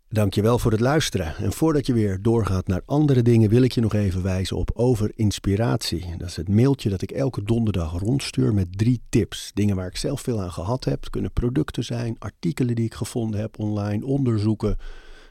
Dankjewel 0.09 0.59
voor 0.59 0.71
het 0.71 0.79
luisteren. 0.79 1.35
En 1.35 1.53
voordat 1.53 1.85
je 1.85 1.93
weer 1.93 2.21
doorgaat 2.21 2.67
naar 2.67 2.81
andere 2.85 3.21
dingen, 3.21 3.49
wil 3.49 3.61
ik 3.61 3.71
je 3.71 3.81
nog 3.81 3.93
even 3.93 4.23
wijzen 4.23 4.57
op 4.57 4.71
Over 4.73 5.11
Inspiratie. 5.15 6.05
Dat 6.17 6.27
is 6.27 6.35
het 6.35 6.49
mailtje 6.49 6.89
dat 6.89 7.01
ik 7.01 7.11
elke 7.11 7.43
donderdag 7.43 7.99
rondstuur 7.99 8.53
met 8.53 8.77
drie 8.77 9.01
tips. 9.09 9.51
Dingen 9.53 9.75
waar 9.75 9.87
ik 9.87 9.97
zelf 9.97 10.21
veel 10.21 10.41
aan 10.41 10.51
gehad 10.51 10.83
heb. 10.83 10.99
Het 10.99 11.09
kunnen 11.09 11.33
producten 11.33 11.83
zijn, 11.83 12.15
artikelen 12.19 12.75
die 12.75 12.85
ik 12.85 12.93
gevonden 12.93 13.39
heb 13.39 13.59
online, 13.59 14.05
onderzoeken, 14.05 14.77